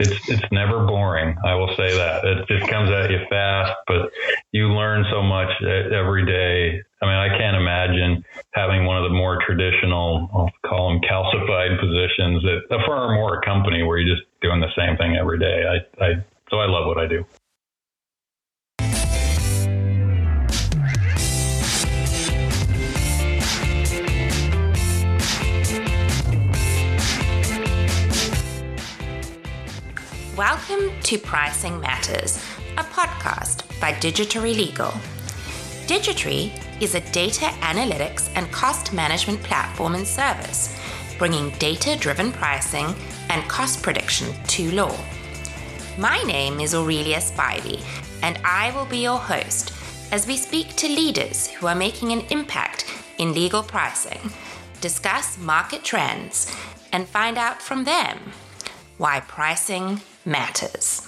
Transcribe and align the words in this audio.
it's 0.00 0.28
it's 0.28 0.52
never 0.52 0.86
boring. 0.86 1.36
I 1.44 1.54
will 1.54 1.74
say 1.76 1.94
that 1.94 2.24
it 2.24 2.48
just 2.48 2.70
comes 2.70 2.90
at 2.90 3.10
you 3.10 3.20
fast, 3.28 3.72
but 3.86 4.10
you 4.52 4.72
learn 4.72 5.04
so 5.10 5.22
much 5.22 5.50
every 5.62 6.24
day. 6.24 6.82
I 7.02 7.06
mean, 7.06 7.14
I 7.14 7.36
can't 7.36 7.56
imagine 7.56 8.24
having 8.52 8.84
one 8.84 8.96
of 8.96 9.04
the 9.04 9.14
more 9.14 9.38
traditional, 9.46 10.28
I'll 10.34 10.50
call 10.68 10.90
them 10.90 11.00
calcified 11.02 11.78
positions 11.80 12.44
at 12.44 12.76
a 12.76 12.82
firm 12.86 13.18
or 13.18 13.38
a 13.38 13.44
company 13.44 13.82
where 13.82 13.98
you're 13.98 14.16
just 14.16 14.26
doing 14.40 14.60
the 14.60 14.72
same 14.76 14.96
thing 14.96 15.16
every 15.16 15.38
day. 15.38 15.64
I, 15.68 16.04
I 16.04 16.24
so 16.50 16.58
I 16.58 16.66
love 16.66 16.86
what 16.86 16.98
I 16.98 17.06
do. 17.06 17.24
Welcome 30.70 31.00
to 31.02 31.18
Pricing 31.18 31.80
Matters, 31.80 32.36
a 32.76 32.84
podcast 32.84 33.68
by 33.80 33.92
Digitory 33.94 34.54
Legal. 34.54 34.92
Digitory 35.88 36.52
is 36.80 36.94
a 36.94 37.00
data 37.10 37.46
analytics 37.60 38.30
and 38.36 38.52
cost 38.52 38.92
management 38.92 39.42
platform 39.42 39.96
and 39.96 40.06
service, 40.06 40.78
bringing 41.18 41.50
data 41.58 41.96
driven 41.96 42.30
pricing 42.30 42.94
and 43.30 43.42
cost 43.48 43.82
prediction 43.82 44.32
to 44.44 44.70
law. 44.70 44.96
My 45.98 46.22
name 46.22 46.60
is 46.60 46.72
Aurelia 46.72 47.18
Spivey, 47.18 47.82
and 48.22 48.38
I 48.44 48.70
will 48.76 48.86
be 48.86 48.98
your 48.98 49.18
host 49.18 49.72
as 50.12 50.28
we 50.28 50.36
speak 50.36 50.76
to 50.76 50.86
leaders 50.86 51.48
who 51.48 51.66
are 51.66 51.74
making 51.74 52.12
an 52.12 52.20
impact 52.30 52.86
in 53.18 53.34
legal 53.34 53.64
pricing, 53.64 54.30
discuss 54.80 55.36
market 55.36 55.82
trends, 55.82 56.54
and 56.92 57.08
find 57.08 57.38
out 57.38 57.60
from 57.60 57.82
them 57.82 58.18
why 58.98 59.18
pricing 59.20 59.98
matters. 60.30 61.06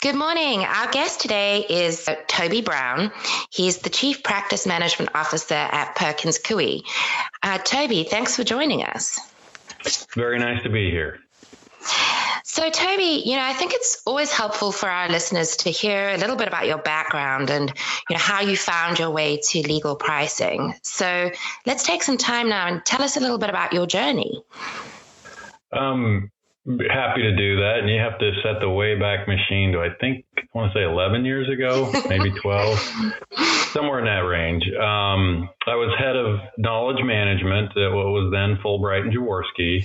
Good 0.00 0.14
morning. 0.14 0.60
Our 0.60 0.90
guest 0.90 1.20
today 1.22 1.64
is 1.66 2.06
Toby 2.28 2.60
Brown. 2.60 3.10
He's 3.50 3.78
the 3.78 3.88
Chief 3.88 4.22
Practice 4.22 4.66
Management 4.66 5.12
Officer 5.14 5.54
at 5.54 5.96
Perkins 5.96 6.38
Coie. 6.38 6.82
Uh, 7.42 7.56
Toby, 7.56 8.04
thanks 8.04 8.36
for 8.36 8.44
joining 8.44 8.84
us. 8.84 9.18
Very 10.14 10.38
nice 10.38 10.62
to 10.62 10.68
be 10.68 10.90
here. 10.90 11.20
So, 12.44 12.68
Toby, 12.68 13.22
you 13.24 13.36
know, 13.36 13.42
I 13.42 13.54
think 13.54 13.72
it's 13.72 14.02
always 14.06 14.30
helpful 14.30 14.72
for 14.72 14.88
our 14.88 15.08
listeners 15.08 15.56
to 15.58 15.70
hear 15.70 16.10
a 16.10 16.18
little 16.18 16.36
bit 16.36 16.48
about 16.48 16.66
your 16.66 16.78
background 16.78 17.48
and, 17.48 17.72
you 18.08 18.14
know, 18.14 18.20
how 18.20 18.42
you 18.42 18.56
found 18.56 18.98
your 18.98 19.10
way 19.10 19.40
to 19.42 19.62
legal 19.62 19.96
pricing. 19.96 20.74
So, 20.82 21.30
let's 21.66 21.82
take 21.82 22.02
some 22.02 22.18
time 22.18 22.50
now 22.50 22.68
and 22.68 22.84
tell 22.84 23.02
us 23.02 23.16
a 23.16 23.20
little 23.20 23.38
bit 23.38 23.48
about 23.48 23.72
your 23.72 23.86
journey. 23.86 24.42
Um, 25.76 26.30
happy 26.66 27.22
to 27.22 27.36
do 27.36 27.56
that. 27.56 27.80
And 27.80 27.90
you 27.90 28.00
have 28.00 28.18
to 28.18 28.32
set 28.42 28.60
the 28.60 28.66
Wayback 28.66 29.28
Machine 29.28 29.72
to, 29.72 29.80
I 29.80 29.88
think, 30.00 30.24
I 30.38 30.42
want 30.54 30.72
to 30.72 30.78
say 30.78 30.84
11 30.84 31.24
years 31.24 31.48
ago, 31.48 31.90
maybe 32.08 32.30
12, 32.42 32.78
somewhere 33.72 33.98
in 33.98 34.06
that 34.06 34.26
range. 34.26 34.64
Um, 34.72 35.48
I 35.66 35.74
was 35.74 35.94
head 35.98 36.16
of 36.16 36.40
knowledge 36.56 37.02
management 37.04 37.76
at 37.76 37.92
what 37.92 38.06
was 38.06 38.32
then 38.32 38.58
Fulbright 38.64 39.02
and 39.02 39.12
Jaworski. 39.12 39.84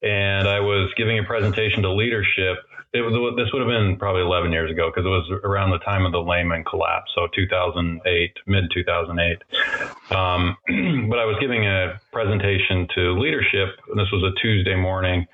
And 0.00 0.48
I 0.48 0.60
was 0.60 0.92
giving 0.96 1.18
a 1.18 1.24
presentation 1.24 1.82
to 1.82 1.92
leadership 1.92 2.58
it 2.92 3.02
was 3.02 3.12
this 3.36 3.52
would 3.52 3.60
have 3.60 3.68
been 3.68 3.96
probably 3.98 4.22
11 4.22 4.52
years 4.52 4.70
ago 4.70 4.90
because 4.90 5.04
it 5.04 5.08
was 5.08 5.40
around 5.44 5.70
the 5.70 5.78
time 5.80 6.06
of 6.06 6.12
the 6.12 6.20
Lehman 6.20 6.64
collapse, 6.64 7.10
so 7.14 7.28
2008, 7.34 8.32
mid 8.46 8.64
2008. 8.72 9.42
Um, 10.16 10.56
but 11.10 11.18
I 11.18 11.24
was 11.24 11.36
giving 11.40 11.66
a 11.66 12.00
presentation 12.12 12.88
to 12.94 13.18
leadership. 13.18 13.76
And 13.90 13.98
this 13.98 14.10
was 14.10 14.22
a 14.24 14.40
Tuesday 14.40 14.74
morning 14.74 15.26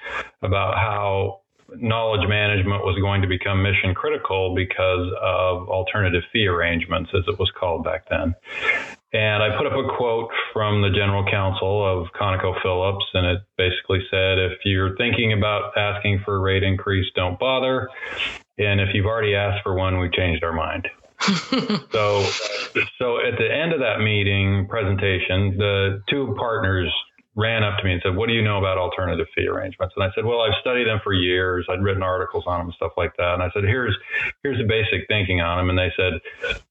about 0.42 0.74
how 0.74 1.40
knowledge 1.76 2.28
management 2.28 2.84
was 2.84 2.98
going 3.00 3.22
to 3.22 3.28
become 3.28 3.62
mission 3.62 3.94
critical 3.94 4.54
because 4.54 5.10
of 5.20 5.68
alternative 5.68 6.22
fee 6.32 6.46
arrangements, 6.46 7.10
as 7.14 7.24
it 7.28 7.38
was 7.38 7.50
called 7.58 7.84
back 7.84 8.08
then. 8.08 8.34
And 9.14 9.44
I 9.44 9.56
put 9.56 9.64
up 9.68 9.74
a 9.74 9.96
quote 9.96 10.28
from 10.52 10.82
the 10.82 10.90
general 10.90 11.24
counsel 11.30 11.86
of 11.86 12.08
ConocoPhillips, 12.20 13.04
and 13.14 13.26
it 13.26 13.38
basically 13.56 14.00
said, 14.10 14.40
if 14.40 14.58
you're 14.64 14.96
thinking 14.96 15.32
about 15.32 15.78
asking 15.78 16.22
for 16.24 16.34
a 16.34 16.38
rate 16.40 16.64
increase, 16.64 17.06
don't 17.14 17.38
bother. 17.38 17.88
And 18.58 18.80
if 18.80 18.88
you've 18.92 19.06
already 19.06 19.36
asked 19.36 19.62
for 19.62 19.74
one, 19.74 20.00
we've 20.00 20.12
changed 20.12 20.42
our 20.42 20.52
mind. 20.52 20.88
so, 21.20 22.26
so 22.98 23.18
at 23.24 23.38
the 23.38 23.48
end 23.48 23.72
of 23.72 23.78
that 23.78 24.00
meeting 24.00 24.66
presentation, 24.68 25.58
the 25.58 26.02
two 26.10 26.34
partners 26.36 26.92
ran 27.36 27.64
up 27.64 27.78
to 27.78 27.84
me 27.84 27.92
and 27.92 28.02
said, 28.04 28.16
What 28.16 28.28
do 28.28 28.34
you 28.34 28.42
know 28.42 28.58
about 28.58 28.78
alternative 28.78 29.26
fee 29.34 29.46
arrangements? 29.46 29.94
And 29.96 30.04
I 30.04 30.10
said, 30.14 30.24
Well, 30.24 30.40
I've 30.40 30.54
studied 30.60 30.86
them 30.86 31.00
for 31.02 31.12
years. 31.12 31.66
I'd 31.68 31.82
written 31.82 32.02
articles 32.02 32.44
on 32.46 32.58
them 32.60 32.66
and 32.68 32.74
stuff 32.74 32.92
like 32.96 33.16
that. 33.16 33.34
And 33.34 33.42
I 33.42 33.50
said, 33.52 33.64
Here's 33.64 33.96
here's 34.42 34.58
the 34.58 34.64
basic 34.64 35.08
thinking 35.08 35.40
on 35.40 35.58
them. 35.58 35.70
And 35.70 35.78
they 35.78 35.92
said, 35.96 36.20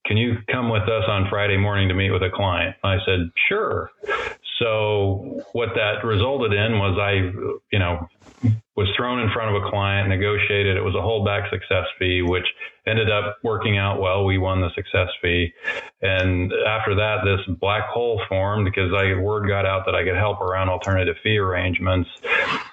Can 0.06 0.18
you 0.18 0.38
come 0.50 0.70
with 0.70 0.84
us 0.84 1.04
on 1.08 1.28
Friday 1.30 1.58
morning 1.58 1.90
to 1.90 1.94
meet 1.94 2.12
with 2.12 2.24
a 2.24 2.30
client? 2.30 2.76
And 2.84 3.02
I 3.02 3.06
said, 3.06 3.32
Sure. 3.50 3.92
So 4.64 5.42
what 5.52 5.70
that 5.76 6.06
resulted 6.06 6.54
in 6.54 6.80
was 6.80 6.98
I, 6.98 7.12
you 7.72 7.80
know, 7.80 8.08
was 8.76 8.88
thrown 8.96 9.20
in 9.20 9.30
front 9.32 9.54
of 9.56 9.62
a 9.62 9.70
client, 9.70 10.08
negotiated. 10.08 10.78
It 10.78 10.82
was 10.82 10.96
a 10.96 11.04
holdback 11.04 11.50
success 11.50 11.86
fee, 12.00 12.22
which 12.22 12.46
ended 12.88 13.12
up 13.12 13.38
working 13.44 13.78
out 13.78 14.00
well. 14.00 14.24
We 14.24 14.38
won 14.38 14.62
the 14.62 14.70
success 14.74 15.10
fee. 15.22 15.54
And 16.02 16.52
after 16.66 16.96
that, 16.96 17.18
this 17.26 17.56
black 17.60 17.88
hole 17.88 18.22
formed 18.30 18.66
because 18.66 18.92
I, 18.94 19.14
word 19.20 19.48
got 19.48 19.66
out 19.66 19.86
that 19.86 19.96
I 19.96 20.04
could 20.04 20.16
help 20.16 20.40
around 20.40 20.70
alternative 20.70 21.18
fee 21.22 21.38
arrangements. 21.38 22.10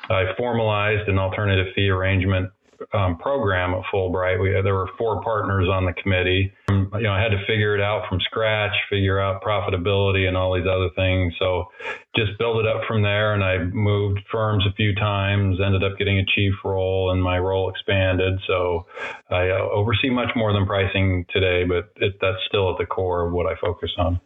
I 0.08 0.32
formalized 0.38 1.08
an 1.08 1.18
alternative 1.18 1.74
fee 1.74 1.90
arrangement 1.90 2.50
um, 2.92 3.18
program 3.18 3.74
at 3.74 3.82
Fulbright. 3.92 4.41
We 4.41 4.50
there 4.62 4.74
were 4.74 4.88
four 4.98 5.22
partners 5.22 5.68
on 5.68 5.84
the 5.84 5.92
committee. 5.92 6.52
Um, 6.68 6.91
you 6.94 7.02
know, 7.02 7.12
I 7.12 7.20
had 7.20 7.30
to 7.30 7.44
figure 7.46 7.74
it 7.74 7.80
out 7.80 8.08
from 8.08 8.20
scratch, 8.20 8.72
figure 8.88 9.20
out 9.20 9.42
profitability 9.42 10.26
and 10.26 10.36
all 10.36 10.54
these 10.54 10.66
other 10.66 10.91
things. 10.96 11.34
So 11.38 11.70
just 12.16 12.38
build 12.38 12.64
it 12.64 12.66
up 12.66 12.82
from 12.86 13.02
there. 13.02 13.34
And 13.34 13.44
I 13.44 13.58
moved 13.58 14.20
firms 14.30 14.64
a 14.66 14.72
few 14.74 14.94
times, 14.94 15.58
ended 15.64 15.84
up 15.84 15.98
getting 15.98 16.18
a 16.18 16.24
chief 16.34 16.54
role, 16.64 17.10
and 17.10 17.22
my 17.22 17.38
role 17.38 17.70
expanded. 17.70 18.41
So 18.46 18.86
I 19.30 19.50
uh, 19.50 19.68
oversee 19.72 20.10
much 20.10 20.30
more 20.34 20.52
than 20.52 20.66
pricing 20.66 21.26
today, 21.30 21.64
but 21.64 21.92
it, 21.97 22.18
that's 22.20 22.38
still 22.47 22.70
at 22.72 22.78
the 22.78 22.86
core 22.86 23.26
of 23.26 23.32
what 23.32 23.47
I 23.47 23.54
focus 23.60 23.91
on. 23.98 24.20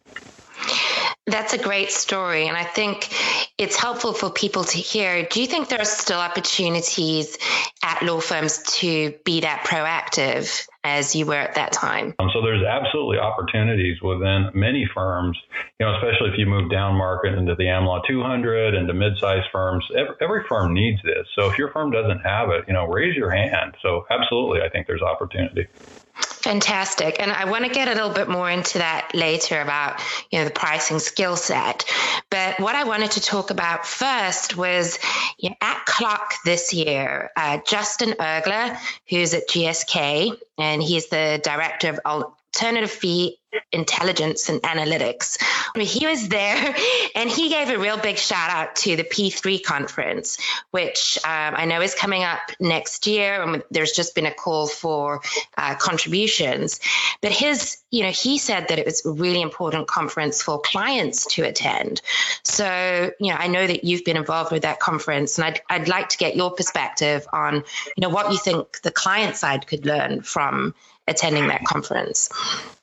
That's 1.26 1.54
a 1.54 1.58
great 1.58 1.90
story. 1.90 2.48
And 2.48 2.56
I 2.56 2.64
think 2.64 3.08
it's 3.56 3.76
helpful 3.76 4.12
for 4.12 4.30
people 4.30 4.64
to 4.64 4.78
hear. 4.78 5.24
Do 5.24 5.40
you 5.40 5.46
think 5.46 5.68
there 5.70 5.80
are 5.80 5.86
still 5.86 6.20
opportunities 6.20 7.38
at 7.82 8.02
law 8.02 8.20
firms 8.20 8.62
to 8.78 9.14
be 9.24 9.40
that 9.40 9.64
proactive 9.64 10.66
as 10.84 11.16
you 11.16 11.24
were 11.24 11.34
at 11.34 11.54
that 11.54 11.72
time? 11.72 12.14
Um, 12.18 12.28
so 12.34 12.42
there's 12.42 12.62
absolutely 12.62 13.18
opportunities 13.18 14.02
within 14.02 14.50
many 14.52 14.86
firms, 14.92 15.38
you 15.80 15.86
know, 15.86 15.94
especially 15.94 16.30
if 16.30 16.38
you 16.38 16.44
move 16.44 16.70
down 16.70 16.94
market 16.94 17.32
into 17.32 17.54
the 17.54 17.64
AmLaw 17.64 18.06
200 18.06 18.74
and 18.74 18.86
to 18.86 18.92
mid-sized 18.92 19.46
firms. 19.50 19.84
Every, 19.96 20.14
every 20.20 20.44
firm 20.46 20.74
needs 20.74 21.00
this. 21.04 21.26
So 21.38 21.50
if 21.50 21.56
your 21.56 21.72
firm 21.72 21.90
doesn't 21.90 22.20
have 22.20 22.50
it, 22.50 22.64
you 22.68 22.74
know, 22.74 22.86
raise 22.86 23.16
your 23.16 23.30
hand. 23.30 23.76
So 23.80 24.04
absolutely, 24.10 24.60
I 24.60 24.68
think 24.68 24.86
there's 24.86 25.02
opportunity. 25.02 25.68
Fantastic. 26.14 27.16
And 27.20 27.32
I 27.32 27.46
want 27.46 27.64
to 27.64 27.70
get 27.70 27.88
a 27.88 27.94
little 27.94 28.10
bit 28.10 28.28
more 28.28 28.50
into 28.50 28.78
that 28.78 29.10
later 29.14 29.60
about, 29.60 30.00
you 30.30 30.38
know, 30.38 30.44
the 30.44 30.50
pricing 30.50 30.98
skill 30.98 31.36
set. 31.36 31.84
But 32.30 32.60
what 32.60 32.76
I 32.76 32.84
wanted 32.84 33.12
to 33.12 33.20
talk 33.20 33.50
about 33.50 33.86
first 33.86 34.56
was 34.56 34.98
you 35.38 35.50
know, 35.50 35.56
at 35.60 35.84
CLOC 35.86 36.34
this 36.44 36.72
year, 36.72 37.30
uh, 37.36 37.58
Justin 37.66 38.10
Ergler, 38.10 38.78
who's 39.08 39.34
at 39.34 39.48
GSK, 39.48 40.36
and 40.58 40.82
he's 40.82 41.08
the 41.08 41.40
director 41.42 41.88
of 41.88 42.00
alternative 42.54 42.90
fee 42.90 43.38
intelligence 43.72 44.48
and 44.48 44.60
analytics. 44.62 45.38
He 45.76 46.06
was 46.06 46.28
there 46.28 46.74
and 47.14 47.30
he 47.30 47.48
gave 47.48 47.68
a 47.70 47.78
real 47.78 47.96
big 47.96 48.18
shout 48.18 48.50
out 48.50 48.76
to 48.76 48.96
the 48.96 49.04
P3 49.04 49.62
conference, 49.62 50.38
which 50.70 51.18
um, 51.24 51.54
I 51.56 51.64
know 51.64 51.80
is 51.80 51.94
coming 51.94 52.22
up 52.24 52.40
next 52.60 53.06
year. 53.06 53.42
And 53.42 53.62
there's 53.70 53.92
just 53.92 54.14
been 54.14 54.26
a 54.26 54.34
call 54.34 54.66
for 54.66 55.20
uh, 55.56 55.74
contributions. 55.76 56.80
But 57.22 57.32
his, 57.32 57.78
you 57.90 58.02
know, 58.02 58.10
he 58.10 58.38
said 58.38 58.68
that 58.68 58.78
it 58.78 58.86
was 58.86 59.04
a 59.04 59.10
really 59.10 59.42
important 59.42 59.88
conference 59.88 60.42
for 60.42 60.60
clients 60.60 61.26
to 61.34 61.42
attend. 61.42 62.02
So, 62.42 63.10
you 63.20 63.30
know, 63.30 63.36
I 63.36 63.48
know 63.48 63.66
that 63.66 63.84
you've 63.84 64.04
been 64.04 64.16
involved 64.16 64.52
with 64.52 64.62
that 64.62 64.80
conference 64.80 65.38
and 65.38 65.46
I'd, 65.46 65.60
I'd 65.68 65.88
like 65.88 66.08
to 66.10 66.18
get 66.18 66.36
your 66.36 66.50
perspective 66.52 67.26
on, 67.32 67.56
you 67.56 68.00
know, 68.00 68.08
what 68.08 68.32
you 68.32 68.38
think 68.38 68.80
the 68.82 68.90
client 68.90 69.36
side 69.36 69.66
could 69.66 69.86
learn 69.86 70.22
from 70.22 70.74
attending 71.06 71.48
that 71.48 71.64
conference. 71.64 72.28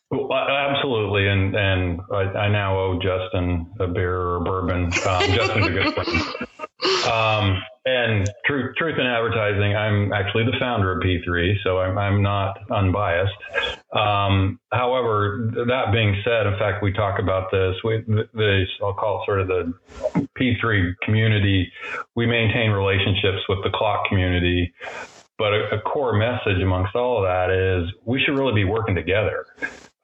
Well, 0.09 0.33
absolutely, 0.33 1.27
and 1.27 1.55
and 1.55 2.01
I, 2.11 2.23
I, 2.23 2.49
now 2.49 2.77
owe 2.77 2.99
Justin 3.01 3.71
a 3.79 3.87
beer 3.87 4.13
or 4.13 4.37
a 4.37 4.41
bourbon. 4.41 4.85
Um, 4.85 4.91
Justin's 5.31 5.67
a 5.67 5.69
good 5.69 5.93
friend. 5.93 6.47
Um, 7.09 7.61
and 7.85 8.29
truth, 8.45 8.75
truth 8.77 8.99
in 8.99 9.05
advertising, 9.05 9.75
I'm 9.75 10.13
actually 10.13 10.45
the 10.45 10.57
founder 10.59 10.91
of 10.91 11.03
P3, 11.03 11.55
so 11.63 11.79
I'm, 11.79 11.97
I'm 11.97 12.21
not 12.21 12.57
unbiased. 12.69 13.33
Um, 13.91 14.59
however, 14.71 15.51
that 15.67 15.91
being 15.91 16.21
said, 16.23 16.45
in 16.45 16.57
fact, 16.59 16.83
we 16.83 16.93
talk 16.93 17.19
about 17.19 17.49
this. 17.51 17.75
We, 17.83 18.03
the, 18.07 18.65
I'll 18.83 18.93
call 18.93 19.21
it 19.21 19.25
sort 19.25 19.41
of 19.41 19.47
the 19.47 19.73
P3 20.39 20.93
community. 21.03 21.71
We 22.15 22.27
maintain 22.27 22.71
relationships 22.71 23.41
with 23.49 23.59
the 23.63 23.71
CLOC 23.71 24.05
community, 24.09 24.73
but 25.41 25.53
a, 25.53 25.79
a 25.79 25.81
core 25.81 26.13
message 26.13 26.61
amongst 26.61 26.95
all 26.95 27.17
of 27.17 27.23
that 27.23 27.49
is 27.49 27.91
we 28.05 28.21
should 28.21 28.37
really 28.37 28.53
be 28.53 28.63
working 28.63 28.93
together. 28.93 29.47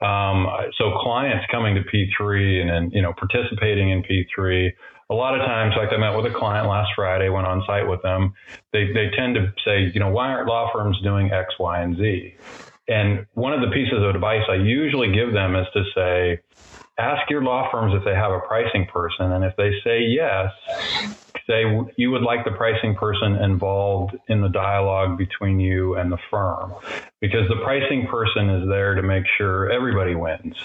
Um, 0.02 0.48
so 0.80 0.98
clients 1.00 1.46
coming 1.52 1.76
to 1.76 1.82
P3 1.82 2.62
and 2.62 2.70
then 2.70 2.92
you 2.92 3.04
know 3.04 3.14
participating 3.14 3.92
in 3.92 4.02
P3 4.02 4.72
a 5.10 5.14
lot 5.14 5.40
of 5.40 5.46
times, 5.46 5.76
like 5.78 5.94
I 5.94 5.98
met 5.98 6.18
with 6.18 6.26
a 6.26 6.36
client 6.38 6.68
last 6.68 6.90
Friday, 6.96 7.30
went 7.30 7.48
on 7.48 7.64
site 7.66 7.88
with 7.88 8.02
them. 8.02 8.34
They, 8.74 8.92
they 8.92 9.10
tend 9.16 9.36
to 9.36 9.54
say, 9.64 9.90
you 9.94 10.02
know, 10.02 10.10
why 10.10 10.28
aren't 10.28 10.50
law 10.50 10.70
firms 10.74 11.00
doing 11.02 11.32
X, 11.32 11.54
Y, 11.60 11.82
and 11.82 11.96
Z? 11.96 12.36
And 12.90 13.26
one 13.34 13.54
of 13.54 13.62
the 13.62 13.74
pieces 13.74 14.00
of 14.04 14.14
advice 14.14 14.44
I 14.50 14.56
usually 14.56 15.14
give 15.14 15.32
them 15.32 15.56
is 15.56 15.66
to 15.74 15.84
say, 15.96 16.42
ask 16.98 17.30
your 17.30 17.42
law 17.42 17.70
firms 17.72 17.94
if 17.96 18.04
they 18.04 18.16
have 18.16 18.32
a 18.32 18.40
pricing 18.40 18.86
person. 18.92 19.32
And 19.32 19.46
if 19.46 19.56
they 19.56 19.72
say 19.82 20.02
yes, 20.02 20.52
say 21.48 21.64
you 21.96 22.12
would 22.12 22.22
like 22.22 22.44
the 22.44 22.52
pricing 22.52 22.96
person 22.96 23.36
involved 23.36 24.16
in 24.28 24.42
the 24.42 24.50
dialogue 24.50 25.18
between 25.18 25.60
you 25.60 25.96
and 25.96 26.12
the 26.12 26.18
firm 26.30 26.74
because 27.22 27.48
the 27.48 27.56
pricing 27.64 28.08
person 28.08 28.50
is 28.50 28.68
there 28.68 28.96
to 28.96 29.02
make 29.02 29.24
sure 29.38 29.72
everybody 29.72 30.14
wins. 30.14 30.56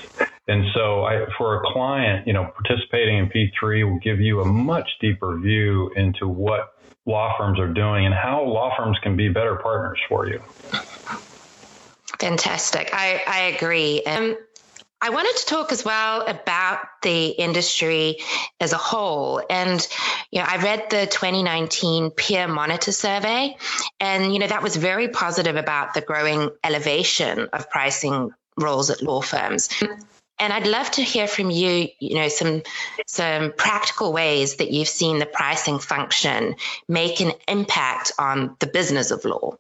And 0.49 0.65
so 0.75 1.05
I, 1.05 1.27
for 1.39 1.63
a 1.63 1.73
client, 1.73 2.27
you 2.27 2.33
know, 2.33 2.51
participating 2.53 3.19
in 3.19 3.29
P3 3.29 3.89
will 3.89 4.01
give 4.01 4.21
you 4.21 4.41
a 4.41 4.45
much 4.45 4.89
deeper 5.01 5.39
view 5.39 5.91
into 5.95 6.27
what 6.27 6.75
law 7.07 7.35
firms 7.39 7.59
are 7.61 7.73
doing 7.73 8.07
and 8.07 8.15
how 8.15 8.43
law 8.43 8.75
firms 8.77 8.99
can 9.03 9.17
be 9.17 9.29
better 9.29 9.57
partners 9.57 9.99
for 10.09 10.29
you. 10.29 10.41
Fantastic. 12.19 12.91
I, 12.93 13.23
I 13.27 13.41
agree. 13.57 14.03
I 15.05 15.11
wanted 15.11 15.37
to 15.39 15.47
talk 15.47 15.73
as 15.73 15.85
well 15.85 16.25
about 16.29 16.79
the 17.03 17.27
industry 17.27 18.19
as 18.61 18.73
a 18.73 18.77
whole. 18.77 19.43
And, 19.51 19.87
you 20.31 20.39
know, 20.39 20.47
I 20.49 20.59
read 20.59 20.91
the 20.91 21.07
2019 21.07 22.13
peer 22.13 22.47
monitor 22.47 22.93
survey, 22.93 23.57
and, 23.99 24.33
you 24.33 24.39
know, 24.39 24.47
that 24.47 24.63
was 24.63 24.77
very 24.77 25.09
positive 25.09 25.57
about 25.57 25.95
the 25.95 26.03
growing 26.03 26.51
elevation 26.63 27.49
of 27.53 27.69
pricing 27.69 28.31
roles 28.57 28.91
at 28.91 29.03
law 29.03 29.21
firms. 29.21 29.71
And 30.39 30.53
I'd 30.53 30.69
love 30.69 30.91
to 30.93 31.03
hear 31.03 31.27
from 31.27 31.51
you, 31.51 31.89
you 31.99 32.15
know, 32.15 32.29
some 32.29 32.63
some 33.07 33.53
practical 33.57 34.13
ways 34.13 34.57
that 34.57 34.71
you've 34.71 34.89
seen 34.89 35.19
the 35.19 35.27
pricing 35.27 35.79
function 35.79 36.57
make 36.89 37.21
an 37.21 37.33
impact 37.49 38.13
on 38.19 38.57
the 38.61 38.67
business 38.67 39.11
of 39.11 39.25
law. 39.25 39.57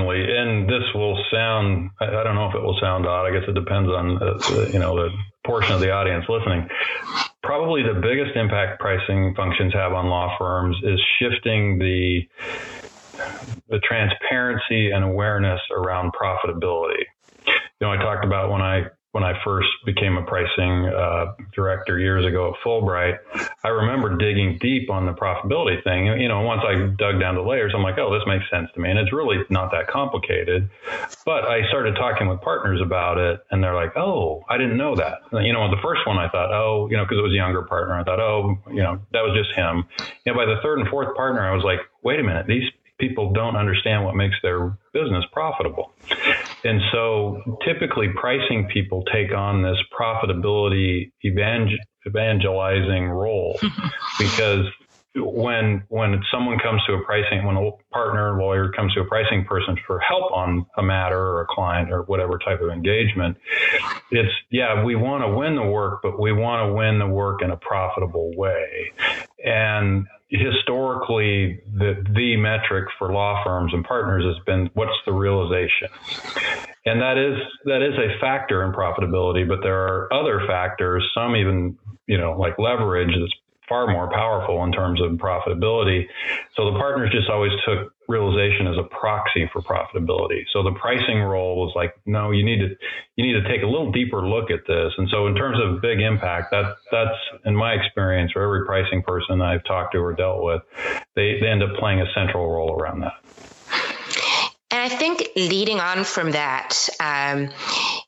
And 0.00 0.68
this 0.68 0.84
will 0.94 1.18
sound, 1.32 1.90
I 2.00 2.06
don't 2.06 2.34
know 2.34 2.48
if 2.48 2.54
it 2.54 2.62
will 2.62 2.78
sound 2.80 3.06
odd. 3.06 3.26
I 3.26 3.32
guess 3.32 3.48
it 3.48 3.54
depends 3.54 3.88
on, 3.90 4.22
uh, 4.22 4.68
you 4.72 4.78
know, 4.78 4.96
the 4.96 5.10
portion 5.44 5.74
of 5.74 5.80
the 5.80 5.90
audience 5.90 6.24
listening. 6.28 6.68
Probably 7.42 7.82
the 7.82 8.00
biggest 8.00 8.36
impact 8.36 8.80
pricing 8.80 9.34
functions 9.34 9.72
have 9.74 9.92
on 9.92 10.06
law 10.06 10.36
firms 10.38 10.76
is 10.82 11.00
shifting 11.18 11.78
the 11.78 12.28
the 13.68 13.80
transparency 13.80 14.90
and 14.90 15.04
awareness 15.04 15.60
around 15.72 16.12
profitability. 16.12 17.04
You 17.46 17.52
know, 17.86 17.92
I 17.92 17.96
talked 17.96 18.24
about 18.24 18.50
when 18.50 18.62
I 18.62 18.86
when 19.18 19.24
I 19.24 19.34
first 19.42 19.68
became 19.84 20.16
a 20.16 20.22
pricing 20.22 20.86
uh, 20.86 21.34
director 21.52 21.98
years 21.98 22.24
ago 22.24 22.54
at 22.54 22.54
Fulbright, 22.64 23.18
I 23.64 23.68
remember 23.68 24.16
digging 24.16 24.58
deep 24.60 24.90
on 24.90 25.06
the 25.06 25.12
profitability 25.12 25.82
thing. 25.82 26.06
You 26.20 26.28
know, 26.28 26.42
once 26.42 26.62
I 26.64 26.74
dug 26.96 27.18
down 27.18 27.34
to 27.34 27.42
layers, 27.42 27.72
I'm 27.74 27.82
like, 27.82 27.98
oh, 27.98 28.14
this 28.14 28.22
makes 28.28 28.44
sense 28.48 28.68
to 28.74 28.80
me. 28.80 28.90
And 28.90 28.98
it's 28.98 29.12
really 29.12 29.38
not 29.50 29.72
that 29.72 29.88
complicated. 29.88 30.70
But 31.26 31.50
I 31.50 31.66
started 31.66 31.96
talking 31.96 32.28
with 32.28 32.40
partners 32.42 32.80
about 32.80 33.18
it, 33.18 33.40
and 33.50 33.62
they're 33.62 33.74
like, 33.74 33.96
oh, 33.96 34.44
I 34.48 34.56
didn't 34.56 34.76
know 34.76 34.94
that. 34.94 35.18
You 35.32 35.52
know, 35.52 35.68
the 35.68 35.82
first 35.82 36.06
one 36.06 36.16
I 36.16 36.28
thought, 36.28 36.52
oh, 36.52 36.86
you 36.88 36.96
know, 36.96 37.02
because 37.02 37.18
it 37.18 37.22
was 37.22 37.32
a 37.32 37.42
younger 37.42 37.62
partner, 37.62 37.98
I 37.98 38.04
thought, 38.04 38.20
oh, 38.20 38.56
you 38.68 38.84
know, 38.84 39.00
that 39.10 39.22
was 39.22 39.36
just 39.36 39.50
him. 39.58 39.82
Know, 40.26 40.34
by 40.34 40.46
the 40.46 40.60
third 40.62 40.78
and 40.78 40.88
fourth 40.88 41.16
partner, 41.16 41.42
I 41.42 41.56
was 41.56 41.64
like, 41.64 41.80
wait 42.04 42.20
a 42.20 42.22
minute, 42.22 42.46
these 42.46 42.70
people 42.98 43.32
don't 43.32 43.56
understand 43.56 44.04
what 44.04 44.14
makes 44.14 44.36
their 44.42 44.76
business 44.92 45.24
profitable. 45.32 45.92
And 46.64 46.80
so 46.92 47.58
typically 47.64 48.08
pricing 48.14 48.68
people 48.72 49.04
take 49.12 49.32
on 49.32 49.62
this 49.62 49.76
profitability 49.98 51.12
evangel- 51.24 51.78
evangelizing 52.06 53.04
role. 53.04 53.58
Because 54.18 54.66
when 55.14 55.84
when 55.88 56.20
someone 56.32 56.58
comes 56.58 56.82
to 56.86 56.94
a 56.94 57.04
pricing 57.04 57.44
when 57.44 57.56
a 57.56 57.70
partner 57.92 58.38
lawyer 58.40 58.70
comes 58.72 58.92
to 58.94 59.00
a 59.00 59.04
pricing 59.04 59.44
person 59.44 59.76
for 59.86 60.00
help 60.00 60.32
on 60.32 60.66
a 60.76 60.82
matter 60.82 61.18
or 61.18 61.42
a 61.42 61.46
client 61.46 61.90
or 61.92 62.02
whatever 62.02 62.38
type 62.38 62.60
of 62.60 62.68
engagement 62.70 63.36
it's 64.10 64.32
yeah 64.50 64.84
we 64.84 64.94
want 64.94 65.22
to 65.24 65.36
win 65.36 65.56
the 65.56 65.62
work 65.62 66.00
but 66.02 66.20
we 66.20 66.32
want 66.32 66.68
to 66.68 66.72
win 66.72 66.98
the 66.98 67.06
work 67.06 67.42
in 67.42 67.50
a 67.50 67.56
profitable 67.56 68.32
way. 68.36 68.92
And 69.44 70.06
historically 70.30 71.62
the 71.72 72.04
the 72.14 72.36
metric 72.36 72.86
for 72.98 73.12
law 73.12 73.42
firms 73.44 73.72
and 73.72 73.84
partners 73.84 74.24
has 74.24 74.44
been 74.44 74.70
what's 74.74 74.92
the 75.06 75.12
realization? 75.12 75.88
And 76.84 77.00
that 77.00 77.18
is 77.18 77.38
that 77.64 77.82
is 77.82 77.94
a 77.94 78.20
factor 78.20 78.64
in 78.64 78.72
profitability 78.72 79.46
but 79.48 79.60
there 79.62 79.80
are 79.80 80.12
other 80.12 80.42
factors 80.46 81.08
some 81.14 81.36
even 81.36 81.76
you 82.06 82.18
know 82.18 82.32
like 82.38 82.58
leverage 82.58 83.10
that's 83.18 83.34
far 83.68 83.86
more 83.86 84.10
powerful 84.10 84.64
in 84.64 84.72
terms 84.72 85.00
of 85.00 85.12
profitability. 85.12 86.06
So 86.56 86.72
the 86.72 86.78
partners 86.78 87.10
just 87.12 87.28
always 87.28 87.52
took 87.66 87.92
realization 88.08 88.66
as 88.66 88.76
a 88.78 88.84
proxy 88.84 89.48
for 89.52 89.60
profitability. 89.62 90.44
So 90.52 90.62
the 90.62 90.72
pricing 90.80 91.20
role 91.20 91.56
was 91.56 91.72
like, 91.76 91.94
no, 92.06 92.30
you 92.30 92.44
need 92.44 92.60
to 92.60 92.68
you 93.16 93.26
need 93.26 93.40
to 93.40 93.48
take 93.48 93.62
a 93.62 93.66
little 93.66 93.92
deeper 93.92 94.26
look 94.26 94.50
at 94.50 94.66
this. 94.66 94.92
And 94.96 95.08
so 95.10 95.26
in 95.26 95.34
terms 95.34 95.58
of 95.62 95.82
big 95.82 96.00
impact, 96.00 96.50
that 96.52 96.76
that's 96.90 97.18
in 97.44 97.54
my 97.54 97.74
experience 97.74 98.32
for 98.32 98.42
every 98.42 98.64
pricing 98.64 99.02
person 99.02 99.42
I've 99.42 99.64
talked 99.64 99.92
to 99.92 99.98
or 99.98 100.14
dealt 100.14 100.42
with, 100.42 100.62
they, 101.14 101.38
they 101.40 101.48
end 101.48 101.62
up 101.62 101.76
playing 101.78 102.00
a 102.00 102.06
central 102.14 102.50
role 102.50 102.72
around 102.72 103.00
that. 103.00 103.12
And 104.70 104.92
I 104.92 104.94
think 104.94 105.30
leading 105.34 105.80
on 105.80 106.04
from 106.04 106.32
that, 106.32 106.88
um, 107.00 107.48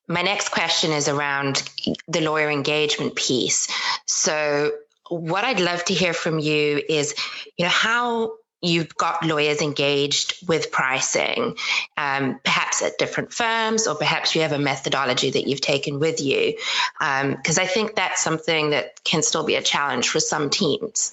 my 0.08 0.22
next 0.22 0.50
question 0.50 0.92
is 0.92 1.08
around 1.08 1.62
the 2.06 2.20
lawyer 2.20 2.50
engagement 2.50 3.16
piece. 3.16 3.68
So 4.04 4.72
what 5.10 5.44
I'd 5.44 5.60
love 5.60 5.84
to 5.86 5.94
hear 5.94 6.12
from 6.12 6.38
you 6.38 6.80
is, 6.88 7.14
you 7.56 7.64
know, 7.64 7.70
how 7.70 8.32
you've 8.62 8.94
got 8.94 9.24
lawyers 9.24 9.62
engaged 9.62 10.46
with 10.46 10.70
pricing, 10.70 11.56
um, 11.96 12.38
perhaps 12.44 12.82
at 12.82 12.98
different 12.98 13.32
firms, 13.32 13.86
or 13.86 13.94
perhaps 13.94 14.34
you 14.34 14.42
have 14.42 14.52
a 14.52 14.58
methodology 14.58 15.30
that 15.30 15.46
you've 15.46 15.60
taken 15.60 15.98
with 15.98 16.20
you. 16.20 16.56
Because 16.98 17.58
um, 17.58 17.62
I 17.62 17.66
think 17.66 17.96
that's 17.96 18.22
something 18.22 18.70
that 18.70 19.02
can 19.02 19.22
still 19.22 19.44
be 19.44 19.56
a 19.56 19.62
challenge 19.62 20.08
for 20.08 20.20
some 20.20 20.50
teams. 20.50 21.12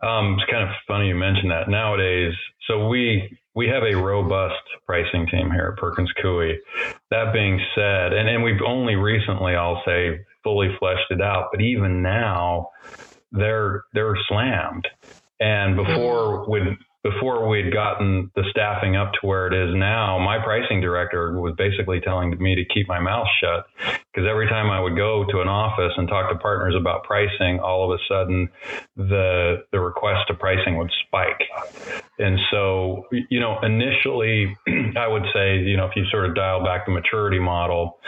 Um, 0.00 0.36
it's 0.38 0.50
kind 0.50 0.68
of 0.68 0.74
funny 0.88 1.08
you 1.08 1.14
mentioned 1.14 1.52
that. 1.52 1.68
Nowadays, 1.68 2.34
so 2.66 2.88
we 2.88 3.38
we 3.54 3.68
have 3.68 3.82
a 3.82 3.96
robust 3.96 4.62
pricing 4.86 5.26
team 5.30 5.50
here 5.50 5.74
at 5.74 5.80
Perkins 5.80 6.10
Coie. 6.22 6.54
That 7.10 7.32
being 7.32 7.60
said, 7.74 8.12
and, 8.12 8.28
and 8.28 8.42
we've 8.42 8.62
only 8.66 8.94
recently, 8.96 9.54
I'll 9.54 9.82
say, 9.84 10.20
fully 10.42 10.68
fleshed 10.78 11.10
it 11.10 11.20
out. 11.20 11.48
But 11.52 11.60
even 11.60 12.02
now, 12.02 12.70
they're 13.30 13.84
they're 13.92 14.16
slammed. 14.28 14.86
And 15.40 15.76
before 15.76 16.40
mm-hmm. 16.40 16.50
when 16.50 16.78
before 17.02 17.48
we'd 17.48 17.72
gotten 17.72 18.30
the 18.36 18.44
staffing 18.50 18.96
up 18.96 19.12
to 19.14 19.26
where 19.26 19.48
it 19.48 19.54
is 19.54 19.74
now, 19.74 20.18
my 20.18 20.38
pricing 20.38 20.80
director 20.80 21.38
was 21.38 21.54
basically 21.56 22.00
telling 22.00 22.36
me 22.38 22.54
to 22.54 22.64
keep 22.72 22.86
my 22.86 23.00
mouth 23.00 23.26
shut 23.40 23.66
because 24.12 24.28
every 24.28 24.46
time 24.48 24.70
I 24.70 24.80
would 24.80 24.96
go 24.96 25.24
to 25.30 25.40
an 25.40 25.48
office 25.48 25.92
and 25.96 26.06
talk 26.06 26.30
to 26.30 26.38
partners 26.38 26.74
about 26.78 27.02
pricing, 27.02 27.58
all 27.58 27.90
of 27.90 27.98
a 27.98 28.02
sudden 28.08 28.48
the 28.96 29.64
the 29.72 29.80
request 29.80 30.28
to 30.28 30.34
pricing 30.34 30.76
would 30.76 30.90
spike. 31.06 31.42
And 32.18 32.38
so, 32.50 33.06
you 33.30 33.40
know, 33.40 33.58
initially, 33.62 34.56
I 34.96 35.08
would 35.08 35.24
say, 35.34 35.58
you 35.58 35.76
know, 35.76 35.86
if 35.86 35.96
you 35.96 36.04
sort 36.10 36.26
of 36.26 36.36
dial 36.36 36.62
back 36.62 36.86
the 36.86 36.92
maturity 36.92 37.40
model, 37.40 37.98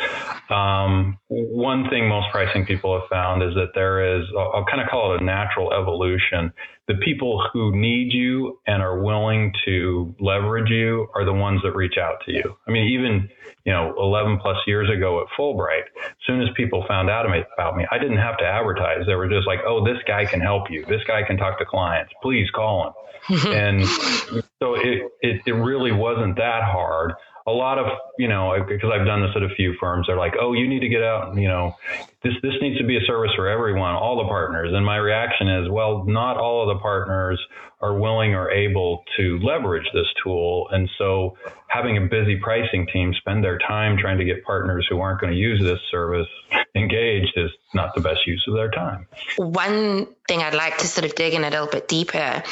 um, 0.51 1.19
one 1.29 1.89
thing 1.91 2.09
most 2.09 2.31
pricing 2.31 2.65
people 2.65 2.99
have 3.01 3.09
found 3.09 3.43
is 3.43 3.55
that 3.55 3.71
there 3.75 4.19
is, 4.19 4.25
I'll, 4.37 4.53
I'll 4.55 4.65
kind 4.67 4.81
of 4.81 4.89
call 4.89 5.15
it 5.15 5.23
a 5.23 5.25
natural 5.25 5.73
evolution 5.73 6.53
the 6.87 6.95
people 7.03 7.43
who 7.53 7.75
need 7.75 8.13
you 8.13 8.59
and 8.67 8.83
are 8.83 9.03
willing 9.03 9.53
to 9.65 10.15
leverage 10.21 10.71
you 10.71 11.09
are 11.15 11.25
the 11.25 11.33
ones 11.33 11.61
that 11.65 11.75
reach 11.75 11.97
out 11.99 12.17
to 12.27 12.33
you. 12.33 12.57
I 12.69 12.71
mean, 12.71 12.93
even, 12.93 13.29
you 13.65 13.73
know, 13.73 13.95
11 13.99 14.39
plus 14.43 14.59
years 14.67 14.91
ago 14.91 15.23
at 15.23 15.27
Fulbright, 15.39 15.85
as 16.05 16.13
soon 16.27 16.43
as 16.43 16.49
people 16.57 16.85
found 16.87 17.09
out 17.09 17.25
about 17.25 17.77
me, 17.77 17.87
I 17.91 17.99
didn't 17.99 18.19
have 18.19 18.37
to 18.39 18.45
advertise. 18.45 19.07
They 19.07 19.15
were 19.15 19.29
just 19.29 19.47
like, 19.47 19.61
oh, 19.67 19.85
this 19.85 19.97
guy 20.07 20.27
can 20.27 20.41
help 20.41 20.71
you. 20.71 20.85
This 20.85 21.01
guy 21.07 21.23
can 21.23 21.39
talk 21.39 21.59
to 21.59 21.65
clients. 21.65 22.13
Please 22.23 22.51
call 22.55 22.89
him. 22.89 22.93
and 23.47 23.87
so 23.87 24.75
it, 24.75 25.11
it, 25.23 25.41
it 25.47 25.53
really 25.53 25.93
wasn't 25.93 26.37
that 26.37 26.63
hard 26.65 27.15
a 27.47 27.51
lot 27.51 27.79
of, 27.79 27.87
you 28.19 28.29
know, 28.29 28.55
because 28.67 28.91
I've 28.93 29.07
done 29.07 29.21
this 29.21 29.33
at 29.37 29.43
a 29.43 29.55
few 29.55 29.75
firms, 29.79 30.07
they're 30.07 30.17
like, 30.17 30.35
oh, 30.41 30.55
you 30.55 30.67
need 30.67 30.81
to 30.81 30.89
get 30.89 31.03
out, 31.03 31.37
you 31.37 31.49
know, 31.49 31.77
this, 32.23 32.33
this 32.43 32.55
needs 32.63 32.79
to 32.79 32.87
be 32.87 32.97
a 32.97 33.01
service 33.07 33.33
for 33.37 33.49
everyone, 33.49 33.95
all 33.95 34.17
the 34.17 34.29
partners. 34.29 34.71
And 34.73 34.85
my 34.85 34.97
reaction 34.97 35.49
is, 35.49 35.71
well, 35.71 36.05
not 36.07 36.39
all 36.39 36.63
of 36.63 36.75
the 36.75 36.81
partners 36.81 37.39
are 37.83 37.99
willing 37.99 38.35
or 38.35 38.51
able 38.51 39.05
to 39.19 39.39
leverage 39.41 39.87
this 39.93 40.07
tool. 40.23 40.69
And 40.71 40.89
so 40.97 41.37
having 41.67 41.99
a 41.99 42.01
busy 42.01 42.37
pricing 42.37 42.87
team 42.91 43.13
spend 43.19 43.45
their 43.45 43.59
time 43.59 43.99
trying 43.99 44.17
to 44.17 44.25
get 44.25 44.43
partners 44.45 44.87
who 44.89 45.01
aren't 45.01 45.21
going 45.21 45.35
to 45.35 45.39
use 45.39 45.61
this 45.61 45.81
service 45.91 46.29
engaged 46.75 47.33
is 47.37 47.51
not 47.75 47.95
the 47.95 48.01
best 48.01 48.27
use 48.27 48.43
of 48.49 48.55
their 48.55 48.71
time. 48.71 49.07
One 49.37 50.07
thing 50.27 50.41
I'd 50.41 50.55
like 50.55 50.79
to 50.79 50.87
sort 50.87 51.05
of 51.05 51.15
dig 51.15 51.35
in 51.35 51.45
a 51.45 51.51
little 51.51 51.67
bit 51.67 51.87
deeper 51.89 52.43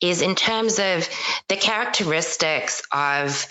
is 0.00 0.22
in 0.22 0.34
terms 0.34 0.78
of 0.78 1.06
the 1.48 1.56
characteristics 1.56 2.82
of 2.90 3.46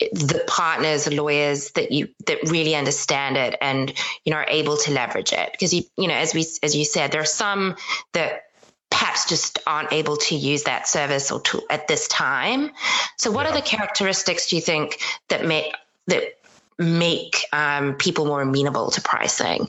the 0.00 0.42
partners, 0.46 1.10
lawyers 1.12 1.70
that 1.72 1.92
you 1.92 2.08
that 2.26 2.38
really 2.50 2.74
understand 2.74 3.36
it 3.36 3.56
and 3.60 3.92
you 4.24 4.32
know 4.32 4.38
are 4.38 4.48
able 4.48 4.76
to 4.76 4.90
leverage 4.90 5.32
it 5.32 5.52
because 5.52 5.72
you 5.72 5.82
you 5.96 6.08
know 6.08 6.14
as 6.14 6.34
we 6.34 6.44
as 6.62 6.74
you 6.74 6.84
said 6.84 7.12
there 7.12 7.20
are 7.20 7.26
some 7.26 7.76
that 8.12 8.44
perhaps 8.90 9.28
just 9.28 9.58
aren't 9.66 9.92
able 9.92 10.16
to 10.16 10.34
use 10.34 10.64
that 10.64 10.86
service 10.86 11.30
or 11.30 11.40
tool 11.40 11.62
at 11.70 11.88
this 11.88 12.08
time. 12.08 12.70
So 13.18 13.30
what 13.30 13.44
yeah. 13.44 13.52
are 13.52 13.54
the 13.54 13.62
characteristics 13.62 14.48
do 14.50 14.56
you 14.56 14.62
think 14.62 15.00
that 15.28 15.44
make 15.44 15.74
that 16.06 16.38
make 16.78 17.36
um, 17.52 17.94
people 17.94 18.26
more 18.26 18.42
amenable 18.42 18.90
to 18.90 19.00
pricing? 19.00 19.68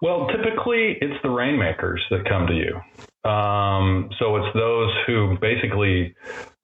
Well, 0.00 0.28
typically 0.28 0.98
it's 1.00 1.20
the 1.22 1.30
rainmakers 1.30 2.04
that 2.10 2.24
come 2.24 2.46
to 2.48 2.54
you. 2.54 2.80
Um, 3.24 4.10
so 4.18 4.36
it's 4.36 4.54
those 4.54 4.90
who 5.06 5.38
basically 5.40 6.14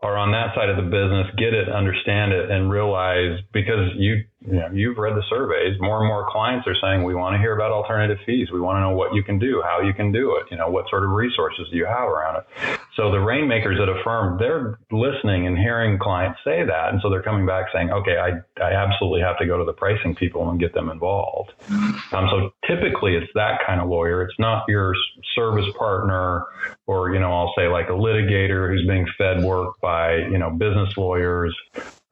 are 0.00 0.16
on 0.16 0.30
that 0.32 0.54
side 0.54 0.68
of 0.68 0.76
the 0.76 0.82
business, 0.82 1.26
get 1.36 1.54
it, 1.54 1.68
understand 1.68 2.32
it, 2.32 2.50
and 2.50 2.70
realize 2.70 3.40
because 3.52 3.90
you 3.96 4.24
you 4.46 4.52
know, 4.52 4.68
you've 4.72 4.98
read 4.98 5.16
the 5.16 5.22
surveys, 5.28 5.76
more 5.80 5.98
and 5.98 6.06
more 6.06 6.30
clients 6.30 6.66
are 6.68 6.76
saying 6.80 7.02
we 7.02 7.14
want 7.14 7.34
to 7.34 7.38
hear 7.38 7.54
about 7.54 7.72
alternative 7.72 8.18
fees. 8.24 8.48
We 8.52 8.60
want 8.60 8.76
to 8.76 8.80
know 8.80 8.92
what 8.92 9.12
you 9.12 9.24
can 9.24 9.40
do, 9.40 9.60
how 9.64 9.80
you 9.80 9.92
can 9.92 10.12
do 10.12 10.36
it, 10.36 10.46
you 10.50 10.56
know, 10.56 10.70
what 10.70 10.88
sort 10.88 11.02
of 11.02 11.10
resources 11.10 11.66
do 11.72 11.76
you 11.76 11.86
have 11.86 12.08
around 12.08 12.36
it. 12.36 12.78
So 12.94 13.10
the 13.10 13.18
rainmakers 13.18 13.80
at 13.82 13.88
a 13.88 14.00
firm, 14.04 14.38
they're 14.38 14.78
listening 14.92 15.48
and 15.48 15.58
hearing 15.58 15.98
clients 15.98 16.38
say 16.44 16.64
that, 16.64 16.90
and 16.90 17.00
so 17.02 17.10
they're 17.10 17.22
coming 17.22 17.46
back 17.46 17.66
saying, 17.72 17.90
okay, 17.90 18.16
I 18.16 18.62
I 18.62 18.72
absolutely 18.74 19.22
have 19.22 19.38
to 19.38 19.46
go 19.46 19.58
to 19.58 19.64
the 19.64 19.72
pricing 19.72 20.14
people 20.14 20.48
and 20.50 20.60
get 20.60 20.72
them 20.72 20.88
involved. 20.88 21.50
Um, 21.68 22.28
so 22.30 22.50
typically 22.66 23.16
it's 23.16 23.30
that 23.34 23.60
kind 23.66 23.80
of 23.80 23.88
lawyer. 23.88 24.22
It's 24.22 24.38
not 24.38 24.64
your 24.68 24.94
service 25.34 25.66
partner 25.76 26.44
or 26.86 27.12
you 27.12 27.20
know 27.20 27.32
I'll 27.32 27.52
say 27.56 27.68
like 27.68 27.88
a 27.88 27.92
litigator 27.92 28.70
who's 28.70 28.86
being 28.86 29.06
fed 29.16 29.42
work 29.42 29.80
by 29.80 30.16
you 30.16 30.38
know 30.38 30.50
business 30.50 30.96
lawyers. 30.96 31.56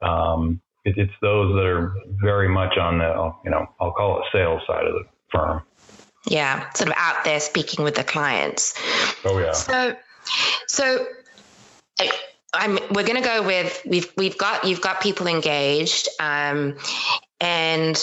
Um, 0.03 0.61
it, 0.85 0.97
it's 0.99 1.13
those 1.21 1.55
that 1.55 1.65
are 1.65 1.95
very 2.23 2.49
much 2.49 2.77
on 2.79 2.99
the 2.99 3.33
you 3.45 3.51
know 3.51 3.67
I'll 3.81 3.93
call 3.93 4.19
it 4.19 4.25
sales 4.33 4.63
side 4.67 4.87
of 4.87 4.95
the 4.95 5.05
firm. 5.31 5.63
Yeah, 6.27 6.71
sort 6.73 6.89
of 6.89 6.95
out 6.97 7.25
there 7.25 7.41
speaking 7.41 7.85
with 7.85 7.95
the 7.95 8.05
clients. 8.05 8.75
Oh 9.25 9.39
yeah. 9.39 9.53
So, 9.53 9.97
so. 10.67 11.07
I'm, 12.55 12.79
we're 12.91 13.05
going 13.05 13.21
to 13.21 13.29
go 13.29 13.43
with 13.43 13.83
we've 13.85 14.11
we've 14.17 14.39
got 14.39 14.65
you've 14.65 14.81
got 14.81 15.03
people 15.03 15.27
engaged 15.27 16.09
um, 16.19 16.77
and 17.39 17.97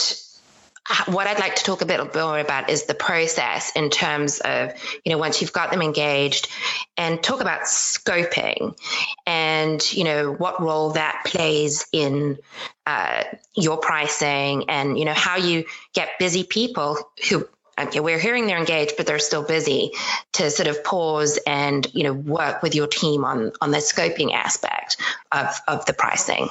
what 1.07 1.27
I'd 1.27 1.39
like 1.39 1.55
to 1.55 1.63
talk 1.63 1.81
a 1.81 1.85
bit 1.85 2.13
more 2.13 2.39
about 2.39 2.69
is 2.69 2.83
the 2.83 2.93
process 2.93 3.71
in 3.75 3.89
terms 3.89 4.41
of, 4.41 4.73
you 5.05 5.11
know, 5.11 5.17
once 5.17 5.41
you've 5.41 5.53
got 5.53 5.71
them 5.71 5.81
engaged 5.81 6.49
and 6.97 7.23
talk 7.23 7.39
about 7.39 7.61
scoping 7.61 8.77
and, 9.25 9.93
you 9.93 10.03
know, 10.03 10.33
what 10.33 10.61
role 10.61 10.91
that 10.91 11.23
plays 11.25 11.85
in 11.93 12.37
uh, 12.85 13.23
your 13.55 13.77
pricing 13.77 14.69
and, 14.69 14.99
you 14.99 15.05
know, 15.05 15.13
how 15.13 15.37
you 15.37 15.63
get 15.93 16.19
busy 16.19 16.43
people 16.43 16.97
who 17.29 17.47
okay, 17.79 17.99
we're 18.01 18.19
hearing 18.19 18.45
they're 18.45 18.59
engaged, 18.59 18.95
but 18.97 19.07
they're 19.07 19.19
still 19.19 19.43
busy 19.43 19.91
to 20.33 20.51
sort 20.51 20.67
of 20.67 20.83
pause 20.83 21.39
and, 21.47 21.87
you 21.93 22.03
know, 22.03 22.13
work 22.13 22.61
with 22.61 22.75
your 22.75 22.87
team 22.87 23.25
on, 23.25 23.51
on 23.61 23.71
the 23.71 23.77
scoping 23.77 24.33
aspect 24.33 24.97
of, 25.31 25.47
of 25.67 25.85
the 25.85 25.93
pricing. 25.93 26.49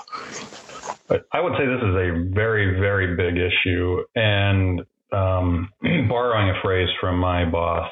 But 1.09 1.27
I 1.33 1.41
would 1.41 1.53
say 1.59 1.67
this 1.67 1.83
is 1.83 1.95
a 1.95 2.31
very, 2.35 2.79
very 2.81 3.17
big 3.17 3.37
issue. 3.37 4.05
And 4.15 4.83
um, 5.13 5.69
borrowing 6.09 6.51
a 6.51 6.61
phrase 6.63 6.89
from 7.01 7.19
my 7.19 7.45
boss, 7.45 7.91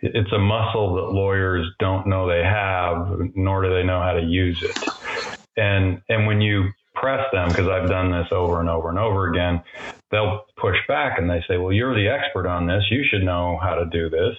it's 0.00 0.32
a 0.32 0.38
muscle 0.38 0.94
that 0.96 1.12
lawyers 1.12 1.66
don't 1.78 2.06
know 2.06 2.28
they 2.28 2.42
have, 2.42 3.20
nor 3.34 3.62
do 3.62 3.70
they 3.70 3.82
know 3.82 4.00
how 4.00 4.12
to 4.12 4.22
use 4.22 4.62
it. 4.62 4.78
And 5.56 6.02
and 6.08 6.26
when 6.26 6.40
you 6.40 6.70
press 6.94 7.24
them, 7.32 7.48
because 7.48 7.68
I've 7.68 7.88
done 7.88 8.10
this 8.10 8.28
over 8.32 8.60
and 8.60 8.68
over 8.68 8.88
and 8.88 8.98
over 8.98 9.28
again, 9.28 9.62
they'll 10.10 10.44
push 10.56 10.76
back 10.88 11.18
and 11.18 11.28
they 11.28 11.44
say, 11.48 11.58
"Well, 11.58 11.72
you're 11.72 11.94
the 11.94 12.08
expert 12.08 12.46
on 12.46 12.66
this. 12.66 12.84
You 12.90 13.04
should 13.04 13.22
know 13.22 13.58
how 13.62 13.74
to 13.74 13.86
do 13.86 14.10
this." 14.10 14.36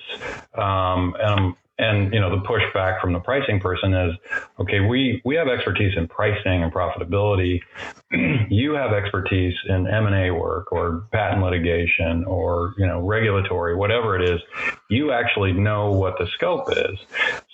Um, 0.55 1.15
and 1.19 1.29
I'm 1.29 1.55
and 1.77 2.13
you 2.13 2.19
know 2.19 2.29
the 2.29 2.41
pushback 2.47 3.01
from 3.01 3.13
the 3.13 3.19
pricing 3.19 3.59
person 3.59 3.93
is 3.93 4.13
okay 4.59 4.79
we 4.79 5.21
we 5.25 5.35
have 5.35 5.47
expertise 5.47 5.93
in 5.97 6.07
pricing 6.07 6.63
and 6.63 6.73
profitability. 6.73 7.59
You 8.49 8.73
have 8.73 8.93
expertise 8.93 9.55
in 9.67 9.87
m&a 9.87 10.31
work 10.31 10.71
or 10.71 11.07
patent 11.11 11.43
litigation 11.43 12.23
or 12.25 12.73
you 12.77 12.85
know 12.85 13.01
regulatory 13.01 13.75
whatever 13.75 14.15
it 14.15 14.29
is. 14.29 14.39
You 14.89 15.11
actually 15.11 15.51
know 15.51 15.91
what 15.91 16.17
the 16.17 16.27
scope 16.27 16.71
is 16.71 16.97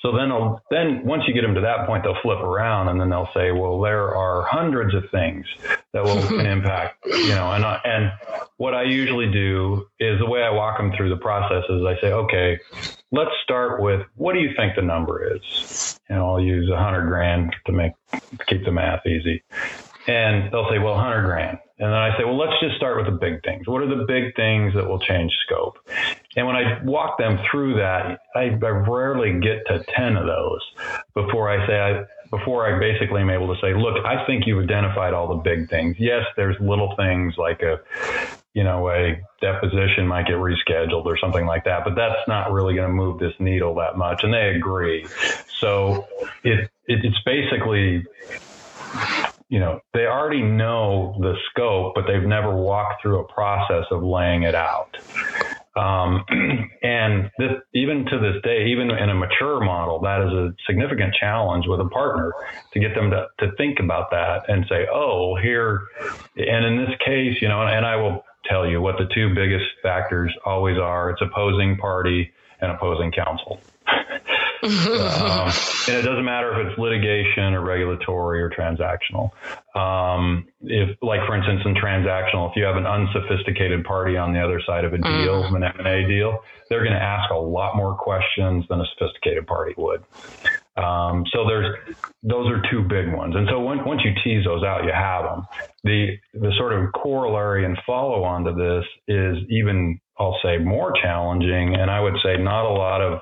so 0.01 0.11
then 0.11 0.31
then 0.69 1.05
once 1.05 1.23
you 1.27 1.33
get 1.33 1.41
them 1.41 1.55
to 1.55 1.61
that 1.61 1.85
point 1.87 2.03
they'll 2.03 2.21
flip 2.21 2.39
around 2.39 2.87
and 2.89 2.99
then 2.99 3.09
they'll 3.09 3.29
say 3.33 3.51
well 3.51 3.79
there 3.81 4.15
are 4.15 4.43
hundreds 4.43 4.93
of 4.95 5.03
things 5.11 5.45
that 5.93 6.03
will 6.03 6.39
impact 6.45 6.97
you 7.05 7.29
know 7.29 7.51
and 7.51 7.65
and 7.85 8.11
what 8.57 8.73
i 8.73 8.83
usually 8.83 9.31
do 9.31 9.85
is 9.99 10.19
the 10.19 10.25
way 10.25 10.43
i 10.43 10.49
walk 10.49 10.77
them 10.77 10.91
through 10.95 11.09
the 11.09 11.17
process 11.17 11.63
is 11.69 11.83
i 11.85 11.95
say 12.01 12.11
okay 12.11 12.59
let's 13.11 13.31
start 13.43 13.81
with 13.81 14.01
what 14.15 14.33
do 14.33 14.39
you 14.39 14.51
think 14.55 14.75
the 14.75 14.81
number 14.81 15.35
is? 15.35 15.99
And 16.09 16.19
I'll 16.19 16.41
use 16.41 16.69
a 16.69 16.77
hundred 16.77 17.07
grand 17.07 17.55
to 17.65 17.71
make 17.71 17.93
to 18.11 18.45
keep 18.47 18.65
the 18.65 18.71
math 18.71 19.05
easy. 19.05 19.43
And 20.07 20.51
they'll 20.51 20.69
say, 20.69 20.79
well, 20.79 20.95
hundred 20.95 21.25
grand. 21.25 21.57
And 21.81 21.91
then 21.91 21.97
I 21.97 22.15
say, 22.15 22.23
well, 22.23 22.37
let's 22.37 22.59
just 22.61 22.75
start 22.75 22.97
with 22.97 23.07
the 23.07 23.19
big 23.19 23.43
things. 23.43 23.67
What 23.67 23.81
are 23.81 23.87
the 23.87 24.05
big 24.05 24.35
things 24.35 24.75
that 24.75 24.87
will 24.87 24.99
change 24.99 25.31
scope? 25.45 25.79
And 26.35 26.45
when 26.45 26.55
I 26.55 26.79
walk 26.83 27.17
them 27.17 27.39
through 27.49 27.77
that, 27.77 28.19
I, 28.35 28.41
I 28.41 28.69
rarely 28.69 29.39
get 29.39 29.65
to 29.65 29.83
10 29.83 30.15
of 30.15 30.27
those 30.27 30.61
before 31.15 31.49
I 31.49 31.65
say, 31.65 31.79
I, 31.79 32.03
before 32.29 32.65
I 32.65 32.79
basically 32.79 33.21
am 33.21 33.31
able 33.31 33.53
to 33.53 33.59
say, 33.61 33.73
look, 33.73 34.05
I 34.05 34.25
think 34.27 34.45
you've 34.45 34.63
identified 34.63 35.13
all 35.13 35.27
the 35.27 35.41
big 35.41 35.69
things. 35.69 35.95
Yes, 35.99 36.25
there's 36.37 36.55
little 36.59 36.95
things 36.95 37.33
like 37.37 37.61
a, 37.61 37.79
you 38.53 38.63
know, 38.63 38.89
a 38.89 39.19
deposition 39.41 40.07
might 40.07 40.27
get 40.27 40.35
rescheduled 40.35 41.05
or 41.05 41.17
something 41.17 41.47
like 41.47 41.65
that, 41.65 41.83
but 41.83 41.95
that's 41.95 42.27
not 42.27 42.51
really 42.51 42.75
going 42.75 42.87
to 42.87 42.93
move 42.93 43.19
this 43.19 43.33
needle 43.39 43.75
that 43.75 43.97
much. 43.97 44.23
And 44.23 44.33
they 44.33 44.55
agree. 44.55 45.07
So 45.57 46.07
it, 46.43 46.69
it 46.87 46.99
it's 47.03 47.19
basically, 47.25 48.05
you 49.51 49.59
know, 49.59 49.81
they 49.93 50.05
already 50.05 50.41
know 50.41 51.13
the 51.19 51.33
scope, 51.49 51.91
but 51.93 52.05
they've 52.07 52.25
never 52.25 52.55
walked 52.55 53.01
through 53.01 53.19
a 53.19 53.33
process 53.33 53.83
of 53.91 54.01
laying 54.01 54.43
it 54.43 54.55
out. 54.55 54.95
Um, 55.75 56.23
and 56.81 57.29
this, 57.37 57.51
even 57.73 58.05
to 58.05 58.17
this 58.17 58.41
day, 58.43 58.67
even 58.67 58.89
in 58.89 59.09
a 59.09 59.13
mature 59.13 59.59
model, 59.59 59.99
that 59.99 60.21
is 60.21 60.31
a 60.31 60.55
significant 60.65 61.13
challenge 61.19 61.65
with 61.67 61.81
a 61.81 61.89
partner 61.89 62.31
to 62.73 62.79
get 62.79 62.95
them 62.95 63.11
to, 63.11 63.27
to 63.39 63.51
think 63.57 63.79
about 63.81 64.09
that 64.11 64.43
and 64.47 64.65
say, 64.69 64.87
oh, 64.89 65.35
here, 65.35 65.81
and 66.37 66.65
in 66.65 66.77
this 66.77 66.95
case, 67.05 67.35
you 67.41 67.49
know, 67.49 67.61
and 67.61 67.85
I 67.85 67.97
will 67.97 68.23
tell 68.45 68.65
you 68.65 68.79
what 68.81 68.97
the 68.97 69.09
two 69.13 69.35
biggest 69.35 69.65
factors 69.83 70.33
always 70.45 70.77
are. 70.77 71.09
It's 71.09 71.21
opposing 71.21 71.75
party 71.75 72.31
and 72.61 72.71
opposing 72.71 73.11
counsel. 73.11 73.59
Um, 74.63 75.51
and 75.87 75.97
it 75.97 76.03
doesn't 76.03 76.25
matter 76.25 76.59
if 76.59 76.67
it's 76.67 76.77
litigation 76.77 77.53
or 77.53 77.61
regulatory 77.61 78.41
or 78.41 78.49
transactional. 78.49 79.31
Um, 79.75 80.47
if, 80.61 80.97
like 81.01 81.25
for 81.25 81.35
instance, 81.35 81.61
in 81.65 81.73
transactional, 81.75 82.49
if 82.49 82.55
you 82.55 82.63
have 82.63 82.75
an 82.75 82.85
unsophisticated 82.85 83.83
party 83.83 84.17
on 84.17 84.33
the 84.33 84.39
other 84.39 84.61
side 84.65 84.85
of 84.85 84.93
a 84.93 84.97
deal, 84.97 85.43
mm. 85.43 85.55
an 85.55 85.63
M&A 85.63 86.07
deal, 86.07 86.39
they're 86.69 86.83
going 86.83 86.95
to 86.95 87.03
ask 87.03 87.31
a 87.31 87.37
lot 87.37 87.75
more 87.75 87.95
questions 87.95 88.65
than 88.69 88.81
a 88.81 88.85
sophisticated 88.97 89.47
party 89.47 89.73
would. 89.77 90.03
Um, 90.77 91.25
so 91.33 91.45
there's 91.45 91.75
those 92.23 92.47
are 92.47 92.61
two 92.71 92.81
big 92.83 93.13
ones, 93.13 93.35
and 93.35 93.47
so 93.49 93.59
when, 93.59 93.83
once 93.83 94.01
you 94.05 94.13
tease 94.23 94.45
those 94.45 94.63
out, 94.63 94.85
you 94.85 94.91
have 94.93 95.23
them. 95.25 95.45
The 95.83 96.17
the 96.33 96.53
sort 96.57 96.71
of 96.71 96.91
corollary 96.93 97.65
and 97.65 97.77
follow 97.85 98.23
on 98.23 98.45
to 98.45 98.53
this 98.53 98.85
is 99.07 99.37
even 99.49 99.99
I'll 100.17 100.37
say 100.43 100.57
more 100.57 100.93
challenging, 101.01 101.75
and 101.75 101.91
I 101.91 101.99
would 101.99 102.15
say 102.23 102.37
not 102.37 102.65
a 102.65 102.73
lot 102.73 103.01
of 103.01 103.21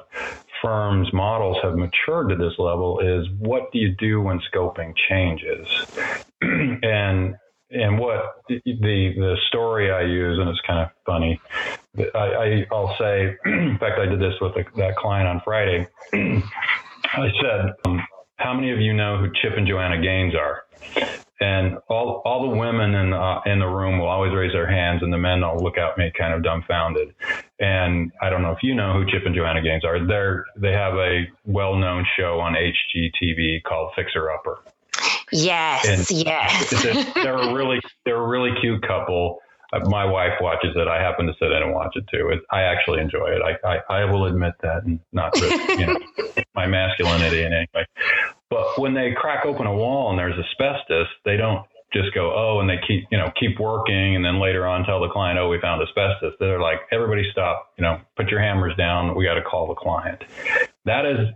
firms 0.61 1.11
models 1.13 1.57
have 1.63 1.75
matured 1.75 2.29
to 2.29 2.35
this 2.35 2.53
level. 2.57 2.99
Is 2.99 3.27
what 3.39 3.71
do 3.71 3.79
you 3.79 3.95
do 3.95 4.21
when 4.21 4.39
scoping 4.53 4.93
changes, 5.09 5.67
and 6.41 7.35
and 7.71 7.99
what 7.99 8.41
the 8.45 8.61
the 8.65 9.37
story 9.47 9.91
I 9.91 10.01
use, 10.01 10.39
and 10.39 10.49
it's 10.49 10.61
kind 10.65 10.79
of 10.79 10.89
funny. 11.05 11.39
I, 12.15 12.17
I 12.19 12.65
will 12.71 12.95
say, 12.99 13.35
in 13.45 13.77
fact, 13.79 13.99
I 13.99 14.05
did 14.05 14.19
this 14.19 14.35
with 14.41 14.53
that 14.55 14.95
client 14.95 15.27
on 15.27 15.41
Friday. 15.43 15.87
I 16.13 17.29
said, 17.41 17.73
um, 17.85 18.01
How 18.37 18.53
many 18.53 18.71
of 18.71 18.79
you 18.79 18.93
know 18.93 19.17
who 19.17 19.31
Chip 19.41 19.57
and 19.57 19.67
Joanna 19.67 20.01
Gaines 20.01 20.35
are? 20.35 20.63
and 21.41 21.77
all 21.89 22.21
all 22.25 22.49
the 22.49 22.55
women 22.55 22.95
in 22.95 23.11
the, 23.11 23.39
in 23.45 23.59
the 23.59 23.67
room 23.67 23.99
will 23.99 24.07
always 24.07 24.33
raise 24.33 24.51
their 24.51 24.69
hands, 24.69 25.01
and 25.03 25.11
the 25.11 25.17
men 25.17 25.43
all 25.43 25.57
look 25.59 25.77
at 25.77 25.97
me 25.97 26.11
kind 26.17 26.33
of 26.33 26.43
dumbfounded. 26.43 27.13
And 27.59 28.11
I 28.21 28.29
don't 28.29 28.41
know 28.41 28.51
if 28.51 28.59
you 28.63 28.73
know 28.73 28.93
who 28.93 29.05
Chip 29.05 29.25
and 29.25 29.35
Joanna 29.35 29.61
Gaines 29.61 29.83
are. 29.83 30.05
They're 30.05 30.45
they 30.55 30.71
have 30.71 30.93
a 30.93 31.25
well 31.45 31.75
known 31.75 32.05
show 32.17 32.39
on 32.39 32.53
HGTV 32.53 33.63
called 33.63 33.91
Fixer 33.95 34.31
Upper. 34.31 34.59
Yes, 35.31 35.87
and 35.87 36.25
yes. 36.25 37.13
they're 37.13 37.37
a 37.37 37.53
really 37.53 37.79
they're 38.05 38.21
a 38.21 38.27
really 38.27 38.51
cute 38.61 38.81
couple. 38.87 39.39
Uh, 39.71 39.87
my 39.89 40.03
wife 40.03 40.33
watches 40.41 40.75
it. 40.75 40.87
I 40.87 41.01
happen 41.01 41.27
to 41.27 41.33
sit 41.39 41.51
in 41.51 41.61
and 41.61 41.73
watch 41.73 41.95
it 41.95 42.05
too. 42.11 42.29
It, 42.29 42.39
I 42.49 42.63
actually 42.63 43.01
enjoy 43.01 43.27
it. 43.27 43.41
I, 43.41 43.67
I, 43.67 44.01
I 44.01 44.05
will 44.05 44.25
admit 44.25 44.53
that, 44.61 44.83
and 44.83 44.99
not 45.11 45.39
risk, 45.39 45.79
you 45.79 45.85
know 45.85 45.99
my 46.55 46.65
masculinity 46.65 47.43
in 47.43 47.53
any 47.53 47.67
way. 47.75 47.85
But 48.49 48.79
when 48.79 48.95
they 48.95 49.13
crack 49.15 49.45
open 49.45 49.67
a 49.67 49.73
wall 49.73 50.09
and 50.09 50.17
there's 50.17 50.33
asbestos, 50.33 51.07
they 51.23 51.37
don't 51.37 51.65
just 51.93 52.13
go, 52.13 52.33
oh, 52.35 52.59
and 52.59 52.69
they 52.69 52.79
keep, 52.87 53.05
you 53.11 53.17
know, 53.17 53.31
keep 53.39 53.59
working 53.59 54.15
and 54.15 54.23
then 54.23 54.39
later 54.39 54.65
on 54.65 54.85
tell 54.85 55.01
the 55.01 55.09
client, 55.09 55.39
oh, 55.39 55.49
we 55.49 55.59
found 55.59 55.81
asbestos. 55.81 56.33
They're 56.39 56.61
like, 56.61 56.79
everybody 56.91 57.23
stop, 57.31 57.73
you 57.77 57.83
know, 57.83 57.99
put 58.15 58.29
your 58.29 58.39
hammers 58.39 58.75
down. 58.77 59.15
We 59.15 59.25
got 59.25 59.35
to 59.35 59.41
call 59.41 59.67
the 59.67 59.75
client. 59.75 60.23
That 60.85 61.05
is, 61.05 61.27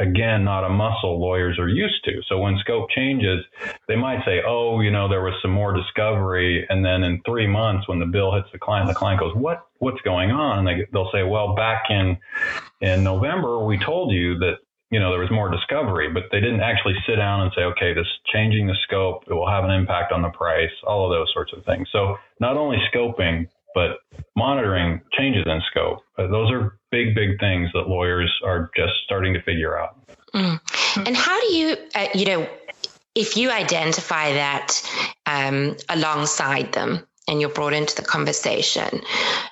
again, 0.00 0.44
not 0.44 0.64
a 0.64 0.68
muscle 0.68 1.20
lawyers 1.20 1.58
are 1.58 1.68
used 1.68 2.04
to. 2.04 2.20
So 2.28 2.38
when 2.38 2.56
scope 2.58 2.90
changes, 2.90 3.44
they 3.88 3.96
might 3.96 4.24
say, 4.24 4.40
oh, 4.46 4.80
you 4.80 4.90
know, 4.90 5.08
there 5.08 5.22
was 5.22 5.34
some 5.42 5.50
more 5.50 5.74
discovery. 5.74 6.66
And 6.68 6.84
then 6.84 7.02
in 7.02 7.20
three 7.26 7.46
months, 7.46 7.88
when 7.88 7.98
the 7.98 8.06
bill 8.06 8.34
hits 8.34 8.48
the 8.52 8.58
client, 8.58 8.88
the 8.88 8.94
client 8.94 9.20
goes, 9.20 9.34
what, 9.34 9.66
what's 9.78 10.00
going 10.02 10.30
on? 10.30 10.58
And 10.58 10.68
they, 10.68 10.86
they'll 10.92 11.10
say, 11.12 11.22
well, 11.22 11.54
back 11.54 11.84
in, 11.90 12.16
in 12.80 13.02
November, 13.02 13.64
we 13.64 13.78
told 13.78 14.12
you 14.12 14.38
that 14.38 14.58
you 14.92 15.00
know, 15.00 15.10
there 15.10 15.20
was 15.20 15.30
more 15.30 15.50
discovery, 15.50 16.10
but 16.12 16.24
they 16.30 16.38
didn't 16.38 16.60
actually 16.60 16.94
sit 17.06 17.16
down 17.16 17.40
and 17.40 17.52
say, 17.56 17.62
okay, 17.62 17.94
this 17.94 18.06
changing 18.30 18.66
the 18.66 18.76
scope, 18.84 19.24
it 19.26 19.32
will 19.32 19.48
have 19.48 19.64
an 19.64 19.70
impact 19.70 20.12
on 20.12 20.20
the 20.20 20.28
price, 20.28 20.70
all 20.86 21.06
of 21.06 21.18
those 21.18 21.32
sorts 21.32 21.50
of 21.56 21.64
things. 21.64 21.88
So 21.90 22.18
not 22.40 22.58
only 22.58 22.76
scoping, 22.92 23.48
but 23.74 24.00
monitoring 24.36 25.00
changes 25.12 25.44
in 25.46 25.62
scope. 25.70 26.00
Uh, 26.18 26.26
those 26.26 26.52
are 26.52 26.76
big, 26.90 27.14
big 27.14 27.40
things 27.40 27.70
that 27.72 27.88
lawyers 27.88 28.30
are 28.44 28.70
just 28.76 28.92
starting 29.06 29.32
to 29.32 29.40
figure 29.40 29.78
out. 29.78 29.96
Mm. 30.34 30.60
And 31.06 31.16
how 31.16 31.40
do 31.40 31.54
you, 31.54 31.76
uh, 31.94 32.08
you 32.14 32.26
know, 32.26 32.48
if 33.14 33.38
you 33.38 33.50
identify 33.50 34.34
that 34.34 34.82
um, 35.24 35.74
alongside 35.88 36.72
them 36.72 37.06
and 37.26 37.40
you're 37.40 37.48
brought 37.48 37.72
into 37.72 37.96
the 37.96 38.02
conversation, 38.02 39.00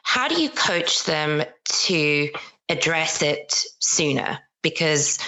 how 0.03 0.29
do 0.29 0.39
you 0.39 0.51
coach 0.51 1.05
them 1.05 1.43
to 1.65 2.29
address 2.69 3.23
it 3.23 3.55
sooner? 3.79 4.39
Because 4.62 5.19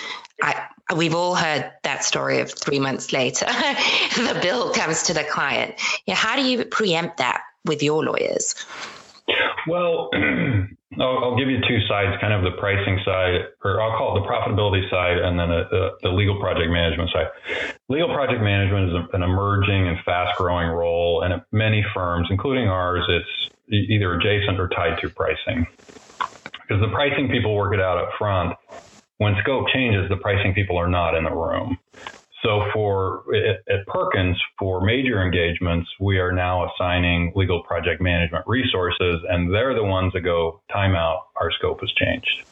I, 0.42 0.66
we've 0.96 1.14
all 1.14 1.34
heard 1.34 1.70
that 1.82 2.04
story 2.04 2.40
of 2.40 2.52
three 2.52 2.78
months 2.78 3.12
later, 3.12 3.46
the 4.16 4.38
bill 4.42 4.72
comes 4.72 5.04
to 5.04 5.14
the 5.14 5.24
client. 5.24 5.74
How 6.08 6.36
do 6.36 6.42
you 6.42 6.64
preempt 6.64 7.18
that 7.18 7.42
with 7.64 7.82
your 7.82 8.04
lawyers? 8.04 8.54
Well, 9.66 10.10
I'll, 11.00 11.24
I'll, 11.24 11.36
give 11.36 11.48
you 11.48 11.58
two 11.66 11.80
sides, 11.88 12.20
kind 12.20 12.32
of 12.34 12.42
the 12.42 12.58
pricing 12.58 12.98
side, 13.04 13.46
or 13.64 13.80
I'll 13.80 13.96
call 13.96 14.16
it 14.16 14.20
the 14.20 14.26
profitability 14.26 14.90
side, 14.90 15.18
and 15.18 15.38
then 15.38 15.50
a, 15.50 15.60
a, 15.60 15.90
the 16.02 16.08
legal 16.10 16.38
project 16.38 16.70
management 16.70 17.10
side. 17.10 17.28
Legal 17.88 18.08
project 18.08 18.42
management 18.42 18.90
is 18.90 19.08
an 19.14 19.22
emerging 19.22 19.88
and 19.88 19.98
fast 20.04 20.36
growing 20.36 20.68
role, 20.68 21.22
and 21.22 21.32
at 21.32 21.46
many 21.52 21.84
firms, 21.94 22.28
including 22.30 22.68
ours, 22.68 23.04
it's 23.08 23.54
either 23.70 24.14
adjacent 24.14 24.60
or 24.60 24.68
tied 24.68 25.00
to 25.00 25.08
pricing. 25.08 25.66
Because 26.18 26.80
the 26.80 26.90
pricing 26.92 27.28
people 27.28 27.54
work 27.54 27.72
it 27.72 27.80
out 27.80 27.98
up 27.98 28.10
front, 28.18 28.56
when 29.18 29.34
scope 29.42 29.66
changes, 29.72 30.08
the 30.08 30.16
pricing 30.16 30.54
people 30.54 30.76
are 30.76 30.88
not 30.88 31.14
in 31.14 31.24
the 31.24 31.30
room. 31.30 31.78
So 32.42 32.64
for 32.72 33.24
at 33.68 33.86
Perkins, 33.86 34.36
for 34.58 34.84
major 34.84 35.22
engagements, 35.22 35.88
we 36.00 36.18
are 36.18 36.32
now 36.32 36.68
assigning 36.68 37.32
legal 37.36 37.62
project 37.62 38.02
management 38.02 38.44
resources, 38.48 39.22
and 39.28 39.54
they're 39.54 39.74
the 39.74 39.84
ones 39.84 40.12
that 40.14 40.22
go 40.22 40.60
timeout. 40.74 41.20
Our 41.40 41.52
scope 41.52 41.80
has 41.80 41.92
changed. 41.92 42.42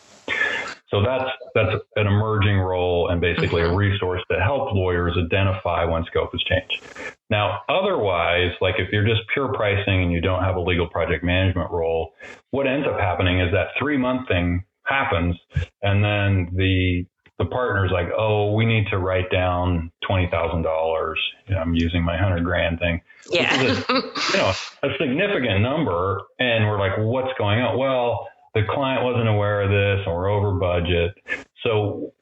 So 0.90 1.02
that's 1.02 1.30
that's 1.54 1.82
an 1.96 2.06
emerging 2.06 2.58
role 2.58 3.08
and 3.10 3.20
basically 3.20 3.62
a 3.62 3.74
resource 3.74 4.22
to 4.30 4.40
help 4.40 4.72
lawyers 4.72 5.16
identify 5.16 5.84
when 5.84 6.04
scope 6.04 6.32
has 6.32 6.42
changed. 6.42 6.84
Now, 7.30 7.60
otherwise, 7.68 8.52
like 8.60 8.74
if 8.78 8.90
you're 8.90 9.06
just 9.06 9.20
pure 9.32 9.52
pricing 9.52 10.02
and 10.02 10.12
you 10.12 10.20
don't 10.20 10.42
have 10.42 10.56
a 10.56 10.60
legal 10.60 10.88
project 10.88 11.22
management 11.22 11.70
role, 11.70 12.12
what 12.50 12.66
ends 12.66 12.88
up 12.88 12.98
happening 12.98 13.40
is 13.40 13.52
that 13.52 13.68
three 13.78 13.96
month 13.96 14.26
thing 14.26 14.64
happens, 14.90 15.36
and 15.82 16.04
then 16.04 16.50
the 16.54 17.06
the 17.38 17.46
partner's 17.46 17.90
like, 17.90 18.08
oh, 18.16 18.52
we 18.52 18.66
need 18.66 18.86
to 18.90 18.98
write 18.98 19.30
down 19.30 19.90
twenty 20.06 20.28
thousand 20.30 20.62
dollars. 20.62 21.18
I'm 21.56 21.74
using 21.74 22.02
my 22.02 22.16
hundred 22.16 22.44
grand 22.44 22.78
thing. 22.78 23.00
Yeah, 23.30 23.54
a, 23.60 23.66
you 23.66 24.36
know, 24.36 24.52
a 24.82 24.88
significant 24.98 25.62
number, 25.62 26.20
and 26.38 26.66
we're 26.66 26.78
like, 26.78 26.98
what's 26.98 27.32
going 27.38 27.60
on? 27.60 27.78
Well, 27.78 28.28
the 28.54 28.62
client 28.68 29.04
wasn't 29.04 29.28
aware 29.28 29.62
of 29.62 29.70
this, 29.70 30.06
and 30.06 30.14
we're 30.14 30.28
over 30.28 30.52
budget. 30.52 31.14
So 31.62 32.12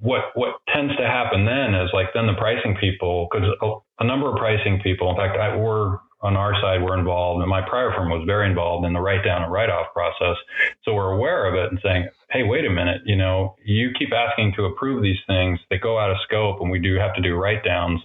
what 0.00 0.32
what 0.34 0.56
tends 0.74 0.96
to 0.96 1.06
happen 1.06 1.44
then 1.44 1.74
is 1.74 1.90
like 1.92 2.08
then 2.14 2.26
the 2.26 2.34
pricing 2.34 2.76
people 2.80 3.28
because 3.30 3.48
a, 3.62 3.74
a, 4.00 4.06
number 4.06 4.28
of 4.30 4.36
pricing 4.36 4.80
people, 4.82 5.10
in 5.10 5.16
fact, 5.16 5.36
I, 5.38 5.56
we're 5.56 5.98
on 6.20 6.36
our 6.36 6.54
side 6.60 6.82
we're 6.82 6.98
involved, 6.98 7.40
and 7.40 7.50
my 7.50 7.62
prior 7.68 7.92
firm 7.92 8.10
was 8.10 8.24
very 8.26 8.48
involved 8.48 8.86
in 8.86 8.92
the 8.92 9.00
write 9.00 9.24
down 9.24 9.42
and 9.42 9.52
write 9.52 9.70
off 9.70 9.86
process. 9.92 10.36
So 10.84 10.94
we're 10.94 11.12
aware 11.12 11.46
of 11.46 11.54
it 11.54 11.70
and 11.70 11.80
saying, 11.82 12.08
hey, 12.30 12.42
wait 12.42 12.66
a 12.66 12.70
minute, 12.70 13.02
you 13.06 13.16
know, 13.16 13.56
you 13.64 13.90
keep 13.98 14.12
asking 14.12 14.52
to 14.56 14.64
approve 14.64 15.02
these 15.02 15.18
things 15.26 15.58
that 15.70 15.80
go 15.80 15.98
out 15.98 16.10
of 16.10 16.16
scope, 16.24 16.60
and 16.60 16.70
we 16.70 16.78
do 16.78 16.96
have 16.96 17.14
to 17.14 17.22
do 17.22 17.36
write 17.36 17.64
downs. 17.64 18.00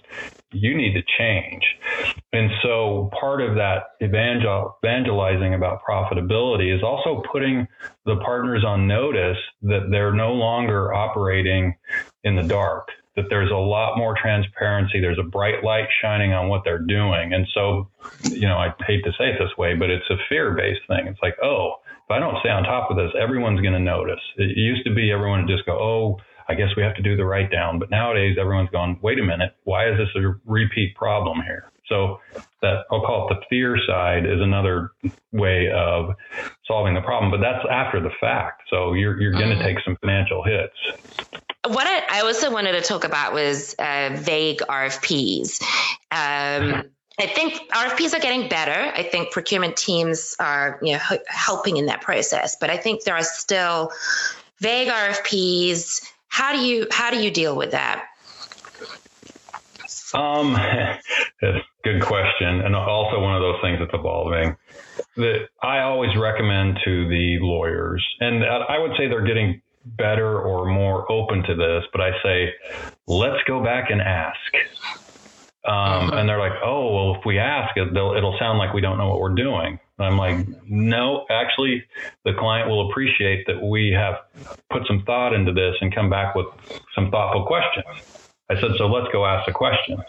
You 0.52 0.76
need 0.76 0.94
to 0.94 1.02
change. 1.18 1.62
And 2.32 2.50
so 2.62 3.10
part 3.20 3.42
of 3.42 3.56
that 3.56 3.88
evangel- 4.00 4.78
evangelizing 4.84 5.54
about 5.54 5.80
profitability 5.88 6.74
is 6.74 6.82
also 6.82 7.22
putting 7.30 7.66
the 8.06 8.16
partners 8.16 8.64
on 8.64 8.86
notice 8.86 9.38
that 9.62 9.88
they're 9.90 10.14
no 10.14 10.32
longer 10.32 10.94
operating 10.94 11.74
in 12.22 12.36
the 12.36 12.42
dark 12.42 12.88
that 13.16 13.26
there's 13.30 13.50
a 13.50 13.56
lot 13.56 13.96
more 13.96 14.16
transparency. 14.20 15.00
There's 15.00 15.18
a 15.18 15.28
bright 15.28 15.62
light 15.62 15.88
shining 16.02 16.32
on 16.32 16.48
what 16.48 16.62
they're 16.64 16.78
doing. 16.78 17.32
And 17.32 17.46
so, 17.54 17.88
you 18.24 18.48
know, 18.48 18.56
I 18.56 18.74
hate 18.86 19.04
to 19.04 19.12
say 19.12 19.30
it 19.30 19.38
this 19.38 19.56
way, 19.56 19.74
but 19.74 19.90
it's 19.90 20.08
a 20.10 20.16
fear 20.28 20.52
based 20.52 20.80
thing. 20.88 21.06
It's 21.06 21.20
like, 21.22 21.36
oh, 21.42 21.76
if 22.04 22.10
I 22.10 22.18
don't 22.18 22.38
stay 22.40 22.50
on 22.50 22.64
top 22.64 22.90
of 22.90 22.96
this, 22.96 23.12
everyone's 23.18 23.60
going 23.60 23.72
to 23.74 23.80
notice. 23.80 24.20
It 24.36 24.56
used 24.56 24.84
to 24.84 24.94
be 24.94 25.12
everyone 25.12 25.46
would 25.46 25.54
just 25.54 25.64
go, 25.64 25.72
oh, 25.72 26.20
I 26.48 26.54
guess 26.54 26.68
we 26.76 26.82
have 26.82 26.94
to 26.96 27.02
do 27.02 27.16
the 27.16 27.24
write 27.24 27.50
down. 27.50 27.78
But 27.78 27.90
nowadays, 27.90 28.36
everyone's 28.38 28.68
going, 28.70 28.98
wait 29.00 29.18
a 29.18 29.22
minute, 29.22 29.56
why 29.64 29.90
is 29.90 29.96
this 29.96 30.08
a 30.16 30.34
repeat 30.44 30.94
problem 30.96 31.40
here? 31.42 31.70
So 31.88 32.20
that 32.62 32.84
I'll 32.90 33.02
call 33.02 33.28
it 33.28 33.34
the 33.34 33.40
fear 33.48 33.78
side 33.86 34.24
is 34.24 34.40
another 34.40 34.92
way 35.32 35.70
of 35.70 36.14
solving 36.66 36.94
the 36.94 37.02
problem, 37.02 37.30
but 37.30 37.40
that's 37.40 37.64
after 37.70 38.00
the 38.00 38.10
fact. 38.20 38.62
So 38.70 38.94
you're 38.94 39.20
you're 39.20 39.32
going 39.32 39.50
to 39.50 39.56
mm-hmm. 39.56 39.64
take 39.64 39.84
some 39.84 39.96
financial 40.00 40.42
hits 40.42 41.42
what 41.66 41.86
I, 41.86 42.18
I, 42.18 42.20
also 42.22 42.50
wanted 42.50 42.72
to 42.72 42.80
talk 42.80 43.04
about 43.04 43.32
was 43.32 43.74
uh, 43.78 44.10
vague 44.14 44.58
RFPs. 44.60 45.62
Um, 46.10 46.84
I 47.18 47.26
think 47.26 47.54
RFPs 47.70 48.14
are 48.14 48.20
getting 48.20 48.48
better. 48.48 48.72
I 48.72 49.02
think 49.04 49.30
procurement 49.30 49.76
teams 49.76 50.34
are 50.38 50.78
you 50.82 50.94
know 50.94 51.00
h- 51.10 51.20
helping 51.26 51.76
in 51.76 51.86
that 51.86 52.00
process, 52.00 52.56
but 52.60 52.70
I 52.70 52.76
think 52.76 53.04
there 53.04 53.14
are 53.14 53.22
still 53.22 53.92
vague 54.60 54.88
RFPs. 54.88 56.04
How 56.28 56.52
do 56.52 56.58
you 56.58 56.86
how 56.90 57.10
do 57.10 57.18
you 57.18 57.30
deal 57.30 57.56
with 57.56 57.70
that? 57.70 58.04
Um, 60.12 60.56
good 61.84 62.02
question, 62.02 62.60
and 62.60 62.74
also 62.74 63.20
one 63.20 63.36
of 63.36 63.42
those 63.42 63.60
things 63.62 63.78
that's 63.78 63.94
evolving. 63.94 64.56
That 65.16 65.48
I 65.62 65.80
always 65.80 66.10
recommend 66.16 66.78
to 66.84 67.08
the 67.08 67.38
lawyers, 67.40 68.04
and 68.20 68.44
I 68.44 68.78
would 68.78 68.92
say 68.98 69.08
they're 69.08 69.26
getting 69.26 69.62
better 69.84 70.40
or 70.40 70.66
more 70.66 71.10
open 71.10 71.42
to 71.44 71.54
this, 71.54 71.84
but 71.92 72.00
I 72.00 72.10
say, 72.22 72.52
let's 73.06 73.42
go 73.46 73.62
back 73.62 73.90
and 73.90 74.00
ask. 74.00 74.38
Um, 75.66 76.12
and 76.12 76.28
they're 76.28 76.38
like, 76.38 76.52
oh, 76.62 76.94
well, 76.94 77.14
if 77.18 77.24
we 77.24 77.38
ask, 77.38 77.74
it, 77.76 77.88
it'll 77.88 78.36
sound 78.38 78.58
like 78.58 78.74
we 78.74 78.82
don't 78.82 78.98
know 78.98 79.08
what 79.08 79.20
we're 79.20 79.34
doing. 79.34 79.78
And 79.98 80.06
I'm 80.06 80.18
like, 80.18 80.46
no, 80.66 81.24
actually, 81.30 81.84
the 82.24 82.34
client 82.34 82.68
will 82.68 82.90
appreciate 82.90 83.46
that 83.46 83.62
we 83.62 83.90
have 83.92 84.16
put 84.70 84.86
some 84.86 85.04
thought 85.04 85.32
into 85.32 85.52
this 85.52 85.74
and 85.80 85.94
come 85.94 86.10
back 86.10 86.34
with 86.34 86.46
some 86.94 87.10
thoughtful 87.10 87.46
questions. 87.46 88.30
I 88.50 88.60
said, 88.60 88.72
so 88.76 88.88
let's 88.88 89.10
go 89.12 89.24
ask 89.24 89.46
the 89.46 89.52
questions. 89.52 90.00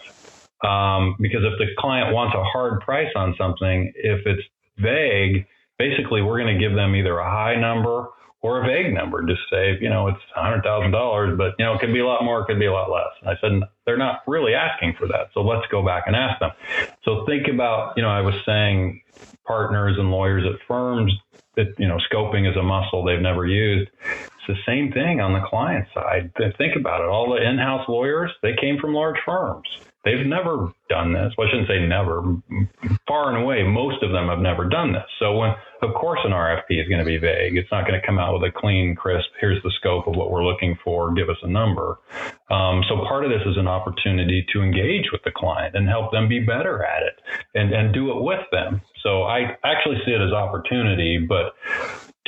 Um, 0.62 1.16
because 1.20 1.42
if 1.44 1.58
the 1.58 1.66
client 1.78 2.14
wants 2.14 2.34
a 2.34 2.42
hard 2.42 2.80
price 2.80 3.10
on 3.14 3.34
something, 3.38 3.92
if 3.94 4.26
it's 4.26 4.42
vague, 4.78 5.46
basically 5.78 6.20
we're 6.20 6.40
going 6.40 6.54
to 6.54 6.60
give 6.60 6.74
them 6.74 6.94
either 6.94 7.18
a 7.18 7.30
high 7.30 7.54
number 7.54 8.08
or 8.42 8.62
a 8.62 8.66
vague 8.66 8.94
number. 8.94 9.22
Just 9.26 9.42
say, 9.50 9.76
you 9.80 9.88
know, 9.88 10.08
it's 10.08 10.20
$100,000, 10.36 11.36
but, 11.36 11.54
you 11.58 11.64
know, 11.64 11.74
it 11.74 11.80
could 11.80 11.92
be 11.92 12.00
a 12.00 12.06
lot 12.06 12.24
more, 12.24 12.42
it 12.42 12.46
could 12.46 12.58
be 12.58 12.66
a 12.66 12.72
lot 12.72 12.90
less. 12.90 13.10
And 13.20 13.30
I 13.30 13.36
said, 13.40 13.68
they're 13.84 13.96
not 13.96 14.22
really 14.26 14.54
asking 14.54 14.94
for 14.98 15.08
that. 15.08 15.30
So 15.34 15.40
let's 15.40 15.66
go 15.68 15.84
back 15.84 16.04
and 16.06 16.14
ask 16.14 16.38
them. 16.40 16.50
So 17.04 17.24
think 17.26 17.48
about, 17.48 17.94
you 17.96 18.02
know, 18.02 18.10
I 18.10 18.20
was 18.20 18.34
saying 18.44 19.02
partners 19.46 19.96
and 19.98 20.10
lawyers 20.10 20.44
at 20.46 20.60
firms 20.66 21.12
that, 21.56 21.74
you 21.78 21.88
know, 21.88 21.98
scoping 22.12 22.48
is 22.48 22.56
a 22.56 22.62
muscle 22.62 23.04
they've 23.04 23.20
never 23.20 23.46
used. 23.46 23.90
It's 24.04 24.46
the 24.46 24.56
same 24.66 24.92
thing 24.92 25.20
on 25.20 25.32
the 25.32 25.40
client 25.48 25.86
side. 25.94 26.30
Think 26.36 26.76
about 26.76 27.00
it. 27.00 27.08
All 27.08 27.30
the 27.30 27.42
in 27.42 27.58
house 27.58 27.88
lawyers, 27.88 28.30
they 28.42 28.54
came 28.60 28.78
from 28.78 28.94
large 28.94 29.18
firms. 29.24 29.66
They've 30.06 30.24
never 30.24 30.72
done 30.88 31.12
this. 31.12 31.34
Well, 31.36 31.48
I 31.48 31.50
shouldn't 31.50 31.68
say 31.68 31.84
never. 31.84 32.22
Far 33.06 33.34
and 33.34 33.42
away, 33.42 33.64
most 33.64 34.02
of 34.02 34.12
them 34.12 34.28
have 34.28 34.38
never 34.38 34.68
done 34.68 34.92
this. 34.92 35.04
So 35.18 35.36
when, 35.36 35.50
of 35.82 35.92
course, 35.94 36.20
an 36.24 36.30
RFP 36.30 36.80
is 36.80 36.88
going 36.88 37.00
to 37.00 37.04
be 37.04 37.18
vague. 37.18 37.56
It's 37.56 37.70
not 37.72 37.86
going 37.86 38.00
to 38.00 38.06
come 38.06 38.18
out 38.18 38.32
with 38.32 38.48
a 38.48 38.52
clean, 38.54 38.94
crisp. 38.94 39.26
Here's 39.40 39.60
the 39.64 39.72
scope 39.78 40.06
of 40.06 40.14
what 40.14 40.30
we're 40.30 40.44
looking 40.44 40.78
for. 40.82 41.12
Give 41.12 41.28
us 41.28 41.36
a 41.42 41.48
number. 41.48 41.98
Um, 42.48 42.82
so 42.88 43.04
part 43.08 43.24
of 43.24 43.30
this 43.30 43.42
is 43.44 43.58
an 43.58 43.66
opportunity 43.66 44.46
to 44.52 44.62
engage 44.62 45.10
with 45.10 45.22
the 45.24 45.32
client 45.32 45.74
and 45.74 45.88
help 45.88 46.12
them 46.12 46.28
be 46.28 46.38
better 46.38 46.84
at 46.84 47.02
it 47.02 47.20
and 47.54 47.74
and 47.74 47.92
do 47.92 48.16
it 48.16 48.22
with 48.22 48.46
them. 48.52 48.80
So 49.02 49.24
I 49.24 49.56
actually 49.64 49.98
see 50.06 50.12
it 50.12 50.20
as 50.20 50.32
opportunity, 50.32 51.18
but 51.18 51.54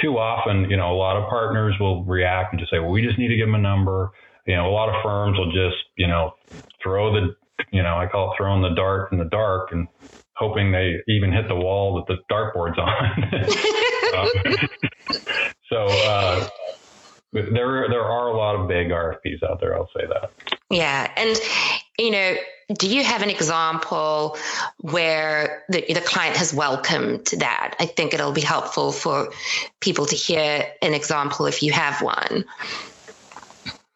too 0.00 0.18
often, 0.18 0.70
you 0.70 0.76
know, 0.76 0.92
a 0.92 0.98
lot 0.98 1.16
of 1.16 1.28
partners 1.28 1.74
will 1.80 2.04
react 2.04 2.52
and 2.52 2.60
just 2.60 2.70
say, 2.70 2.78
well, 2.78 2.90
we 2.90 3.02
just 3.02 3.18
need 3.18 3.28
to 3.28 3.36
give 3.36 3.46
them 3.46 3.54
a 3.54 3.58
number. 3.58 4.10
You 4.46 4.56
know, 4.56 4.68
a 4.68 4.72
lot 4.72 4.88
of 4.88 5.02
firms 5.02 5.38
will 5.38 5.52
just, 5.52 5.76
you 5.96 6.06
know, 6.06 6.34
throw 6.82 7.12
the, 7.12 7.36
you 7.70 7.82
know, 7.82 7.96
I 7.96 8.06
call 8.06 8.32
it 8.32 8.36
throwing 8.36 8.62
the 8.62 8.74
dart 8.74 9.12
in 9.12 9.18
the 9.18 9.24
dark 9.24 9.72
and 9.72 9.88
hoping 10.34 10.72
they 10.72 10.96
even 11.08 11.32
hit 11.32 11.48
the 11.48 11.54
wall 11.54 11.96
that 11.96 12.06
the 12.06 12.18
dartboard's 12.32 12.78
on. 12.78 13.24
um, 14.16 15.08
so, 15.68 15.86
uh, 15.86 16.48
there, 17.32 17.88
there 17.88 18.02
are 18.02 18.28
a 18.28 18.36
lot 18.36 18.56
of 18.56 18.68
big 18.68 18.88
RFPs 18.88 19.42
out 19.42 19.60
there. 19.60 19.76
I'll 19.76 19.90
say 19.96 20.06
that. 20.06 20.30
Yeah. 20.70 21.10
And, 21.16 21.38
you 21.98 22.10
know, 22.10 22.36
do 22.74 22.88
you 22.88 23.02
have 23.02 23.22
an 23.22 23.30
example 23.30 24.36
where 24.80 25.64
the, 25.68 25.84
the 25.92 26.00
client 26.00 26.36
has 26.36 26.54
welcomed 26.54 27.26
that? 27.38 27.74
I 27.80 27.86
think 27.86 28.14
it'll 28.14 28.32
be 28.32 28.40
helpful 28.40 28.92
for 28.92 29.30
people 29.80 30.06
to 30.06 30.16
hear 30.16 30.66
an 30.82 30.94
example 30.94 31.46
if 31.46 31.62
you 31.62 31.72
have 31.72 32.00
one. 32.02 32.44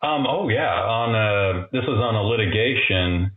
Um, 0.03 0.27
oh 0.27 0.49
yeah, 0.49 0.75
on 0.83 1.15
a, 1.15 1.69
this 1.71 1.87
was 1.87 1.99
on 1.99 2.17
a 2.17 2.23
litigation 2.23 3.31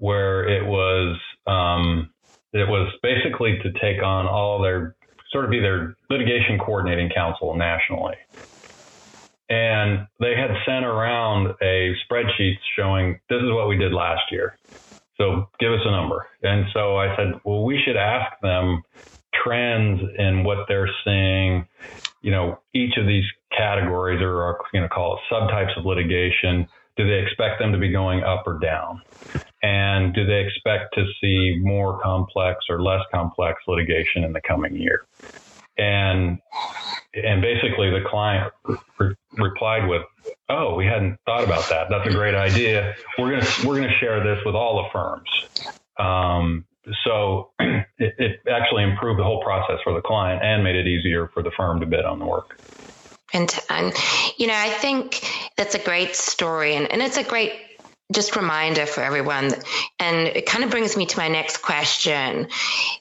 where 0.00 0.48
it 0.48 0.66
was 0.66 1.16
um, 1.46 2.10
it 2.52 2.68
was 2.68 2.92
basically 3.02 3.58
to 3.62 3.72
take 3.80 4.02
on 4.02 4.26
all 4.26 4.60
their 4.60 4.96
sort 5.30 5.44
of 5.44 5.50
be 5.50 5.60
their 5.60 5.94
litigation 6.08 6.58
coordinating 6.58 7.10
counsel 7.14 7.54
nationally. 7.54 8.16
And 9.48 10.06
they 10.20 10.36
had 10.36 10.50
sent 10.64 10.84
around 10.84 11.54
a 11.60 11.94
spreadsheet 12.04 12.56
showing 12.76 13.20
this 13.28 13.42
is 13.42 13.50
what 13.52 13.68
we 13.68 13.76
did 13.76 13.92
last 13.92 14.22
year. 14.30 14.56
So 15.16 15.48
give 15.58 15.72
us 15.72 15.80
a 15.84 15.90
number. 15.90 16.26
And 16.42 16.66
so 16.72 16.96
I 16.96 17.14
said, 17.16 17.40
well, 17.44 17.64
we 17.64 17.80
should 17.84 17.96
ask 17.96 18.40
them 18.40 18.82
trends 19.34 20.00
in 20.18 20.44
what 20.44 20.66
they're 20.68 20.90
seeing. 21.04 21.66
You 22.22 22.30
know, 22.30 22.60
each 22.74 22.96
of 22.96 23.06
these 23.06 23.24
categories 23.56 24.20
or 24.22 24.60
you 24.72 24.80
know 24.80 24.88
call 24.88 25.16
it 25.16 25.34
subtypes 25.34 25.76
of 25.76 25.84
litigation. 25.84 26.66
Do 26.96 27.06
they 27.06 27.22
expect 27.22 27.58
them 27.60 27.72
to 27.72 27.78
be 27.78 27.90
going 27.90 28.22
up 28.22 28.46
or 28.46 28.58
down? 28.58 29.02
And 29.62 30.14
do 30.14 30.24
they 30.24 30.40
expect 30.46 30.94
to 30.94 31.04
see 31.20 31.58
more 31.60 32.00
complex 32.00 32.64
or 32.70 32.82
less 32.82 33.02
complex 33.12 33.60
litigation 33.68 34.24
in 34.24 34.32
the 34.32 34.40
coming 34.40 34.74
year? 34.74 35.06
And 35.76 36.38
and 37.14 37.42
basically 37.42 37.90
the 37.90 38.04
client 38.08 38.52
re- 38.98 39.14
replied 39.32 39.88
with, 39.88 40.02
"Oh, 40.48 40.74
we 40.76 40.86
hadn't 40.86 41.18
thought 41.26 41.44
about 41.44 41.68
that. 41.68 41.88
That's 41.90 42.08
a 42.08 42.12
great 42.12 42.34
idea. 42.34 42.94
We're 43.18 43.30
gonna 43.30 43.50
we're 43.66 43.80
gonna 43.80 43.98
share 43.98 44.22
this 44.22 44.44
with 44.44 44.54
all 44.54 44.82
the 44.82 44.88
firms." 44.92 45.28
Um, 45.98 46.64
so 47.04 47.52
it, 47.60 47.84
it 48.18 48.40
actually 48.50 48.84
improved 48.84 49.20
the 49.20 49.24
whole 49.24 49.42
process 49.42 49.78
for 49.84 49.92
the 49.92 50.00
client 50.00 50.42
and 50.42 50.64
made 50.64 50.76
it 50.76 50.86
easier 50.86 51.28
for 51.28 51.42
the 51.42 51.50
firm 51.56 51.80
to 51.80 51.86
bid 51.86 52.04
on 52.04 52.18
the 52.18 52.26
work. 52.26 52.58
And, 53.32 53.56
and 53.68 53.92
you 54.38 54.48
know, 54.48 54.56
I 54.56 54.70
think 54.70 55.24
that's 55.56 55.74
a 55.74 55.78
great 55.78 56.16
story, 56.16 56.74
and, 56.74 56.90
and 56.90 57.00
it's 57.00 57.16
a 57.16 57.22
great 57.22 57.52
just 58.12 58.36
reminder 58.36 58.86
for 58.86 59.02
everyone. 59.02 59.52
And 59.98 60.28
it 60.28 60.46
kind 60.46 60.64
of 60.64 60.70
brings 60.70 60.96
me 60.96 61.06
to 61.06 61.18
my 61.18 61.28
next 61.28 61.58
question 61.58 62.48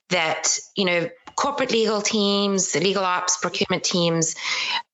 that, 0.10 0.58
you 0.76 0.86
know, 0.86 1.10
corporate 1.36 1.72
legal 1.72 2.02
teams, 2.02 2.76
legal 2.76 3.04
ops, 3.04 3.38
procurement 3.38 3.84
teams, 3.84 4.36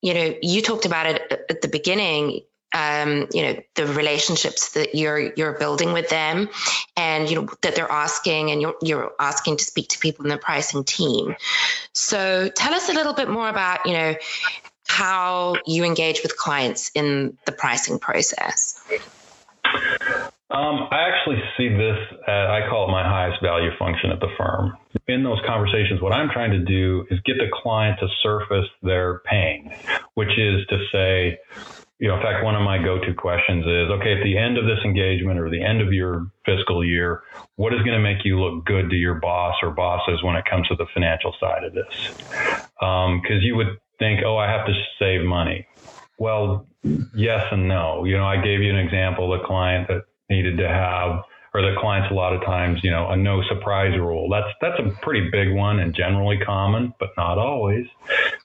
you 0.01 0.13
know, 0.13 0.35
you 0.41 0.61
talked 0.61 0.85
about 0.85 1.07
it 1.07 1.45
at 1.49 1.61
the 1.61 1.67
beginning. 1.67 2.41
Um, 2.73 3.27
you 3.31 3.43
know 3.43 3.61
the 3.75 3.87
relationships 3.87 4.73
that 4.73 4.95
you're 4.95 5.31
you're 5.37 5.53
building 5.53 5.93
with 5.93 6.09
them, 6.09 6.49
and 6.97 7.29
you 7.29 7.39
know 7.39 7.47
that 7.61 7.73
they're 7.73 7.89
asking, 7.89 8.51
and 8.51 8.61
you're 8.61 8.75
you're 8.81 9.13
asking 9.17 9.57
to 9.57 9.63
speak 9.63 9.89
to 9.89 9.99
people 9.99 10.25
in 10.25 10.29
the 10.29 10.37
pricing 10.37 10.83
team. 10.83 11.37
So 11.93 12.49
tell 12.49 12.73
us 12.73 12.89
a 12.89 12.93
little 12.93 13.13
bit 13.13 13.29
more 13.29 13.47
about 13.47 13.85
you 13.85 13.93
know 13.93 14.15
how 14.87 15.55
you 15.65 15.83
engage 15.83 16.21
with 16.21 16.35
clients 16.37 16.91
in 16.95 17.37
the 17.45 17.51
pricing 17.53 17.97
process. 17.97 18.83
Um, 20.51 20.87
I 20.91 21.09
actually 21.09 21.41
see 21.57 21.69
this, 21.69 21.97
as, 22.27 22.47
I 22.49 22.69
call 22.69 22.87
it 22.87 22.91
my 22.91 23.03
highest 23.03 23.41
value 23.41 23.71
function 23.77 24.11
at 24.11 24.19
the 24.19 24.29
firm. 24.37 24.77
In 25.07 25.23
those 25.23 25.39
conversations, 25.45 26.01
what 26.01 26.13
I'm 26.13 26.29
trying 26.29 26.51
to 26.51 26.59
do 26.59 27.05
is 27.09 27.19
get 27.25 27.37
the 27.37 27.49
client 27.51 27.99
to 27.99 28.07
surface 28.21 28.69
their 28.81 29.19
pain, 29.25 29.75
which 30.13 30.29
is 30.37 30.65
to 30.69 30.77
say, 30.91 31.39
you 31.99 32.07
know, 32.07 32.17
in 32.17 32.21
fact, 32.21 32.43
one 32.43 32.55
of 32.55 32.61
my 32.61 32.77
go 32.77 32.99
to 32.99 33.13
questions 33.13 33.65
is 33.65 33.89
okay, 33.99 34.17
at 34.17 34.23
the 34.23 34.37
end 34.37 34.57
of 34.57 34.65
this 34.65 34.79
engagement 34.85 35.39
or 35.39 35.49
the 35.49 35.63
end 35.63 35.81
of 35.81 35.91
your 35.91 36.27
fiscal 36.45 36.85
year, 36.85 37.23
what 37.55 37.73
is 37.73 37.79
going 37.79 37.97
to 37.97 37.99
make 37.99 38.23
you 38.23 38.39
look 38.39 38.65
good 38.65 38.89
to 38.89 38.95
your 38.95 39.15
boss 39.15 39.55
or 39.63 39.71
bosses 39.71 40.21
when 40.23 40.35
it 40.35 40.45
comes 40.49 40.67
to 40.67 40.75
the 40.75 40.85
financial 40.93 41.33
side 41.39 41.63
of 41.63 41.73
this? 41.73 41.87
Because 42.79 43.39
um, 43.39 43.41
you 43.41 43.55
would 43.55 43.79
think, 43.97 44.21
oh, 44.25 44.37
I 44.37 44.49
have 44.49 44.65
to 44.67 44.73
save 44.99 45.25
money. 45.25 45.67
Well, 46.17 46.67
yes 47.15 47.45
and 47.51 47.67
no. 47.67 48.05
You 48.05 48.17
know, 48.17 48.25
I 48.25 48.37
gave 48.37 48.61
you 48.61 48.69
an 48.69 48.77
example, 48.77 49.33
of 49.33 49.41
the 49.41 49.45
client 49.45 49.87
that 49.87 50.03
needed 50.29 50.57
to 50.57 50.67
have 50.67 51.23
or 51.55 51.61
the 51.61 51.73
clients 51.79 52.11
a 52.11 52.13
lot 52.13 52.33
of 52.33 52.43
times, 52.43 52.81
you 52.83 52.91
know, 52.91 53.07
a 53.09 53.15
no 53.15 53.41
surprise 53.43 53.97
rule. 53.97 54.27
That's 54.29 54.53
that's 54.59 54.77
a 54.77 54.91
pretty 55.01 55.29
big 55.29 55.53
one 55.53 55.79
and 55.79 55.95
generally 55.95 56.37
common, 56.37 56.93
but 56.99 57.11
not 57.15 57.37
always. 57.37 57.87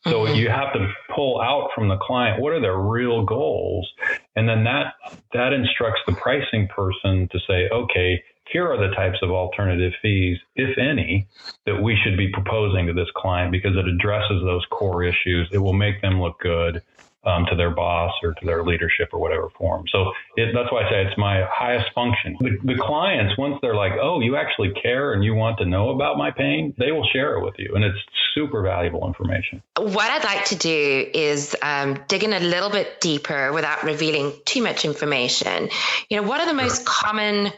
So 0.07 0.25
mm-hmm. 0.25 0.37
you 0.37 0.49
have 0.49 0.73
to 0.75 0.93
pull 1.15 1.41
out 1.41 1.71
from 1.75 1.89
the 1.89 1.97
client 1.97 2.41
what 2.41 2.53
are 2.53 2.61
their 2.61 2.79
real 2.79 3.25
goals, 3.25 3.91
and 4.37 4.49
then 4.49 4.63
that 4.63 4.95
that 5.33 5.53
instructs 5.53 6.01
the 6.07 6.13
pricing 6.13 6.69
person 6.69 7.29
to 7.33 7.41
say, 7.49 7.69
okay, 7.73 8.23
here 8.53 8.71
are 8.71 8.79
the 8.79 8.95
types 8.95 9.19
of 9.23 9.31
alternative 9.31 9.93
fees, 10.01 10.39
if 10.55 10.79
any, 10.79 11.27
that 11.67 11.83
we 11.83 11.99
should 12.05 12.17
be 12.17 12.31
proposing 12.33 12.87
to 12.87 12.93
this 12.93 13.09
client 13.17 13.51
because 13.51 13.77
it 13.77 13.89
addresses 13.89 14.41
those 14.45 14.65
core 14.71 15.03
issues. 15.03 15.49
It 15.53 15.59
will 15.59 15.73
make 15.73 16.01
them 16.01 16.21
look 16.21 16.39
good 16.39 16.81
um, 17.25 17.45
to 17.51 17.57
their 17.57 17.71
boss 17.71 18.13
or 18.23 18.33
to 18.35 18.47
their 18.47 18.65
leadership 18.65 19.11
or 19.13 19.21
whatever 19.21 19.49
form. 19.59 19.85
So 19.93 20.13
it, 20.37 20.51
that's 20.55 20.73
why 20.73 20.85
I 20.85 20.91
say 20.91 21.07
it's 21.07 21.19
my 21.19 21.45
highest 21.51 21.93
function. 21.95 22.37
The, 22.41 22.57
the, 22.65 22.81
clients, 22.81 23.37
once 23.37 23.59
they're 23.61 23.75
like, 23.75 23.93
oh, 24.01 24.21
you 24.21 24.37
actually 24.37 24.73
care 24.73 25.13
and 25.13 25.23
you 25.23 25.35
want 25.35 25.59
to 25.59 25.67
know 25.67 25.91
about 25.91 26.17
my 26.17 26.31
pain, 26.31 26.75
they 26.79 26.93
will 26.93 27.07
share 27.13 27.37
it 27.37 27.45
with 27.45 27.55
you. 27.59 27.75
And 27.75 27.85
it's 27.85 27.99
super 28.35 28.63
valuable 28.63 29.07
information. 29.07 29.63
What 29.77 30.11
I'd 30.11 30.25
like 30.25 30.47
to 30.47 30.57
do 30.57 31.11
is 31.13 31.55
um, 31.63 31.99
dig 32.09 32.25
in 32.25 32.33
a 32.33 32.41
little 32.41 32.71
bit 32.71 33.01
deeper 33.01 33.53
without 33.53 33.85
revealing 33.85 34.33
too 34.47 34.63
much 34.63 34.87
information. 34.87 35.69
You 36.09 36.21
know, 36.21 36.27
what 36.27 36.41
are 36.41 36.47
the 36.47 36.55
most 36.55 36.87
common 36.87 37.53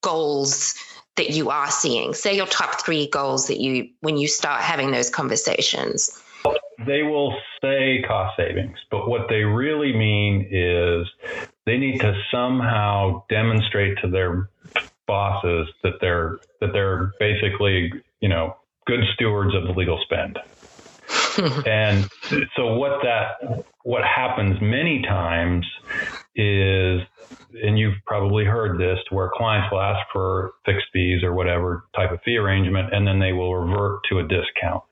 goals 0.00 0.74
that 1.16 1.30
you 1.30 1.50
are 1.50 1.70
seeing? 1.70 2.12
Say 2.12 2.36
your 2.36 2.46
top 2.46 2.80
three 2.84 3.06
goals 3.06 3.46
that 3.46 3.60
you, 3.60 3.90
when 4.00 4.16
you 4.16 4.26
start 4.26 4.62
having 4.62 4.90
those 4.90 5.10
conversations 5.10 6.20
they 6.84 7.02
will 7.02 7.34
say 7.62 8.02
cost 8.06 8.36
savings, 8.36 8.78
but 8.90 9.08
what 9.08 9.28
they 9.28 9.42
really 9.44 9.92
mean 9.92 10.48
is 10.50 11.06
they 11.64 11.78
need 11.78 12.00
to 12.00 12.14
somehow 12.30 13.24
demonstrate 13.28 13.98
to 14.02 14.08
their 14.08 14.50
bosses 15.06 15.68
that 15.82 15.94
they're 16.00 16.38
that 16.60 16.72
they're 16.72 17.12
basically, 17.18 17.92
you 18.20 18.28
know, 18.28 18.56
good 18.86 19.00
stewards 19.14 19.54
of 19.54 19.64
the 19.64 19.72
legal 19.72 19.98
spend. 20.02 20.38
and 21.66 22.08
so 22.56 22.74
what 22.74 23.02
that 23.02 23.64
what 23.82 24.02
happens 24.04 24.60
many 24.60 25.02
times 25.02 25.66
is 26.34 27.02
and 27.62 27.78
you've 27.78 27.96
probably 28.06 28.44
heard 28.44 28.78
this 28.78 28.98
to 29.08 29.14
where 29.14 29.30
clients 29.34 29.70
will 29.70 29.80
ask 29.80 30.00
for 30.12 30.52
fixed 30.64 30.86
fees 30.92 31.22
or 31.22 31.32
whatever 31.32 31.84
type 31.94 32.10
of 32.10 32.20
fee 32.22 32.36
arrangement 32.36 32.92
and 32.92 33.06
then 33.06 33.18
they 33.18 33.32
will 33.32 33.54
revert 33.54 34.00
to 34.08 34.18
a 34.18 34.22
discount 34.22 34.82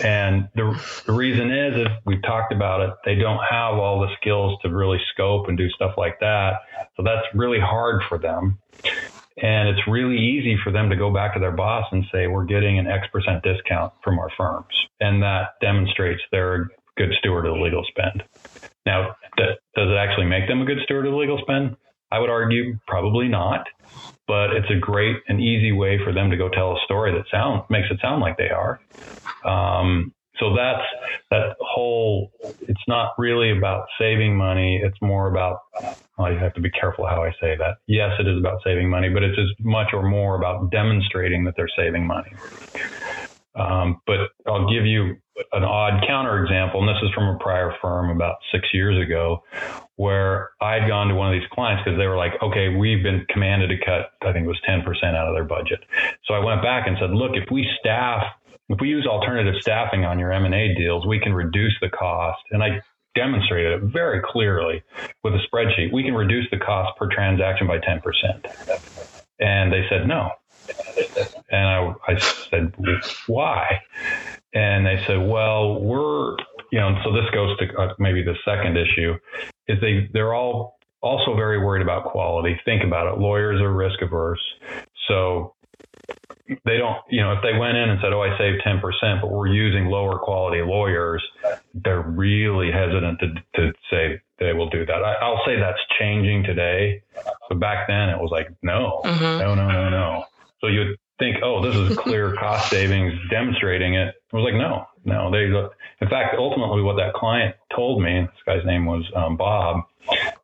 and 0.00 0.48
the, 0.54 0.80
the 1.06 1.12
reason 1.12 1.50
is, 1.50 1.86
is 1.86 1.86
we've 2.04 2.22
talked 2.22 2.52
about 2.52 2.80
it, 2.80 2.90
they 3.04 3.14
don't 3.14 3.40
have 3.48 3.74
all 3.74 4.00
the 4.00 4.14
skills 4.20 4.58
to 4.62 4.68
really 4.68 4.98
scope 5.12 5.48
and 5.48 5.56
do 5.56 5.68
stuff 5.70 5.94
like 5.96 6.18
that. 6.20 6.60
So 6.96 7.02
that's 7.02 7.26
really 7.34 7.60
hard 7.60 8.02
for 8.08 8.18
them. 8.18 8.58
And 9.42 9.68
it's 9.68 9.86
really 9.86 10.16
easy 10.16 10.56
for 10.62 10.72
them 10.72 10.88
to 10.88 10.96
go 10.96 11.12
back 11.12 11.34
to 11.34 11.40
their 11.40 11.52
boss 11.52 11.86
and 11.92 12.04
say, 12.10 12.26
we're 12.26 12.44
getting 12.44 12.78
an 12.78 12.86
X 12.86 13.06
percent 13.12 13.42
discount 13.42 13.92
from 14.02 14.18
our 14.18 14.30
firms. 14.36 14.72
And 15.00 15.22
that 15.22 15.60
demonstrates 15.60 16.22
they're 16.30 16.62
a 16.62 16.68
good 16.96 17.12
steward 17.18 17.46
of 17.46 17.54
the 17.54 17.60
legal 17.60 17.84
spend. 17.88 18.24
Now, 18.86 19.14
does 19.36 19.56
it 19.76 19.96
actually 19.96 20.26
make 20.26 20.48
them 20.48 20.62
a 20.62 20.64
good 20.64 20.78
steward 20.84 21.06
of 21.06 21.12
the 21.12 21.18
legal 21.18 21.38
spend? 21.38 21.76
I 22.16 22.18
would 22.18 22.30
argue 22.30 22.78
probably 22.86 23.28
not, 23.28 23.66
but 24.26 24.54
it's 24.54 24.70
a 24.70 24.80
great 24.80 25.16
and 25.28 25.38
easy 25.38 25.72
way 25.72 25.98
for 26.02 26.14
them 26.14 26.30
to 26.30 26.36
go 26.38 26.48
tell 26.48 26.72
a 26.72 26.80
story 26.86 27.12
that 27.12 27.24
sound 27.30 27.64
makes 27.68 27.88
it 27.90 27.98
sound 28.00 28.22
like 28.22 28.38
they 28.38 28.48
are. 28.48 28.80
Um, 29.44 30.14
so 30.38 30.56
that's 30.56 30.82
that 31.30 31.56
whole. 31.60 32.32
It's 32.62 32.80
not 32.88 33.10
really 33.18 33.54
about 33.54 33.86
saving 33.98 34.34
money. 34.34 34.80
It's 34.82 34.96
more 35.02 35.28
about. 35.28 35.60
Well, 36.16 36.32
you 36.32 36.38
have 36.38 36.54
to 36.54 36.62
be 36.62 36.70
careful 36.70 37.06
how 37.06 37.22
I 37.22 37.32
say 37.32 37.54
that. 37.58 37.76
Yes, 37.86 38.12
it 38.18 38.26
is 38.26 38.38
about 38.38 38.62
saving 38.64 38.88
money, 38.88 39.10
but 39.10 39.22
it's 39.22 39.38
as 39.38 39.50
much 39.62 39.88
or 39.92 40.02
more 40.02 40.36
about 40.36 40.70
demonstrating 40.70 41.44
that 41.44 41.54
they're 41.54 41.68
saving 41.76 42.06
money. 42.06 42.30
Um, 43.56 44.00
but 44.06 44.30
I'll 44.46 44.70
give 44.70 44.84
you 44.84 45.16
an 45.52 45.64
odd 45.64 46.02
counterexample, 46.08 46.76
and 46.76 46.88
this 46.88 47.02
is 47.02 47.10
from 47.14 47.34
a 47.34 47.38
prior 47.38 47.74
firm 47.80 48.10
about 48.10 48.36
six 48.52 48.68
years 48.72 49.02
ago, 49.02 49.42
where 49.96 50.50
I'd 50.60 50.88
gone 50.88 51.08
to 51.08 51.14
one 51.14 51.34
of 51.34 51.40
these 51.40 51.48
clients 51.52 51.82
because 51.84 51.98
they 51.98 52.06
were 52.06 52.16
like, 52.16 52.32
okay, 52.42 52.68
we've 52.68 53.02
been 53.02 53.26
commanded 53.30 53.70
to 53.70 53.78
cut, 53.84 54.12
I 54.22 54.32
think 54.32 54.44
it 54.44 54.48
was 54.48 54.60
10% 54.68 54.84
out 55.14 55.28
of 55.28 55.34
their 55.34 55.44
budget. 55.44 55.80
So 56.26 56.34
I 56.34 56.38
went 56.38 56.62
back 56.62 56.86
and 56.86 56.96
said, 57.00 57.10
look, 57.10 57.32
if 57.34 57.50
we 57.50 57.66
staff, 57.80 58.24
if 58.68 58.78
we 58.80 58.88
use 58.88 59.06
alternative 59.06 59.54
staffing 59.60 60.04
on 60.04 60.18
your 60.18 60.32
M&A 60.32 60.74
deals, 60.74 61.06
we 61.06 61.20
can 61.20 61.32
reduce 61.32 61.74
the 61.80 61.88
cost. 61.88 62.40
And 62.50 62.62
I 62.62 62.80
demonstrated 63.14 63.82
it 63.82 63.92
very 63.92 64.20
clearly 64.22 64.82
with 65.24 65.34
a 65.34 65.40
spreadsheet. 65.50 65.92
We 65.92 66.02
can 66.02 66.14
reduce 66.14 66.46
the 66.50 66.58
cost 66.58 66.98
per 66.98 67.08
transaction 67.08 67.66
by 67.66 67.78
10%. 67.78 68.02
And 69.38 69.72
they 69.72 69.84
said, 69.88 70.06
no. 70.06 70.30
And 71.50 71.66
I, 71.66 71.94
I 72.08 72.18
said, 72.18 72.74
why? 73.26 73.80
And 74.54 74.86
they 74.86 75.02
said, 75.06 75.18
well, 75.18 75.80
we're, 75.80 76.36
you 76.72 76.80
know, 76.80 76.98
so 77.04 77.12
this 77.12 77.28
goes 77.32 77.56
to 77.58 77.76
uh, 77.76 77.94
maybe 77.98 78.22
the 78.22 78.36
second 78.44 78.76
issue 78.76 79.14
is 79.68 79.80
they, 79.80 80.08
they're 80.12 80.34
all 80.34 80.78
also 81.02 81.36
very 81.36 81.58
worried 81.58 81.82
about 81.82 82.04
quality. 82.04 82.58
Think 82.64 82.82
about 82.82 83.12
it. 83.12 83.20
Lawyers 83.20 83.60
are 83.60 83.72
risk 83.72 84.00
averse. 84.02 84.40
So 85.08 85.54
they 86.64 86.78
don't, 86.78 86.98
you 87.10 87.20
know, 87.20 87.32
if 87.32 87.42
they 87.42 87.56
went 87.58 87.76
in 87.76 87.90
and 87.90 88.00
said, 88.00 88.12
oh, 88.12 88.22
I 88.22 88.36
saved 88.38 88.62
10%, 88.64 89.20
but 89.20 89.30
we're 89.30 89.48
using 89.48 89.86
lower 89.86 90.18
quality 90.18 90.62
lawyers, 90.62 91.22
they're 91.74 92.02
really 92.02 92.70
hesitant 92.70 93.20
to, 93.20 93.34
to 93.56 93.72
say 93.90 94.20
they 94.38 94.52
will 94.52 94.68
do 94.68 94.84
that. 94.86 95.02
I, 95.02 95.28
will 95.28 95.40
say 95.44 95.58
that's 95.58 95.78
changing 95.98 96.44
today. 96.44 97.02
But 97.48 97.58
back 97.58 97.88
then 97.88 98.08
it 98.08 98.18
was 98.18 98.30
like, 98.30 98.48
no, 98.62 99.00
mm-hmm. 99.04 99.22
no, 99.22 99.54
no, 99.54 99.68
no, 99.68 99.88
no. 99.88 100.24
So 100.60 100.68
you'd 100.68 100.96
think, 101.18 101.38
oh, 101.42 101.62
this 101.62 101.76
is 101.76 101.96
clear 101.96 102.34
cost 102.38 102.70
savings 102.70 103.14
demonstrating 103.30 103.94
it. 103.94 104.14
I 104.32 104.36
was 104.36 104.44
like, 104.44 104.54
no, 104.54 104.86
no. 105.04 105.30
They, 105.30 105.44
in 105.44 106.10
fact, 106.10 106.36
ultimately, 106.38 106.82
what 106.82 106.96
that 106.96 107.14
client 107.14 107.56
told 107.74 108.02
me, 108.02 108.20
this 108.20 108.42
guy's 108.46 108.64
name 108.64 108.86
was 108.86 109.04
um, 109.14 109.36
Bob, 109.36 109.84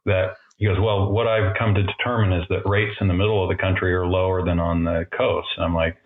that 0.06 0.36
he 0.56 0.66
goes, 0.66 0.78
well, 0.78 1.10
what 1.10 1.26
I've 1.26 1.56
come 1.56 1.74
to 1.74 1.82
determine 1.82 2.40
is 2.40 2.46
that 2.48 2.68
rates 2.68 2.96
in 3.00 3.08
the 3.08 3.14
middle 3.14 3.42
of 3.42 3.48
the 3.48 3.60
country 3.60 3.92
are 3.94 4.06
lower 4.06 4.44
than 4.44 4.60
on 4.60 4.84
the 4.84 5.06
coast. 5.16 5.48
And 5.56 5.64
I'm 5.64 5.74
like, 5.74 5.96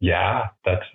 yeah, 0.00 0.48
that's 0.64 0.84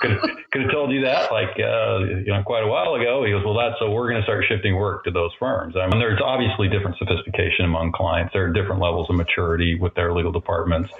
could 0.00 0.20
could 0.50 0.62
have 0.62 0.70
told 0.70 0.90
you 0.92 1.02
that 1.02 1.30
like 1.30 1.50
uh, 1.58 1.98
you 2.00 2.32
know 2.32 2.42
quite 2.44 2.64
a 2.64 2.66
while 2.66 2.94
ago. 2.94 3.24
He 3.24 3.32
goes, 3.32 3.44
well, 3.44 3.54
that's 3.54 3.78
so 3.78 3.90
we're 3.90 4.08
going 4.10 4.20
to 4.20 4.24
start 4.24 4.44
shifting 4.48 4.76
work 4.76 5.04
to 5.04 5.10
those 5.10 5.30
firms. 5.38 5.76
I 5.76 5.86
mean, 5.86 5.98
there's 5.98 6.20
obviously 6.24 6.68
different 6.68 6.96
sophistication 6.98 7.64
among 7.64 7.92
clients. 7.92 8.32
There 8.32 8.44
are 8.44 8.52
different 8.52 8.80
levels 8.80 9.08
of 9.10 9.16
maturity 9.16 9.74
with 9.78 9.94
their 9.94 10.14
legal 10.14 10.32
departments, 10.32 10.90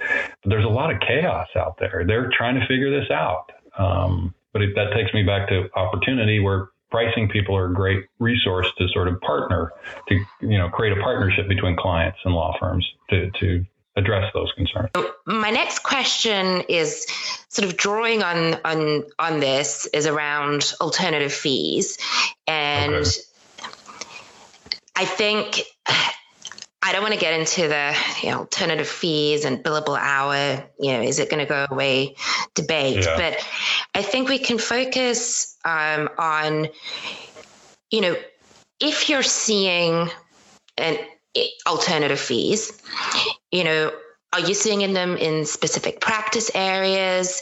but 0.43 0.49
there's 0.49 0.65
a 0.65 0.69
lot 0.69 0.93
of 0.93 0.99
chaos 1.01 1.47
out 1.55 1.77
there. 1.79 2.03
They're 2.05 2.29
trying 2.37 2.59
to 2.59 2.67
figure 2.67 2.91
this 2.91 3.09
out. 3.09 3.51
Um, 3.77 4.33
but 4.53 4.61
that 4.75 4.93
takes 4.93 5.13
me 5.13 5.23
back 5.23 5.47
to 5.49 5.69
opportunity 5.75 6.39
where 6.39 6.69
pricing 6.91 7.29
people 7.29 7.55
are 7.55 7.67
a 7.67 7.73
great 7.73 8.05
resource 8.19 8.67
to 8.77 8.87
sort 8.89 9.07
of 9.07 9.19
partner 9.21 9.71
to 10.07 10.15
you 10.41 10.57
know 10.57 10.69
create 10.69 10.97
a 10.97 11.01
partnership 11.01 11.47
between 11.47 11.75
clients 11.75 12.17
and 12.25 12.33
law 12.33 12.55
firms 12.59 12.87
to 13.09 13.29
to 13.39 13.65
address 13.99 14.31
those 14.33 14.51
concerns. 14.55 14.89
My 15.25 15.51
next 15.51 15.79
question 15.79 16.63
is 16.67 17.05
sort 17.49 17.67
of 17.67 17.77
drawing 17.77 18.23
on 18.23 18.55
on 18.65 19.03
on 19.19 19.39
this 19.39 19.85
is 19.93 20.07
around 20.07 20.73
alternative 20.81 21.33
fees, 21.33 21.97
and 22.47 22.93
okay. 22.93 23.11
I 24.95 25.05
think 25.05 25.61
I 26.81 26.91
don't 26.93 27.01
want 27.01 27.13
to 27.13 27.19
get 27.19 27.39
into 27.39 27.67
the 27.67 27.95
you 28.23 28.31
know, 28.31 28.39
alternative 28.39 28.87
fees 28.87 29.45
and 29.45 29.63
billable 29.63 29.97
hour. 29.97 30.63
You 30.79 30.93
know, 30.93 31.01
is 31.01 31.19
it 31.19 31.29
going 31.29 31.45
to 31.45 31.45
go 31.45 31.67
away 31.69 32.15
debate? 32.55 33.05
Yeah. 33.05 33.15
But 33.17 33.47
I 33.93 34.01
think 34.01 34.29
we 34.29 34.39
can 34.39 34.57
focus 34.57 35.57
um, 35.65 36.09
on, 36.17 36.67
you 37.91 38.01
know, 38.01 38.15
if 38.79 39.09
you're 39.09 39.23
seeing 39.23 40.09
an 40.77 40.97
alternative 41.67 42.19
fees, 42.19 42.71
you 43.51 43.63
know, 43.63 43.91
are 44.31 44.41
you 44.41 44.53
seeing 44.53 44.81
in 44.81 44.93
them 44.93 45.17
in 45.17 45.45
specific 45.45 45.99
practice 45.99 46.51
areas? 46.53 47.41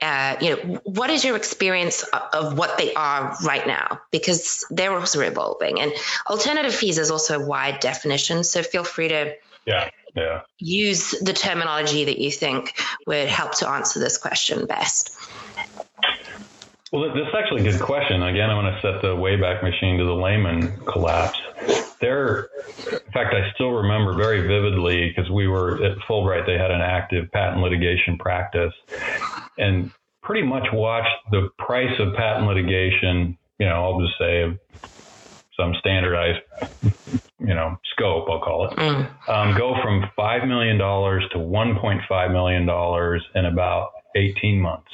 Uh, 0.00 0.36
you 0.40 0.50
know, 0.50 0.80
what 0.84 1.10
is 1.10 1.24
your 1.24 1.36
experience 1.36 2.04
of 2.32 2.56
what 2.56 2.78
they 2.78 2.94
are 2.94 3.36
right 3.44 3.66
now? 3.66 4.00
Because 4.10 4.64
they're 4.70 4.94
also 4.94 5.20
evolving, 5.20 5.80
and 5.80 5.92
alternative 6.28 6.74
fees 6.74 6.98
is 6.98 7.10
also 7.10 7.40
a 7.40 7.46
wide 7.46 7.80
definition. 7.80 8.44
So 8.44 8.62
feel 8.62 8.84
free 8.84 9.08
to 9.08 9.34
yeah, 9.66 9.90
yeah. 10.14 10.40
use 10.58 11.10
the 11.10 11.34
terminology 11.34 12.06
that 12.06 12.18
you 12.18 12.30
think 12.30 12.80
would 13.06 13.28
help 13.28 13.52
to 13.58 13.68
answer 13.68 14.00
this 14.00 14.16
question 14.16 14.66
best. 14.66 15.14
Well, 16.92 17.12
this 17.14 17.26
is 17.26 17.34
actually 17.34 17.66
a 17.66 17.72
good 17.72 17.80
question. 17.80 18.22
Again, 18.22 18.50
I 18.50 18.54
want 18.54 18.74
to 18.74 18.80
set 18.82 19.02
the 19.02 19.16
Wayback 19.16 19.62
Machine 19.62 19.98
to 19.98 20.04
the 20.04 20.14
Lehman 20.14 20.76
collapse. 20.84 21.38
There, 22.02 22.48
in 22.90 23.12
fact, 23.12 23.32
I 23.32 23.52
still 23.54 23.70
remember 23.70 24.12
very 24.14 24.46
vividly 24.46 25.08
because 25.08 25.30
we 25.30 25.46
were 25.46 25.82
at 25.84 25.96
Fulbright. 26.08 26.46
They 26.46 26.58
had 26.58 26.72
an 26.72 26.80
active 26.80 27.30
patent 27.30 27.62
litigation 27.62 28.18
practice, 28.18 28.72
and 29.56 29.92
pretty 30.20 30.42
much 30.42 30.66
watched 30.72 31.14
the 31.30 31.48
price 31.58 31.98
of 32.00 32.12
patent 32.14 32.48
litigation. 32.48 33.38
You 33.60 33.66
know, 33.66 33.84
I'll 33.84 34.00
just 34.00 34.18
say 34.18 34.58
some 35.56 35.74
standardized, 35.78 36.40
you 37.38 37.54
know, 37.54 37.78
scope. 37.92 38.28
I'll 38.28 38.40
call 38.40 38.68
it 38.68 38.76
mm. 38.76 39.28
um, 39.28 39.56
go 39.56 39.76
from 39.80 40.10
five 40.16 40.48
million 40.48 40.78
dollars 40.78 41.22
to 41.32 41.38
one 41.38 41.78
point 41.78 42.00
five 42.08 42.32
million 42.32 42.66
dollars 42.66 43.24
in 43.36 43.44
about 43.44 43.90
eighteen 44.16 44.60
months. 44.60 44.90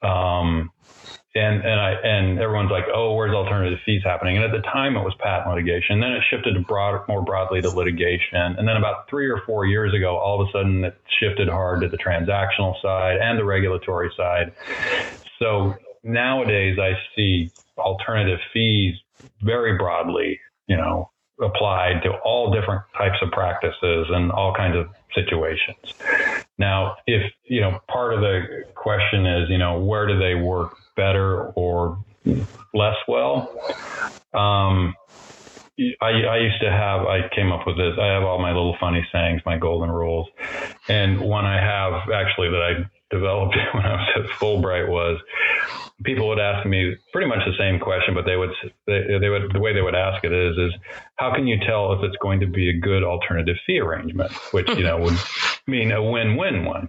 Um, 0.00 0.70
and 1.34 1.62
and 1.62 1.80
I 1.80 1.92
and 1.92 2.38
everyone's 2.38 2.70
like, 2.70 2.84
oh, 2.92 3.14
where's 3.14 3.34
alternative 3.34 3.78
fees 3.86 4.02
happening? 4.04 4.36
And 4.36 4.44
at 4.44 4.52
the 4.52 4.60
time, 4.68 4.96
it 4.96 5.02
was 5.02 5.14
patent 5.18 5.48
litigation. 5.48 6.00
Then 6.00 6.12
it 6.12 6.22
shifted 6.30 6.54
to 6.54 6.60
broad, 6.60 7.06
more 7.08 7.22
broadly 7.22 7.62
to 7.62 7.70
litigation. 7.70 8.56
And 8.58 8.68
then 8.68 8.76
about 8.76 9.08
three 9.08 9.28
or 9.28 9.42
four 9.46 9.64
years 9.66 9.94
ago, 9.94 10.16
all 10.18 10.42
of 10.42 10.48
a 10.48 10.52
sudden, 10.52 10.84
it 10.84 11.00
shifted 11.20 11.48
hard 11.48 11.80
to 11.82 11.88
the 11.88 11.96
transactional 11.96 12.80
side 12.82 13.16
and 13.22 13.38
the 13.38 13.44
regulatory 13.44 14.10
side. 14.16 14.52
So 15.38 15.74
nowadays, 16.02 16.78
I 16.78 16.92
see 17.16 17.50
alternative 17.78 18.38
fees 18.52 18.96
very 19.40 19.78
broadly, 19.78 20.38
you 20.66 20.76
know, 20.76 21.10
applied 21.40 22.02
to 22.02 22.10
all 22.24 22.52
different 22.52 22.82
types 22.96 23.16
of 23.22 23.30
practices 23.30 24.06
and 24.10 24.30
all 24.30 24.54
kinds 24.54 24.76
of 24.76 24.88
situations. 25.14 25.94
Now, 26.58 26.96
if, 27.06 27.32
you 27.44 27.60
know, 27.60 27.80
part 27.88 28.14
of 28.14 28.20
the 28.20 28.64
question 28.74 29.26
is, 29.26 29.48
you 29.48 29.58
know, 29.58 29.80
where 29.80 30.06
do 30.06 30.18
they 30.18 30.34
work 30.34 30.76
better 30.96 31.48
or 31.54 32.04
less 32.74 32.96
well? 33.08 33.50
Um, 34.34 34.94
I, 36.00 36.06
I, 36.06 36.38
used 36.38 36.60
to 36.60 36.70
have, 36.70 37.06
I 37.06 37.28
came 37.34 37.50
up 37.50 37.66
with 37.66 37.76
this. 37.76 37.94
I 38.00 38.06
have 38.06 38.22
all 38.22 38.38
my 38.38 38.50
little 38.50 38.76
funny 38.78 39.06
sayings, 39.12 39.42
my 39.46 39.56
golden 39.58 39.90
rules. 39.90 40.28
And 40.88 41.20
one 41.20 41.44
I 41.44 41.60
have 41.60 42.10
actually 42.12 42.50
that 42.50 42.62
I 42.62 43.14
developed 43.14 43.56
when 43.74 43.84
I 43.84 43.92
was 43.92 44.08
at 44.16 44.30
Fulbright 44.38 44.88
was 44.88 45.20
people 46.04 46.28
would 46.28 46.38
ask 46.38 46.66
me 46.66 46.96
pretty 47.12 47.28
much 47.28 47.40
the 47.46 47.56
same 47.58 47.78
question, 47.78 48.14
but 48.14 48.24
they 48.24 48.36
would 48.36 48.50
they, 48.86 49.18
they 49.20 49.28
would 49.28 49.52
the 49.52 49.60
way 49.60 49.72
they 49.72 49.82
would 49.82 49.94
ask 49.94 50.24
it 50.24 50.32
is 50.32 50.56
is 50.56 50.72
how 51.16 51.34
can 51.34 51.46
you 51.46 51.58
tell 51.66 51.92
if 51.92 52.02
it's 52.02 52.16
going 52.16 52.40
to 52.40 52.46
be 52.46 52.70
a 52.70 52.80
good 52.80 53.04
alternative 53.04 53.56
fee 53.66 53.78
arrangement, 53.78 54.32
which 54.52 54.68
you 54.70 54.82
know 54.82 54.98
would 54.98 55.16
mean 55.66 55.92
a 55.92 56.02
win-win 56.02 56.64
one. 56.64 56.88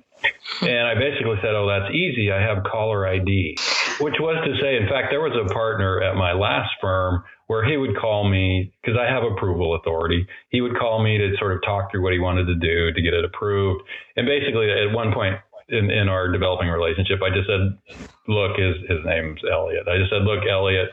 And 0.61 0.87
I 0.87 0.95
basically 0.95 1.37
said, 1.41 1.53
"Oh, 1.53 1.67
that's 1.67 1.93
easy. 1.93 2.31
I 2.31 2.41
have 2.41 2.63
caller 2.63 3.07
ID," 3.07 3.57
which 3.99 4.15
was 4.19 4.37
to 4.45 4.61
say, 4.61 4.77
in 4.77 4.87
fact, 4.87 5.07
there 5.11 5.21
was 5.21 5.33
a 5.33 5.53
partner 5.53 6.01
at 6.01 6.15
my 6.15 6.33
last 6.33 6.71
firm 6.81 7.23
where 7.47 7.63
he 7.63 7.77
would 7.77 7.97
call 7.97 8.29
me 8.29 8.73
because 8.81 8.97
I 8.99 9.11
have 9.11 9.23
approval 9.23 9.75
authority. 9.75 10.25
He 10.49 10.61
would 10.61 10.77
call 10.77 11.03
me 11.03 11.17
to 11.17 11.35
sort 11.37 11.53
of 11.53 11.61
talk 11.63 11.91
through 11.91 12.03
what 12.03 12.13
he 12.13 12.19
wanted 12.19 12.45
to 12.45 12.55
do 12.55 12.91
to 12.93 13.01
get 13.01 13.13
it 13.13 13.25
approved. 13.25 13.83
And 14.15 14.25
basically, 14.25 14.71
at 14.71 14.93
one 14.93 15.13
point, 15.13 15.35
in, 15.69 15.89
in 15.89 16.09
our 16.09 16.31
developing 16.31 16.67
relationship, 16.67 17.19
I 17.23 17.29
just 17.29 17.47
said, 17.47 18.07
look, 18.27 18.57
his, 18.57 18.75
his 18.89 18.99
name's 19.05 19.41
Elliot. 19.49 19.87
I 19.87 19.97
just 19.97 20.11
said, 20.11 20.23
look, 20.23 20.43
Elliot, 20.49 20.89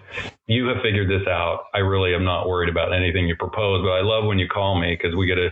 you 0.47 0.67
have 0.69 0.79
figured 0.83 1.09
this 1.09 1.27
out. 1.29 1.65
I 1.75 1.79
really 1.79 2.15
am 2.15 2.25
not 2.25 2.49
worried 2.49 2.69
about 2.69 2.93
anything 2.95 3.27
you 3.27 3.37
propose, 3.37 3.83
but 3.83 3.91
I 3.91 4.03
love 4.03 4.25
when 4.25 4.39
you 4.39 4.49
call 4.49 4.81
me 4.81 4.97
because 4.97 5.17
we 5.17 5.27
get 5.27 5.37
to, 5.37 5.51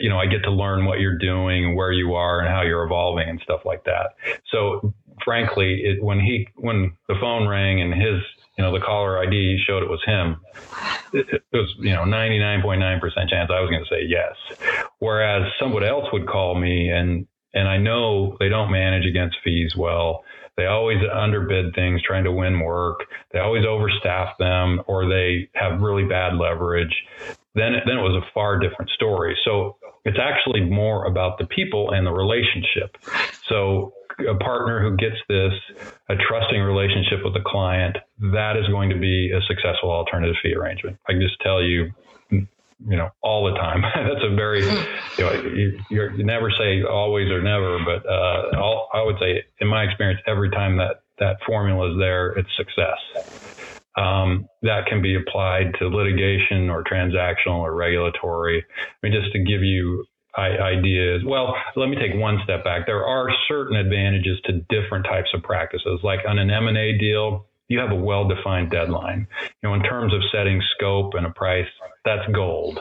you 0.00 0.08
know, 0.08 0.18
I 0.18 0.26
get 0.26 0.42
to 0.44 0.50
learn 0.50 0.84
what 0.86 1.00
you're 1.00 1.18
doing 1.18 1.64
and 1.66 1.76
where 1.76 1.92
you 1.92 2.14
are 2.14 2.40
and 2.40 2.48
how 2.48 2.62
you're 2.62 2.84
evolving 2.84 3.28
and 3.28 3.40
stuff 3.42 3.60
like 3.64 3.84
that. 3.84 4.14
So 4.50 4.92
frankly, 5.24 5.82
it, 5.84 6.02
when 6.02 6.20
he, 6.20 6.48
when 6.56 6.96
the 7.08 7.14
phone 7.20 7.48
rang 7.48 7.80
and 7.80 7.94
his, 7.94 8.20
you 8.56 8.64
know, 8.64 8.72
the 8.72 8.84
caller 8.84 9.18
ID 9.18 9.58
showed 9.66 9.82
it 9.82 9.88
was 9.88 10.02
him, 10.04 10.40
it, 11.12 11.26
it 11.30 11.42
was, 11.52 11.74
you 11.78 11.92
know, 11.92 12.02
99.9% 12.02 13.00
chance 13.28 13.50
I 13.52 13.60
was 13.60 13.70
going 13.70 13.84
to 13.84 13.88
say 13.90 14.04
yes. 14.06 14.34
Whereas 14.98 15.50
somebody 15.58 15.86
else 15.86 16.06
would 16.12 16.26
call 16.26 16.54
me 16.54 16.90
and 16.90 17.26
and 17.54 17.68
I 17.68 17.76
know 17.76 18.36
they 18.40 18.48
don't 18.48 18.70
manage 18.70 19.06
against 19.06 19.36
fees 19.44 19.76
well. 19.76 20.24
They 20.56 20.66
always 20.66 20.98
underbid 21.12 21.74
things 21.74 22.02
trying 22.02 22.24
to 22.24 22.32
win 22.32 22.60
work. 22.60 23.00
They 23.32 23.38
always 23.38 23.64
overstaff 23.64 24.36
them 24.38 24.82
or 24.86 25.08
they 25.08 25.48
have 25.54 25.80
really 25.80 26.04
bad 26.04 26.36
leverage. 26.36 26.94
Then, 27.54 27.72
then 27.86 27.98
it 27.98 28.02
was 28.02 28.22
a 28.22 28.30
far 28.32 28.58
different 28.58 28.90
story. 28.90 29.36
So 29.44 29.76
it's 30.04 30.18
actually 30.18 30.62
more 30.62 31.06
about 31.06 31.38
the 31.38 31.46
people 31.46 31.92
and 31.92 32.06
the 32.06 32.12
relationship. 32.12 32.96
So 33.48 33.92
a 34.26 34.34
partner 34.36 34.80
who 34.80 34.96
gets 34.96 35.16
this, 35.28 35.52
a 36.08 36.14
trusting 36.16 36.60
relationship 36.60 37.20
with 37.24 37.34
the 37.34 37.42
client, 37.44 37.96
that 38.32 38.56
is 38.56 38.66
going 38.68 38.90
to 38.90 38.98
be 38.98 39.32
a 39.32 39.40
successful 39.46 39.90
alternative 39.90 40.36
fee 40.42 40.54
arrangement. 40.54 40.98
I 41.08 41.12
can 41.12 41.20
just 41.20 41.40
tell 41.40 41.62
you, 41.62 41.90
you 42.30 42.96
know, 42.96 43.10
all 43.22 43.44
the 43.44 43.58
time. 43.58 43.82
That's 43.94 44.24
a 44.24 44.34
very, 44.34 44.62
you 44.64 45.24
know, 45.24 45.78
you, 45.90 46.24
never 46.24 46.50
say 46.50 46.82
always 46.82 47.30
or 47.30 47.42
never, 47.42 47.78
but 47.84 48.08
uh, 48.08 48.60
all, 48.60 48.88
I 48.92 49.02
would 49.02 49.16
say, 49.20 49.44
in 49.60 49.68
my 49.68 49.84
experience, 49.84 50.20
every 50.26 50.50
time 50.50 50.78
that 50.78 51.02
that 51.18 51.36
formula 51.46 51.92
is 51.92 51.98
there, 51.98 52.30
it's 52.32 52.48
success. 52.56 53.62
Um, 53.96 54.48
that 54.62 54.86
can 54.86 55.02
be 55.02 55.16
applied 55.16 55.74
to 55.78 55.88
litigation 55.88 56.70
or 56.70 56.82
transactional 56.82 57.60
or 57.60 57.74
regulatory. 57.74 58.64
I 58.80 59.06
mean, 59.06 59.12
just 59.12 59.32
to 59.32 59.38
give 59.38 59.62
you 59.62 60.04
ideas. 60.38 61.22
Well, 61.26 61.54
let 61.76 61.88
me 61.88 61.96
take 61.96 62.14
one 62.14 62.38
step 62.44 62.64
back. 62.64 62.86
There 62.86 63.04
are 63.04 63.28
certain 63.48 63.76
advantages 63.76 64.38
to 64.44 64.60
different 64.68 65.04
types 65.04 65.28
of 65.34 65.42
practices. 65.42 66.00
Like 66.02 66.20
on 66.26 66.38
an 66.38 66.50
M&A 66.50 66.98
deal, 66.98 67.46
you 67.68 67.78
have 67.78 67.90
a 67.90 67.96
well-defined 67.96 68.70
deadline. 68.70 69.26
You 69.62 69.68
know, 69.68 69.74
in 69.74 69.82
terms 69.82 70.12
of 70.14 70.20
setting 70.32 70.60
scope 70.76 71.14
and 71.14 71.26
a 71.26 71.30
price, 71.30 71.68
that's 72.04 72.26
gold. 72.32 72.80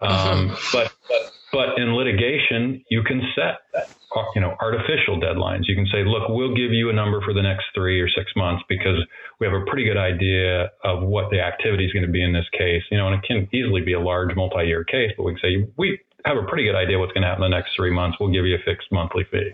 Um, 0.00 0.48
but, 0.72 0.94
but 1.08 1.32
but 1.50 1.78
in 1.78 1.96
litigation, 1.96 2.84
you 2.90 3.02
can 3.02 3.22
set 3.34 3.86
you 4.34 4.40
know 4.40 4.54
artificial 4.60 5.20
deadlines. 5.20 5.62
You 5.66 5.74
can 5.74 5.86
say, 5.86 6.04
look, 6.04 6.28
we'll 6.28 6.54
give 6.54 6.72
you 6.72 6.90
a 6.90 6.92
number 6.92 7.20
for 7.22 7.32
the 7.32 7.42
next 7.42 7.66
three 7.74 8.00
or 8.00 8.08
six 8.08 8.30
months 8.36 8.62
because 8.68 8.98
we 9.40 9.46
have 9.46 9.54
a 9.54 9.64
pretty 9.64 9.84
good 9.84 9.96
idea 9.96 10.70
of 10.84 11.02
what 11.02 11.30
the 11.30 11.40
activity 11.40 11.86
is 11.86 11.92
going 11.92 12.04
to 12.04 12.12
be 12.12 12.22
in 12.22 12.32
this 12.32 12.46
case. 12.52 12.82
You 12.90 12.98
know, 12.98 13.08
and 13.08 13.16
it 13.16 13.26
can 13.26 13.48
easily 13.52 13.80
be 13.80 13.94
a 13.94 14.00
large 14.00 14.34
multi-year 14.36 14.84
case, 14.84 15.12
but 15.16 15.24
we 15.24 15.32
can 15.32 15.40
say 15.40 15.72
we 15.76 15.98
have 16.24 16.36
a 16.36 16.42
pretty 16.42 16.64
good 16.64 16.74
idea 16.74 16.98
what's 16.98 17.12
going 17.12 17.22
to 17.22 17.28
happen 17.28 17.44
in 17.44 17.50
the 17.50 17.56
next 17.56 17.74
three 17.76 17.90
months. 17.90 18.18
We'll 18.20 18.32
give 18.32 18.44
you 18.44 18.56
a 18.56 18.62
fixed 18.64 18.90
monthly 18.90 19.24
fee. 19.30 19.52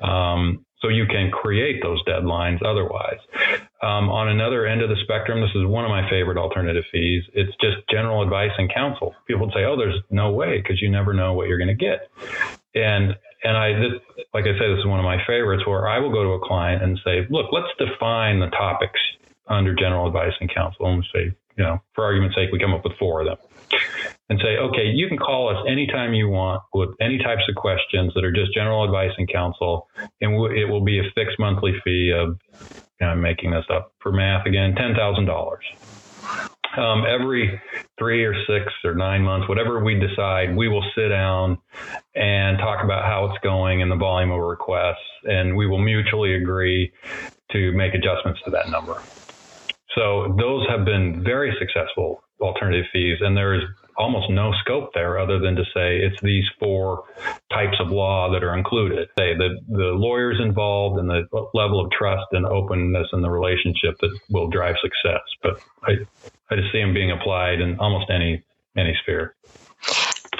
Um, 0.00 0.64
so 0.80 0.88
you 0.88 1.06
can 1.06 1.30
create 1.30 1.80
those 1.80 2.02
deadlines 2.04 2.60
otherwise. 2.66 3.20
Um, 3.82 4.10
on 4.10 4.28
another 4.28 4.66
end 4.66 4.82
of 4.82 4.88
the 4.88 4.96
spectrum, 5.04 5.40
this 5.40 5.50
is 5.54 5.64
one 5.64 5.84
of 5.84 5.90
my 5.90 6.08
favorite 6.10 6.36
alternative 6.38 6.84
fees. 6.90 7.22
It's 7.34 7.52
just 7.60 7.76
general 7.88 8.22
advice 8.22 8.50
and 8.58 8.72
counsel. 8.72 9.14
People 9.26 9.46
would 9.46 9.54
say, 9.54 9.64
"Oh, 9.64 9.76
there's 9.76 10.00
no 10.10 10.32
way," 10.32 10.58
because 10.58 10.82
you 10.82 10.90
never 10.90 11.12
know 11.12 11.34
what 11.34 11.46
you're 11.46 11.58
going 11.58 11.68
to 11.68 11.74
get. 11.74 12.10
And 12.74 13.14
and 13.44 13.56
I, 13.56 13.72
this, 13.74 13.92
like 14.34 14.44
I 14.44 14.58
said, 14.58 14.70
this 14.70 14.78
is 14.80 14.86
one 14.86 14.98
of 14.98 15.04
my 15.04 15.18
favorites, 15.24 15.66
where 15.66 15.88
I 15.88 15.98
will 16.00 16.12
go 16.12 16.24
to 16.24 16.30
a 16.30 16.46
client 16.46 16.82
and 16.82 16.98
say, 17.04 17.26
"Look, 17.30 17.52
let's 17.52 17.70
define 17.78 18.40
the 18.40 18.50
topics 18.50 18.98
under 19.46 19.74
general 19.74 20.08
advice 20.08 20.34
and 20.40 20.52
counsel." 20.52 20.86
And 20.86 20.98
we 20.98 21.08
say, 21.14 21.36
you 21.56 21.64
know, 21.64 21.80
for 21.94 22.04
argument's 22.04 22.34
sake, 22.34 22.50
we 22.50 22.58
come 22.58 22.74
up 22.74 22.82
with 22.82 22.94
four 22.98 23.20
of 23.20 23.26
them 23.26 23.36
and 24.32 24.40
say, 24.40 24.56
okay, 24.56 24.86
you 24.86 25.08
can 25.08 25.18
call 25.18 25.50
us 25.50 25.62
anytime 25.68 26.14
you 26.14 26.26
want 26.26 26.62
with 26.72 26.88
any 27.02 27.18
types 27.18 27.42
of 27.50 27.54
questions 27.54 28.14
that 28.14 28.24
are 28.24 28.32
just 28.32 28.54
general 28.54 28.82
advice 28.82 29.10
and 29.18 29.30
counsel, 29.30 29.88
and 30.22 30.32
it 30.56 30.64
will 30.64 30.80
be 30.80 30.98
a 30.98 31.02
fixed 31.14 31.38
monthly 31.38 31.74
fee 31.84 32.10
of, 32.16 32.38
you 32.50 33.06
know, 33.06 33.08
I'm 33.08 33.20
making 33.20 33.50
this 33.50 33.66
up 33.68 33.92
for 34.00 34.10
math 34.10 34.46
again, 34.46 34.74
ten 34.74 34.94
thousand 34.94 35.26
dollars. 35.26 35.64
Um, 36.78 37.04
every 37.06 37.60
three 37.98 38.24
or 38.24 38.34
six 38.46 38.72
or 38.82 38.94
nine 38.94 39.20
months, 39.20 39.46
whatever 39.50 39.84
we 39.84 40.00
decide, 40.00 40.56
we 40.56 40.66
will 40.68 40.84
sit 40.94 41.08
down 41.08 41.58
and 42.14 42.56
talk 42.56 42.82
about 42.82 43.04
how 43.04 43.26
it's 43.26 43.38
going 43.44 43.82
and 43.82 43.90
the 43.90 43.96
volume 43.96 44.30
of 44.30 44.40
requests, 44.40 44.96
and 45.24 45.54
we 45.54 45.66
will 45.66 45.78
mutually 45.78 46.36
agree 46.36 46.90
to 47.50 47.72
make 47.72 47.92
adjustments 47.92 48.40
to 48.46 48.50
that 48.52 48.70
number. 48.70 49.02
So 49.94 50.34
those 50.38 50.66
have 50.70 50.86
been 50.86 51.22
very 51.22 51.54
successful 51.58 52.24
alternative 52.40 52.86
fees, 52.94 53.18
and 53.20 53.36
there's 53.36 53.62
almost 53.96 54.30
no 54.30 54.52
scope 54.60 54.92
there 54.94 55.18
other 55.18 55.38
than 55.38 55.56
to 55.56 55.64
say 55.74 55.98
it's 55.98 56.20
these 56.22 56.44
four 56.58 57.04
types 57.52 57.76
of 57.80 57.90
law 57.90 58.30
that 58.32 58.42
are 58.42 58.56
included. 58.56 59.08
Say 59.18 59.34
the 59.34 59.58
the 59.68 59.92
lawyers 59.92 60.38
involved 60.40 60.98
and 60.98 61.08
the 61.08 61.26
level 61.54 61.84
of 61.84 61.90
trust 61.90 62.26
and 62.32 62.46
openness 62.46 63.08
in 63.12 63.22
the 63.22 63.30
relationship 63.30 63.98
that 64.00 64.18
will 64.30 64.48
drive 64.48 64.76
success. 64.82 65.22
But 65.42 65.60
I 65.84 65.92
I 66.50 66.56
just 66.56 66.72
see 66.72 66.80
them 66.80 66.94
being 66.94 67.10
applied 67.10 67.60
in 67.60 67.78
almost 67.78 68.10
any 68.10 68.42
any 68.76 68.96
sphere. 69.02 69.34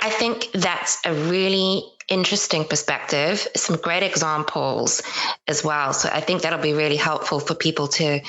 I 0.01 0.11
think 0.11 0.51
that's 0.53 0.99
a 1.05 1.15
really 1.15 1.85
interesting 2.09 2.65
perspective, 2.65 3.47
some 3.55 3.77
great 3.77 4.03
examples 4.03 5.03
as 5.47 5.63
well. 5.65 5.93
So 5.93 6.09
I 6.13 6.21
think 6.21 6.43
that'll 6.43 6.59
be 6.59 6.73
really 6.73 6.97
helpful 6.97 7.41
for 7.41 7.55
people 7.55 7.89
to 7.89 8.21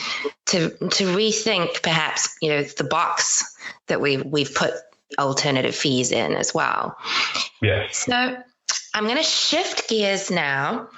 to 0.47 0.69
to 0.69 1.03
rethink 1.15 1.81
perhaps, 1.81 2.38
you 2.41 2.49
know, 2.49 2.63
the 2.63 2.83
box 2.83 3.55
that 3.88 3.99
we 3.99 4.17
we've 4.17 4.53
put 4.53 4.73
alternative 5.17 5.76
fees 5.76 6.12
in 6.12 6.34
as 6.34 6.54
well. 6.54 6.97
Yes. 7.62 8.06
So 8.06 8.38
I'm 8.93 9.04
going 9.06 9.17
to 9.17 9.23
shift 9.23 9.89
gears 9.89 10.30
now. 10.30 10.89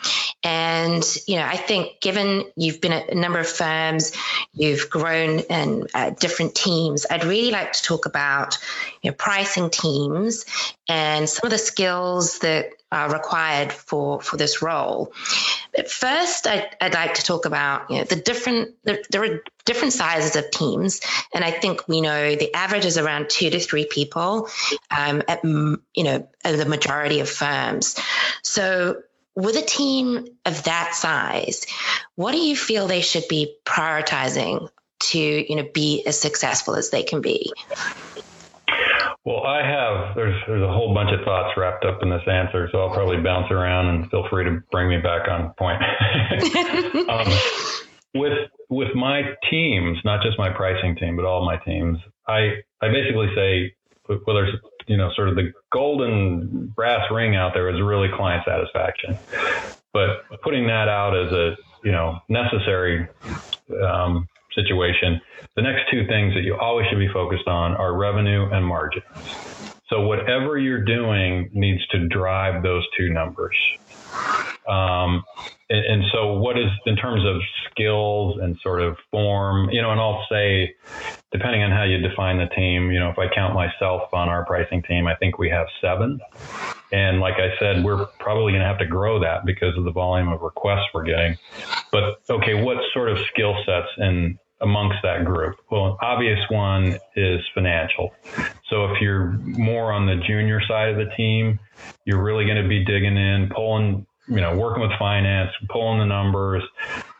And, 0.44 1.04
you 1.28 1.38
know, 1.38 1.46
I 1.46 1.56
think 1.56 2.02
given 2.02 2.44
you've 2.56 2.82
been 2.82 2.92
at 2.92 3.10
a 3.10 3.16
number 3.16 3.40
of 3.40 3.48
firms, 3.48 4.12
you've 4.54 4.90
grown 4.90 5.40
in 5.40 5.88
uh, 5.94 6.12
different 6.12 6.54
teams, 6.54 7.06
I'd 7.10 7.24
really 7.24 7.52
like 7.52 7.74
to 7.74 7.82
talk 7.82 8.06
about 8.06 8.58
you 9.02 9.10
know, 9.10 9.16
pricing 9.16 9.70
teams 9.70 10.46
and 10.88 11.28
some 11.28 11.48
of 11.48 11.52
the 11.52 11.58
skills 11.58 12.40
that 12.40 12.70
are 12.96 13.12
required 13.12 13.74
for, 13.74 14.22
for 14.22 14.38
this 14.38 14.62
role. 14.62 15.12
But 15.76 15.92
first, 15.92 16.48
I'd, 16.48 16.70
I'd 16.80 16.94
like 16.94 17.16
to 17.16 17.24
talk 17.24 17.46
about 17.46 17.92
you 17.92 17.98
know, 17.98 18.04
the 18.06 18.16
different, 18.16 18.76
there, 18.84 19.00
there 19.10 19.24
are 19.26 19.44
different 19.66 19.92
sizes 19.92 20.38
of 20.38 20.50
teams. 20.50 21.02
And 21.34 21.44
I 21.44 21.52
think 21.52 21.88
we 21.90 22.00
know 22.00 22.36
the 22.36 22.54
average 22.54 22.86
is 22.86 22.98
around 22.98 23.30
two 23.30 23.50
to 23.50 23.60
three 23.60 23.86
people 23.86 24.48
um, 24.98 25.22
at, 25.28 25.44
you 25.44 25.80
know, 25.98 26.28
at 26.44 26.58
the 26.58 26.66
majority 26.66 27.20
of 27.20 27.30
firms. 27.30 28.00
So 28.42 29.02
with 29.36 29.58
a 29.58 29.62
team 29.62 30.28
of 30.46 30.64
that 30.64 30.96
size, 30.96 31.66
what 32.16 32.32
do 32.32 32.38
you 32.38 32.56
feel 32.56 32.88
they 32.88 33.02
should 33.02 33.28
be 33.28 33.58
prioritizing 33.66 34.70
to, 35.00 35.20
you 35.20 35.56
know, 35.58 35.68
be 35.74 36.06
as 36.08 36.18
successful 36.18 36.76
as 36.76 36.92
they 36.92 37.04
can 37.04 37.20
be? 37.20 37.52
Well, 39.26 39.44
I 39.44 39.66
have 39.66 40.16
there's 40.16 40.40
there's 40.46 40.62
a 40.62 40.72
whole 40.72 40.94
bunch 40.94 41.10
of 41.12 41.26
thoughts 41.26 41.58
wrapped 41.58 41.84
up 41.84 42.04
in 42.04 42.10
this 42.12 42.22
answer, 42.28 42.70
so 42.72 42.80
I'll 42.80 42.94
probably 42.94 43.18
bounce 43.18 43.52
around 43.52 43.88
and 43.88 44.10
feel 44.12 44.28
free 44.30 44.46
to 44.46 44.62
bring 44.72 44.88
me 44.88 45.00
back 45.00 45.28
on 45.28 45.52
point. 45.58 45.82
um, 47.10 47.34
with 48.14 48.38
with 48.70 48.94
my 48.94 49.24
teams, 49.50 49.98
not 50.06 50.22
just 50.24 50.38
my 50.38 50.50
pricing 50.50 50.96
team, 50.96 51.16
but 51.16 51.26
all 51.26 51.44
my 51.44 51.58
teams, 51.58 51.98
I 52.28 52.62
I 52.82 52.90
basically 52.90 53.30
say 53.34 53.76
whether 54.06 54.46
there's 54.46 54.56
you 54.86 54.98
know 54.98 55.10
sort 55.16 55.30
of 55.30 55.36
the 55.36 55.52
golden 55.74 56.68
brass 56.76 57.10
ring 57.12 57.36
out 57.36 57.56
there 57.56 57.68
is 57.70 57.82
really 57.82 58.10
client 58.16 58.44
satisfaction, 58.46 59.18
but 59.92 60.22
putting 60.44 60.68
that 60.68 60.88
out 60.88 61.18
as 61.18 61.32
a 61.32 61.56
you 61.84 61.92
know 61.92 62.20
necessary 62.30 63.08
um, 63.84 64.28
situation, 64.56 65.22
the 65.56 65.62
next 65.62 65.84
two 65.92 66.08
things 66.08 66.34
that 66.34 66.42
you 66.42 66.58
always 66.58 66.88
should 66.90 67.00
be 67.00 67.10
focused 67.14 67.48
on 67.48 67.74
are 67.74 67.96
revenue 67.96 68.50
and 68.52 68.66
margins. 68.66 69.06
So 69.90 70.08
whatever 70.08 70.58
you're 70.58 70.84
doing 70.84 71.50
needs 71.54 71.86
to 71.88 72.08
drive 72.08 72.64
those 72.64 72.84
two 72.98 73.14
numbers. 73.14 73.56
Um, 74.68 75.24
and, 75.70 75.86
and, 75.86 76.04
so 76.12 76.40
what 76.40 76.58
is 76.58 76.72
in 76.88 76.96
terms 76.96 77.24
of 77.24 77.40
skills 77.70 78.40
and 78.42 78.58
sort 78.64 78.82
of 78.82 78.98
form, 79.12 79.70
you 79.70 79.80
know, 79.80 79.92
and 79.92 80.00
I'll 80.00 80.26
say, 80.28 80.74
depending 81.32 81.62
on 81.62 81.70
how 81.70 81.84
you 81.84 82.00
define 82.00 82.40
the 82.40 82.48
team, 82.48 82.92
you 82.92 83.00
know, 83.00 83.12
if 83.12 83.20
I 83.20 83.28
count 83.34 83.54
myself 83.54 84.12
on 84.12 84.28
our 84.28 84.44
pricing 84.44 84.82
team, 84.82 85.06
I 85.06 85.16
think 85.16 85.38
we 85.38 85.52
have 85.52 85.68
seven. 85.82 86.20
And 86.92 87.20
like 87.20 87.36
I 87.36 87.54
said, 87.60 87.84
we're 87.84 88.06
probably 88.20 88.54
going 88.54 88.62
to 88.62 88.68
have 88.68 88.80
to 88.80 88.88
grow 88.88 89.20
that 89.20 89.46
because 89.46 89.78
of 89.78 89.84
the 89.84 89.92
volume 89.92 90.30
of 90.30 90.42
requests 90.42 90.88
we're 90.96 91.04
getting. 91.04 91.38
But 91.92 92.22
okay, 92.30 92.64
what 92.64 92.78
sort 92.94 93.10
of 93.10 93.20
skill 93.32 93.56
sets 93.66 93.90
and 93.98 94.40
amongst 94.62 94.98
that 95.04 95.26
group? 95.26 95.56
Well, 95.70 95.88
an 95.88 95.98
obvious 96.02 96.40
one 96.50 96.98
is 97.16 97.42
financial. 97.54 98.14
So 98.70 98.86
if 98.86 99.02
you're 99.02 99.32
more 99.44 99.92
on 99.92 100.06
the 100.06 100.16
junior 100.28 100.62
side 100.68 100.90
of 100.90 100.98
the 100.98 101.14
team, 101.16 101.60
you're 102.06 102.24
really 102.24 102.46
going 102.46 102.62
to 102.62 102.68
be 102.68 102.84
digging 102.86 103.18
in, 103.18 103.50
pulling, 103.54 104.06
you 104.28 104.42
know, 104.42 104.56
working 104.56 104.82
with 104.82 104.92
finance, 104.98 105.52
pulling 105.70 106.00
the 106.00 106.06
numbers, 106.06 106.64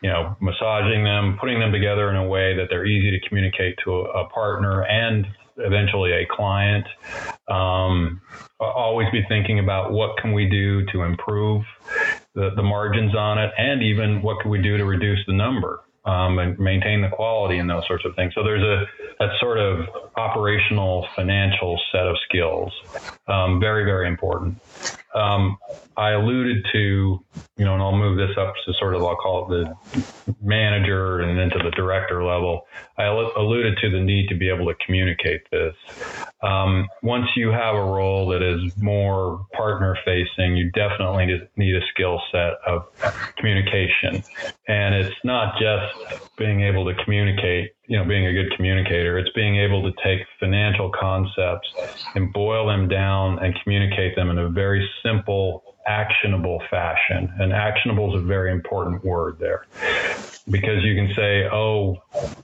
you 0.02 0.10
know, 0.10 0.36
massaging 0.40 1.04
them, 1.04 1.36
putting 1.40 1.60
them 1.60 1.72
together 1.72 2.10
in 2.10 2.16
a 2.16 2.26
way 2.26 2.56
that 2.56 2.66
they're 2.70 2.86
easy 2.86 3.10
to 3.18 3.28
communicate 3.28 3.76
to 3.84 3.92
a, 3.92 4.24
a 4.24 4.28
partner 4.30 4.82
and 4.82 5.26
eventually 5.58 6.12
a 6.12 6.26
client. 6.30 6.86
Um, 7.48 8.20
always 8.58 9.08
be 9.12 9.22
thinking 9.28 9.58
about 9.58 9.92
what 9.92 10.16
can 10.18 10.32
we 10.32 10.48
do 10.48 10.84
to 10.86 11.02
improve 11.02 11.64
the, 12.34 12.50
the 12.56 12.62
margins 12.62 13.14
on 13.14 13.38
it, 13.38 13.50
and 13.56 13.82
even 13.82 14.22
what 14.22 14.40
can 14.40 14.50
we 14.50 14.60
do 14.60 14.76
to 14.76 14.84
reduce 14.84 15.20
the 15.26 15.32
number 15.32 15.80
um, 16.06 16.38
and 16.38 16.58
maintain 16.58 17.02
the 17.02 17.08
quality 17.08 17.58
and 17.58 17.68
those 17.68 17.82
sorts 17.86 18.04
of 18.04 18.14
things. 18.14 18.32
So 18.34 18.42
there's 18.42 18.62
a 18.62 18.84
that 19.18 19.30
sort 19.40 19.58
of 19.58 19.86
operational 20.16 21.06
financial 21.14 21.78
set 21.92 22.06
of 22.06 22.16
skills. 22.28 22.72
Um, 23.26 23.60
very, 23.60 23.84
very 23.84 24.08
important. 24.08 24.60
Um, 25.14 25.58
I 25.96 26.10
alluded 26.10 26.66
to, 26.72 27.24
you 27.56 27.64
know, 27.64 27.72
and 27.72 27.82
I'll 27.82 27.96
move 27.96 28.18
this 28.18 28.36
up 28.36 28.54
to 28.66 28.72
sort 28.74 28.94
of, 28.94 29.02
I'll 29.02 29.16
call 29.16 29.50
it 29.50 29.66
the 29.94 30.34
manager 30.42 31.20
and 31.20 31.38
into 31.38 31.58
the 31.58 31.70
director 31.70 32.22
level. 32.22 32.66
I 32.98 33.04
alluded 33.04 33.78
to 33.78 33.90
the 33.90 34.00
need 34.00 34.28
to 34.28 34.34
be 34.34 34.48
able 34.50 34.66
to 34.66 34.74
communicate 34.84 35.42
this. 35.50 35.74
Um, 36.42 36.88
once 37.02 37.28
you 37.34 37.50
have 37.50 37.74
a 37.74 37.82
role 37.82 38.28
that 38.28 38.42
is 38.42 38.76
more 38.76 39.46
partner 39.54 39.96
facing, 40.04 40.56
you 40.56 40.70
definitely 40.72 41.48
need 41.56 41.76
a 41.76 41.86
skill 41.92 42.20
set 42.30 42.54
of 42.66 42.86
communication. 43.36 44.22
And 44.68 44.94
it's 44.94 45.16
not 45.24 45.58
just 45.58 46.36
being 46.36 46.60
able 46.60 46.84
to 46.86 47.04
communicate, 47.04 47.72
you 47.86 47.98
know, 47.98 48.04
being 48.04 48.26
a 48.26 48.32
good 48.32 48.54
communicator. 48.56 49.18
It's 49.18 49.30
being 49.34 49.56
able 49.56 49.82
to 49.82 49.92
take 50.02 50.20
financial 50.40 50.90
concepts 50.98 51.68
and 52.14 52.32
boil 52.32 52.66
them 52.66 52.88
down 52.88 53.38
and 53.44 53.54
communicate 53.62 54.16
them 54.16 54.30
in 54.30 54.38
a 54.38 54.48
very 54.48 54.88
simple, 55.04 55.62
actionable 55.86 56.62
fashion. 56.70 57.32
And 57.38 57.52
actionable 57.52 58.16
is 58.16 58.22
a 58.22 58.26
very 58.26 58.52
important 58.52 59.04
word 59.04 59.38
there 59.38 59.66
because 60.50 60.82
you 60.84 60.94
can 60.94 61.12
say, 61.14 61.48
oh, 61.50 61.96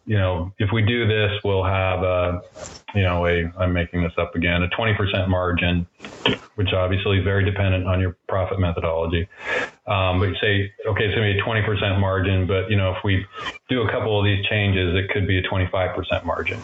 you 0.06 0.18
know, 0.18 0.52
if 0.58 0.70
we 0.72 0.82
do 0.82 1.06
this, 1.06 1.32
we'll 1.44 1.64
have 1.64 2.02
a, 2.02 2.42
you 2.94 3.02
know, 3.02 3.26
a, 3.26 3.52
I'm 3.58 3.72
making 3.72 4.02
this 4.02 4.12
up 4.18 4.34
again, 4.34 4.62
a 4.62 4.68
20% 4.68 5.28
margin, 5.28 5.86
which 6.56 6.72
obviously 6.72 7.18
is 7.18 7.24
very 7.24 7.44
dependent 7.44 7.86
on 7.86 8.00
your 8.00 8.16
profit 8.28 8.58
methodology. 8.58 9.28
Um, 9.86 10.20
but 10.20 10.28
you 10.28 10.34
say, 10.40 10.72
okay, 10.86 11.04
it's 11.04 11.14
going 11.14 11.28
to 11.28 11.34
be 11.34 11.38
a 11.38 11.42
20% 11.42 12.00
margin, 12.00 12.46
but, 12.46 12.70
you 12.70 12.76
know, 12.76 12.92
if 12.92 12.98
we 13.04 13.24
do 13.68 13.82
a 13.82 13.90
couple 13.90 14.18
of 14.18 14.24
these 14.24 14.44
changes, 14.46 14.96
it 14.96 15.10
could 15.10 15.26
be 15.26 15.38
a 15.38 15.42
25% 15.42 16.24
margin 16.24 16.60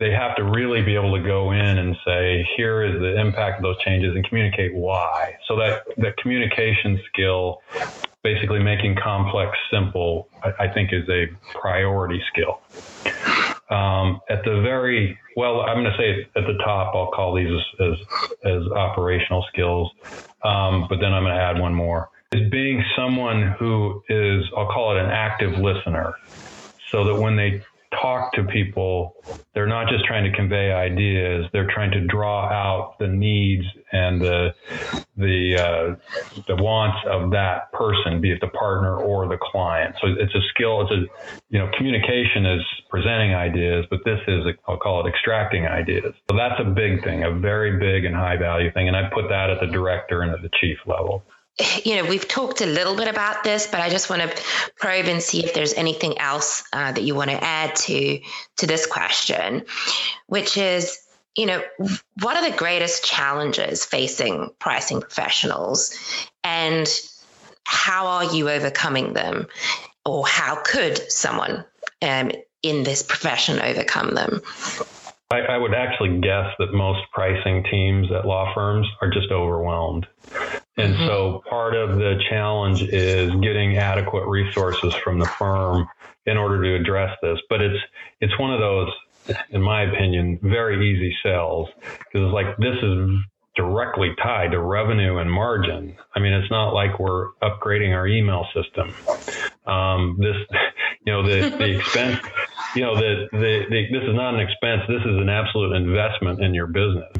they 0.00 0.10
have 0.10 0.36
to 0.36 0.44
really 0.44 0.82
be 0.82 0.94
able 0.94 1.16
to 1.16 1.22
go 1.22 1.52
in 1.52 1.78
and 1.78 1.96
say, 2.04 2.48
here 2.56 2.82
is 2.82 3.00
the 3.00 3.18
impact 3.20 3.58
of 3.58 3.62
those 3.62 3.78
changes 3.84 4.14
and 4.14 4.26
communicate 4.28 4.74
why. 4.74 5.36
So 5.46 5.56
that, 5.56 5.84
that 5.98 6.16
communication 6.16 7.00
skill, 7.08 7.62
basically 8.22 8.60
making 8.60 8.96
complex 9.02 9.56
simple, 9.72 10.28
I, 10.42 10.64
I 10.64 10.72
think 10.72 10.92
is 10.92 11.08
a 11.08 11.26
priority 11.58 12.20
skill. 12.32 12.60
Um, 13.70 14.20
at 14.30 14.44
the 14.44 14.60
very 14.62 15.18
well, 15.36 15.60
I'm 15.60 15.82
going 15.82 15.92
to 15.92 15.98
say 15.98 16.26
at 16.36 16.46
the 16.46 16.58
top, 16.64 16.94
I'll 16.94 17.10
call 17.10 17.34
these 17.34 17.48
as 17.48 17.92
as, 17.92 17.98
as 18.44 18.72
operational 18.72 19.44
skills, 19.52 19.90
um, 20.42 20.86
but 20.88 21.00
then 21.00 21.12
I'm 21.12 21.22
going 21.22 21.34
to 21.34 21.40
add 21.40 21.60
one 21.60 21.74
more: 21.74 22.08
is 22.32 22.50
being 22.50 22.82
someone 22.96 23.54
who 23.58 24.02
is 24.08 24.44
I'll 24.56 24.68
call 24.68 24.96
it 24.96 25.02
an 25.02 25.10
active 25.10 25.58
listener, 25.58 26.14
so 26.90 27.04
that 27.04 27.14
when 27.14 27.36
they 27.36 27.62
talk 27.90 28.32
to 28.34 28.44
people, 28.44 29.16
they're 29.54 29.66
not 29.66 29.88
just 29.88 30.04
trying 30.04 30.30
to 30.30 30.36
convey 30.36 30.72
ideas; 30.72 31.46
they're 31.52 31.70
trying 31.72 31.90
to 31.92 32.06
draw 32.06 32.46
out 32.46 32.98
the 32.98 33.08
needs 33.08 33.64
and 33.92 34.20
the 34.20 34.54
the 35.16 35.56
uh, 35.58 36.42
the 36.46 36.56
wants 36.56 36.98
of 37.08 37.30
that 37.32 37.72
person, 37.72 38.20
be 38.20 38.32
it 38.32 38.40
the 38.40 38.48
partner 38.48 38.96
or 38.96 39.26
the 39.28 39.38
client. 39.40 39.94
So 40.00 40.08
it's 40.18 40.34
a 40.34 40.42
skill. 40.54 40.82
It's 40.82 40.92
a 40.92 41.34
you 41.50 41.58
know 41.58 41.70
communication 41.76 42.46
is 42.46 42.62
presenting 42.90 43.34
ideas, 43.34 43.86
but 43.90 44.00
this 44.04 44.20
is 44.28 44.44
i 44.46 44.70
will 44.70 44.78
call 44.78 45.06
it 45.06 45.08
extracting 45.08 45.66
ideas. 45.66 46.14
So 46.30 46.36
that's 46.36 46.60
a 46.60 46.64
big 46.64 47.02
thing, 47.04 47.24
a 47.24 47.32
very 47.32 47.78
big 47.78 48.04
and 48.04 48.14
high 48.14 48.36
value 48.36 48.72
thing, 48.72 48.88
and 48.88 48.96
I 48.96 49.08
put 49.12 49.28
that 49.28 49.50
at 49.50 49.60
the 49.60 49.66
director 49.66 50.22
and 50.22 50.32
at 50.32 50.42
the 50.42 50.50
chief 50.60 50.78
level 50.86 51.24
you 51.84 51.96
know, 51.96 52.08
we've 52.08 52.26
talked 52.26 52.60
a 52.60 52.66
little 52.66 52.96
bit 52.96 53.08
about 53.08 53.44
this, 53.44 53.66
but 53.66 53.80
I 53.80 53.90
just 53.90 54.10
want 54.10 54.22
to 54.22 54.42
probe 54.76 55.06
and 55.06 55.22
see 55.22 55.44
if 55.44 55.54
there's 55.54 55.74
anything 55.74 56.18
else 56.18 56.64
uh, 56.72 56.92
that 56.92 57.02
you 57.02 57.14
want 57.14 57.30
to 57.30 57.42
add 57.42 57.76
to 57.76 58.20
to 58.58 58.66
this 58.66 58.86
question, 58.86 59.64
which 60.26 60.56
is, 60.56 60.98
you 61.36 61.46
know, 61.46 61.62
what 62.20 62.36
are 62.36 62.50
the 62.50 62.56
greatest 62.56 63.04
challenges 63.04 63.84
facing 63.84 64.50
pricing 64.58 65.00
professionals, 65.00 65.96
and 66.42 66.88
how 67.64 68.06
are 68.06 68.34
you 68.34 68.48
overcoming 68.48 69.12
them, 69.12 69.46
or 70.04 70.26
how 70.26 70.56
could 70.62 71.10
someone 71.10 71.64
um, 72.02 72.32
in 72.62 72.82
this 72.82 73.02
profession 73.02 73.60
overcome 73.60 74.14
them? 74.14 74.40
I, 75.30 75.40
I 75.40 75.58
would 75.58 75.74
actually 75.74 76.20
guess 76.20 76.54
that 76.58 76.72
most 76.72 77.00
pricing 77.12 77.62
teams 77.70 78.10
at 78.10 78.24
law 78.24 78.52
firms 78.54 78.86
are 79.02 79.10
just 79.10 79.30
overwhelmed. 79.30 80.06
And 80.78 80.94
mm-hmm. 80.94 81.06
so 81.06 81.42
part 81.48 81.74
of 81.74 81.98
the 81.98 82.20
challenge 82.30 82.82
is 82.82 83.30
getting 83.42 83.76
adequate 83.76 84.26
resources 84.26 84.94
from 84.94 85.18
the 85.18 85.26
firm 85.26 85.88
in 86.24 86.36
order 86.36 86.62
to 86.62 86.80
address 86.80 87.16
this. 87.20 87.38
But 87.48 87.60
it's 87.60 87.82
it's 88.20 88.38
one 88.38 88.52
of 88.52 88.60
those, 88.60 88.88
in 89.50 89.60
my 89.60 89.82
opinion, 89.82 90.38
very 90.42 90.90
easy 90.90 91.14
sells 91.22 91.68
because 91.80 92.26
it's 92.26 92.32
like 92.32 92.56
this 92.58 92.76
is 92.82 93.10
directly 93.56 94.14
tied 94.22 94.52
to 94.52 94.60
revenue 94.60 95.18
and 95.18 95.30
margin. 95.30 95.96
I 96.14 96.20
mean, 96.20 96.32
it's 96.32 96.50
not 96.50 96.70
like 96.72 97.00
we're 97.00 97.30
upgrading 97.42 97.92
our 97.92 98.06
email 98.06 98.46
system. 98.54 98.94
Um, 99.66 100.16
this, 100.20 100.36
you 101.04 101.12
know, 101.12 101.22
the 101.26 101.56
the 101.56 101.76
expense 101.78 102.20
you 102.74 102.82
know 102.82 102.94
that 102.94 103.28
the, 103.32 103.64
the, 103.70 103.86
this 103.90 104.02
is 104.02 104.14
not 104.14 104.34
an 104.34 104.40
expense. 104.40 104.82
This 104.88 105.02
is 105.02 105.16
an 105.20 105.28
absolute 105.28 105.74
investment 105.74 106.42
in 106.42 106.54
your 106.54 106.66
business. 106.66 107.10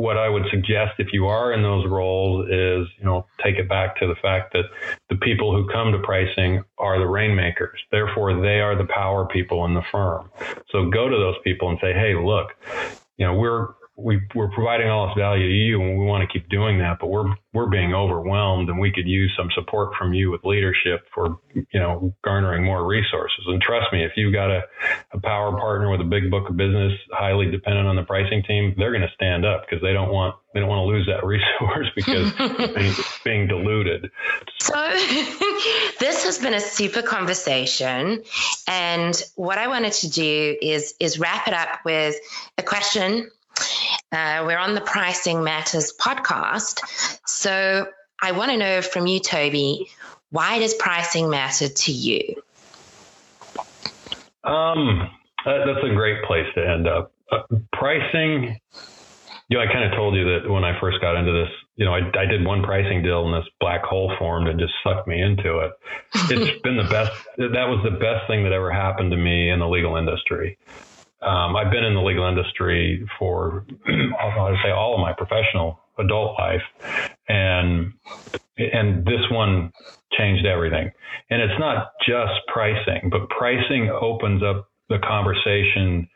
What 0.00 0.16
I 0.16 0.30
would 0.30 0.44
suggest 0.50 0.92
if 0.96 1.08
you 1.12 1.26
are 1.26 1.52
in 1.52 1.62
those 1.62 1.86
roles 1.86 2.46
is, 2.48 2.88
you 2.98 3.04
know, 3.04 3.26
take 3.44 3.56
it 3.56 3.68
back 3.68 3.98
to 4.00 4.06
the 4.06 4.14
fact 4.22 4.54
that 4.54 4.64
the 5.10 5.16
people 5.16 5.54
who 5.54 5.68
come 5.70 5.92
to 5.92 5.98
pricing 5.98 6.64
are 6.78 6.98
the 6.98 7.06
rainmakers. 7.06 7.78
Therefore, 7.92 8.40
they 8.40 8.60
are 8.60 8.74
the 8.74 8.88
power 8.88 9.26
people 9.26 9.66
in 9.66 9.74
the 9.74 9.82
firm. 9.92 10.30
So 10.70 10.88
go 10.88 11.10
to 11.10 11.16
those 11.18 11.36
people 11.44 11.68
and 11.68 11.78
say, 11.82 11.92
hey, 11.92 12.14
look, 12.14 12.48
you 13.18 13.26
know, 13.26 13.34
we're 13.34 13.74
we, 14.02 14.20
we're 14.34 14.50
providing 14.50 14.88
all 14.88 15.06
this 15.06 15.14
value 15.16 15.46
to 15.46 15.54
you 15.54 15.80
and 15.80 15.98
we 15.98 16.04
want 16.04 16.26
to 16.26 16.32
keep 16.32 16.48
doing 16.48 16.78
that, 16.78 16.98
but 17.00 17.08
we're, 17.08 17.32
we're 17.52 17.68
being 17.68 17.94
overwhelmed 17.94 18.68
and 18.68 18.78
we 18.78 18.92
could 18.92 19.06
use 19.06 19.32
some 19.36 19.50
support 19.54 19.94
from 19.98 20.14
you 20.14 20.30
with 20.30 20.44
leadership 20.44 21.04
for, 21.14 21.38
you 21.54 21.80
know, 21.80 22.14
garnering 22.24 22.64
more 22.64 22.86
resources. 22.86 23.44
And 23.46 23.60
trust 23.60 23.92
me, 23.92 24.04
if 24.04 24.12
you've 24.16 24.32
got 24.32 24.50
a, 24.50 24.62
a 25.12 25.20
power 25.20 25.52
partner 25.52 25.90
with 25.90 26.00
a 26.00 26.04
big 26.04 26.30
book 26.30 26.48
of 26.48 26.56
business, 26.56 26.92
highly 27.12 27.50
dependent 27.50 27.88
on 27.88 27.96
the 27.96 28.02
pricing 28.02 28.42
team, 28.46 28.74
they're 28.76 28.92
going 28.92 29.02
to 29.02 29.14
stand 29.14 29.44
up 29.44 29.64
because 29.68 29.82
they 29.82 29.92
don't 29.92 30.12
want, 30.12 30.36
they 30.54 30.60
don't 30.60 30.68
want 30.68 30.80
to 30.80 30.92
lose 30.92 31.06
that 31.06 31.24
resource 31.24 31.88
because 31.94 32.32
it's 32.38 32.74
being, 32.74 32.94
being 33.24 33.46
diluted. 33.48 34.10
So 34.60 34.74
this 35.98 36.24
has 36.24 36.38
been 36.38 36.54
a 36.54 36.60
super 36.60 37.02
conversation. 37.02 38.22
And 38.66 39.22
what 39.34 39.58
I 39.58 39.68
wanted 39.68 39.92
to 39.94 40.10
do 40.10 40.56
is, 40.62 40.94
is 41.00 41.18
wrap 41.18 41.48
it 41.48 41.54
up 41.54 41.80
with 41.84 42.14
a 42.56 42.62
question 42.62 43.28
uh, 44.12 44.42
we're 44.46 44.58
on 44.58 44.74
the 44.74 44.80
Pricing 44.80 45.44
Matters 45.44 45.92
podcast. 45.98 46.80
So 47.26 47.86
I 48.20 48.32
want 48.32 48.50
to 48.50 48.56
know 48.56 48.82
from 48.82 49.06
you, 49.06 49.20
Toby, 49.20 49.88
why 50.30 50.58
does 50.58 50.74
pricing 50.74 51.30
matter 51.30 51.68
to 51.68 51.92
you? 51.92 52.42
Um, 54.44 55.10
that's 55.44 55.84
a 55.84 55.94
great 55.94 56.24
place 56.24 56.46
to 56.54 56.68
end 56.68 56.88
up. 56.88 57.12
Uh, 57.30 57.42
pricing, 57.72 58.58
you 59.48 59.56
know, 59.56 59.62
I 59.62 59.72
kind 59.72 59.84
of 59.84 59.92
told 59.96 60.14
you 60.16 60.24
that 60.24 60.50
when 60.50 60.64
I 60.64 60.78
first 60.80 61.00
got 61.00 61.16
into 61.16 61.32
this, 61.32 61.50
you 61.76 61.84
know, 61.84 61.94
I, 61.94 62.00
I 62.18 62.26
did 62.26 62.44
one 62.44 62.62
pricing 62.62 63.02
deal 63.02 63.24
and 63.24 63.34
this 63.34 63.50
black 63.60 63.84
hole 63.84 64.12
formed 64.18 64.48
and 64.48 64.58
just 64.58 64.72
sucked 64.84 65.06
me 65.06 65.20
into 65.20 65.58
it. 65.60 65.72
It's 66.30 66.60
been 66.62 66.76
the 66.76 66.84
best. 66.84 67.12
That 67.38 67.68
was 67.68 67.80
the 67.84 67.96
best 67.96 68.26
thing 68.26 68.44
that 68.44 68.52
ever 68.52 68.70
happened 68.70 69.10
to 69.12 69.16
me 69.16 69.50
in 69.50 69.58
the 69.60 69.68
legal 69.68 69.96
industry. 69.96 70.58
Um, 71.22 71.54
I've 71.54 71.70
been 71.70 71.84
in 71.84 71.94
the 71.94 72.00
legal 72.00 72.26
industry 72.26 73.06
for, 73.18 73.66
I'll 74.20 74.56
say, 74.62 74.70
all 74.70 74.94
of 74.94 75.00
my 75.00 75.12
professional 75.12 75.80
adult 75.98 76.38
life, 76.38 76.62
and 77.28 77.92
and 78.56 79.04
this 79.04 79.20
one 79.30 79.72
changed 80.12 80.46
everything. 80.46 80.90
And 81.30 81.42
it's 81.42 81.58
not 81.58 81.92
just 82.06 82.32
pricing, 82.48 83.10
but 83.10 83.28
pricing 83.28 83.90
opens 83.90 84.42
up 84.42 84.68
the 84.88 84.98
conversation 84.98 86.08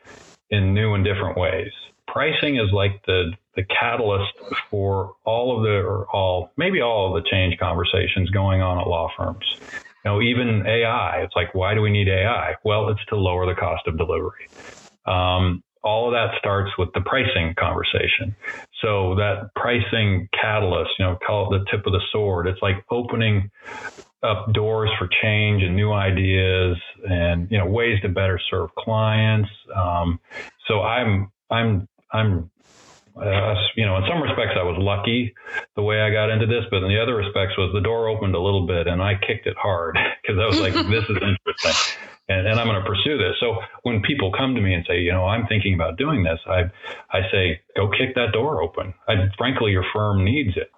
in 0.49 0.73
new 0.73 0.93
and 0.93 1.03
different 1.03 1.37
ways. 1.37 1.71
Pricing 2.07 2.57
is 2.57 2.71
like 2.71 3.03
the 3.05 3.31
the 3.55 3.63
catalyst 3.63 4.33
for 4.69 5.15
all 5.23 5.55
of 5.55 5.63
the 5.63 5.77
or 5.77 6.07
all 6.11 6.51
maybe 6.57 6.81
all 6.81 7.15
of 7.15 7.23
the 7.23 7.29
change 7.29 7.57
conversations 7.57 8.29
going 8.29 8.61
on 8.61 8.79
at 8.79 8.87
law 8.87 9.09
firms. 9.17 9.45
You 9.61 10.11
know, 10.11 10.21
even 10.21 10.65
AI. 10.67 11.21
It's 11.23 11.35
like, 11.35 11.55
why 11.55 11.73
do 11.73 11.81
we 11.81 11.89
need 11.89 12.07
AI? 12.07 12.55
Well, 12.63 12.89
it's 12.89 13.03
to 13.05 13.15
lower 13.15 13.45
the 13.47 13.59
cost 13.59 13.87
of 13.87 13.97
delivery. 13.97 14.47
Um, 15.05 15.63
all 15.83 16.07
of 16.07 16.13
that 16.13 16.37
starts 16.39 16.71
with 16.79 16.89
the 16.93 17.01
pricing 17.01 17.53
conversation. 17.59 18.35
So 18.81 19.15
that 19.15 19.51
pricing 19.55 20.27
catalyst, 20.33 20.91
you 20.97 21.05
know, 21.05 21.17
call 21.25 21.53
it 21.53 21.59
the 21.59 21.65
tip 21.69 21.85
of 21.85 21.93
the 21.93 22.01
sword. 22.11 22.47
It's 22.47 22.61
like 22.61 22.83
opening 22.89 23.51
up 24.23 24.51
doors 24.53 24.89
for 24.97 25.07
change 25.21 25.61
and 25.61 25.75
new 25.75 25.93
ideas 25.93 26.77
and 27.07 27.47
you 27.51 27.57
know 27.59 27.67
ways 27.67 28.01
to 28.01 28.09
better 28.09 28.39
serve 28.49 28.73
clients. 28.75 29.49
Um, 29.75 30.19
so 30.67 30.81
I'm 30.81 31.31
I'm 31.51 31.87
I'm 32.11 32.49
uh, 33.15 33.55
you 33.75 33.85
know, 33.85 33.95
in 33.95 34.03
some 34.09 34.21
respects, 34.21 34.55
I 34.59 34.63
was 34.63 34.75
lucky 34.77 35.33
the 35.75 35.81
way 35.81 36.01
I 36.01 36.11
got 36.11 36.29
into 36.29 36.45
this, 36.45 36.65
but 36.69 36.83
in 36.83 36.89
the 36.89 37.01
other 37.01 37.15
respects, 37.15 37.57
was 37.57 37.71
the 37.73 37.79
door 37.79 38.09
opened 38.09 38.35
a 38.35 38.41
little 38.41 38.67
bit 38.67 38.87
and 38.87 39.01
I 39.01 39.15
kicked 39.15 39.47
it 39.47 39.55
hard 39.57 39.97
because 40.21 40.37
I 40.37 40.45
was 40.47 40.59
like, 40.59 40.73
"This 40.89 41.03
is 41.05 41.17
interesting." 41.21 41.97
And, 42.27 42.47
and 42.47 42.59
I'm 42.59 42.67
going 42.67 42.81
to 42.81 42.87
pursue 42.87 43.17
this. 43.17 43.35
So 43.39 43.57
when 43.83 44.01
people 44.01 44.31
come 44.35 44.55
to 44.55 44.61
me 44.61 44.73
and 44.73 44.85
say, 44.87 44.99
you 44.99 45.11
know, 45.11 45.25
I'm 45.25 45.45
thinking 45.47 45.73
about 45.73 45.97
doing 45.97 46.23
this, 46.23 46.39
I, 46.47 46.63
I 47.11 47.21
say, 47.31 47.61
go 47.75 47.89
kick 47.89 48.15
that 48.15 48.33
door 48.33 48.61
open. 48.61 48.93
I, 49.07 49.13
frankly, 49.37 49.71
your 49.71 49.85
firm 49.93 50.23
needs 50.23 50.57
it. 50.57 50.71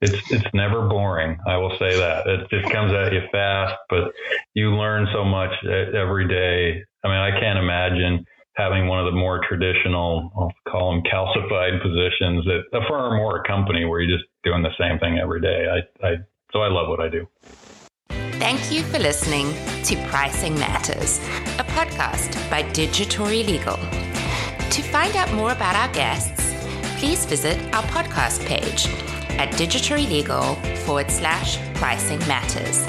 It's, 0.00 0.16
it's 0.30 0.46
never 0.54 0.88
boring. 0.88 1.38
I 1.46 1.58
will 1.58 1.76
say 1.78 1.94
that 1.94 2.22
it 2.26 2.50
just 2.50 2.72
comes 2.72 2.92
at 2.92 3.12
you 3.12 3.20
fast, 3.30 3.74
but 3.90 4.12
you 4.54 4.70
learn 4.74 5.06
so 5.12 5.24
much 5.24 5.52
every 5.64 6.26
day. 6.26 6.82
I 7.04 7.08
mean, 7.08 7.18
I 7.18 7.38
can't 7.38 7.58
imagine 7.58 8.24
having 8.54 8.88
one 8.88 8.98
of 8.98 9.06
the 9.06 9.16
more 9.18 9.40
traditional, 9.46 10.32
I'll 10.36 10.52
call 10.70 10.92
them 10.92 11.02
calcified 11.02 11.82
positions 11.82 12.46
at 12.48 12.78
a 12.78 12.82
firm 12.88 13.20
or 13.20 13.40
a 13.40 13.46
company 13.46 13.84
where 13.84 14.00
you're 14.00 14.18
just 14.18 14.28
doing 14.42 14.62
the 14.62 14.70
same 14.78 14.98
thing 14.98 15.18
every 15.18 15.40
day. 15.40 15.66
I, 15.70 16.06
I, 16.06 16.10
so 16.52 16.60
I 16.60 16.68
love 16.68 16.88
what 16.88 17.00
I 17.00 17.08
do. 17.08 17.26
Thank 18.40 18.72
you 18.72 18.82
for 18.84 18.98
listening 18.98 19.52
to 19.84 19.96
Pricing 20.08 20.54
Matters, 20.58 21.18
a 21.58 21.62
podcast 21.62 22.32
by 22.48 22.62
Digitory 22.62 23.44
Legal. 23.46 23.76
To 23.76 24.82
find 24.82 25.14
out 25.14 25.30
more 25.34 25.52
about 25.52 25.76
our 25.76 25.92
guests, 25.92 26.54
please 26.98 27.26
visit 27.26 27.58
our 27.74 27.82
podcast 27.82 28.44
page 28.46 28.86
at 29.38 29.52
Digitory 29.52 30.08
Legal 30.08 30.54
forward 30.86 31.10
slash 31.10 31.58
pricing 31.74 32.18
matters. 32.20 32.86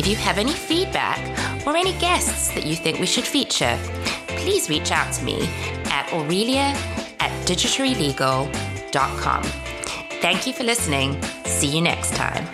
If 0.00 0.06
you 0.06 0.16
have 0.16 0.38
any 0.38 0.52
feedback 0.52 1.18
or 1.66 1.76
any 1.76 1.92
guests 1.98 2.48
that 2.54 2.64
you 2.64 2.74
think 2.74 2.98
we 2.98 3.04
should 3.06 3.26
feature, 3.26 3.78
please 4.38 4.70
reach 4.70 4.90
out 4.90 5.12
to 5.12 5.22
me 5.22 5.46
at 5.90 6.10
Aurelia 6.14 6.74
at 7.20 7.30
digitorylegal.com. 7.46 9.42
Thank 10.22 10.46
you 10.46 10.54
for 10.54 10.64
listening. 10.64 11.22
See 11.44 11.68
you 11.68 11.82
next 11.82 12.14
time. 12.16 12.46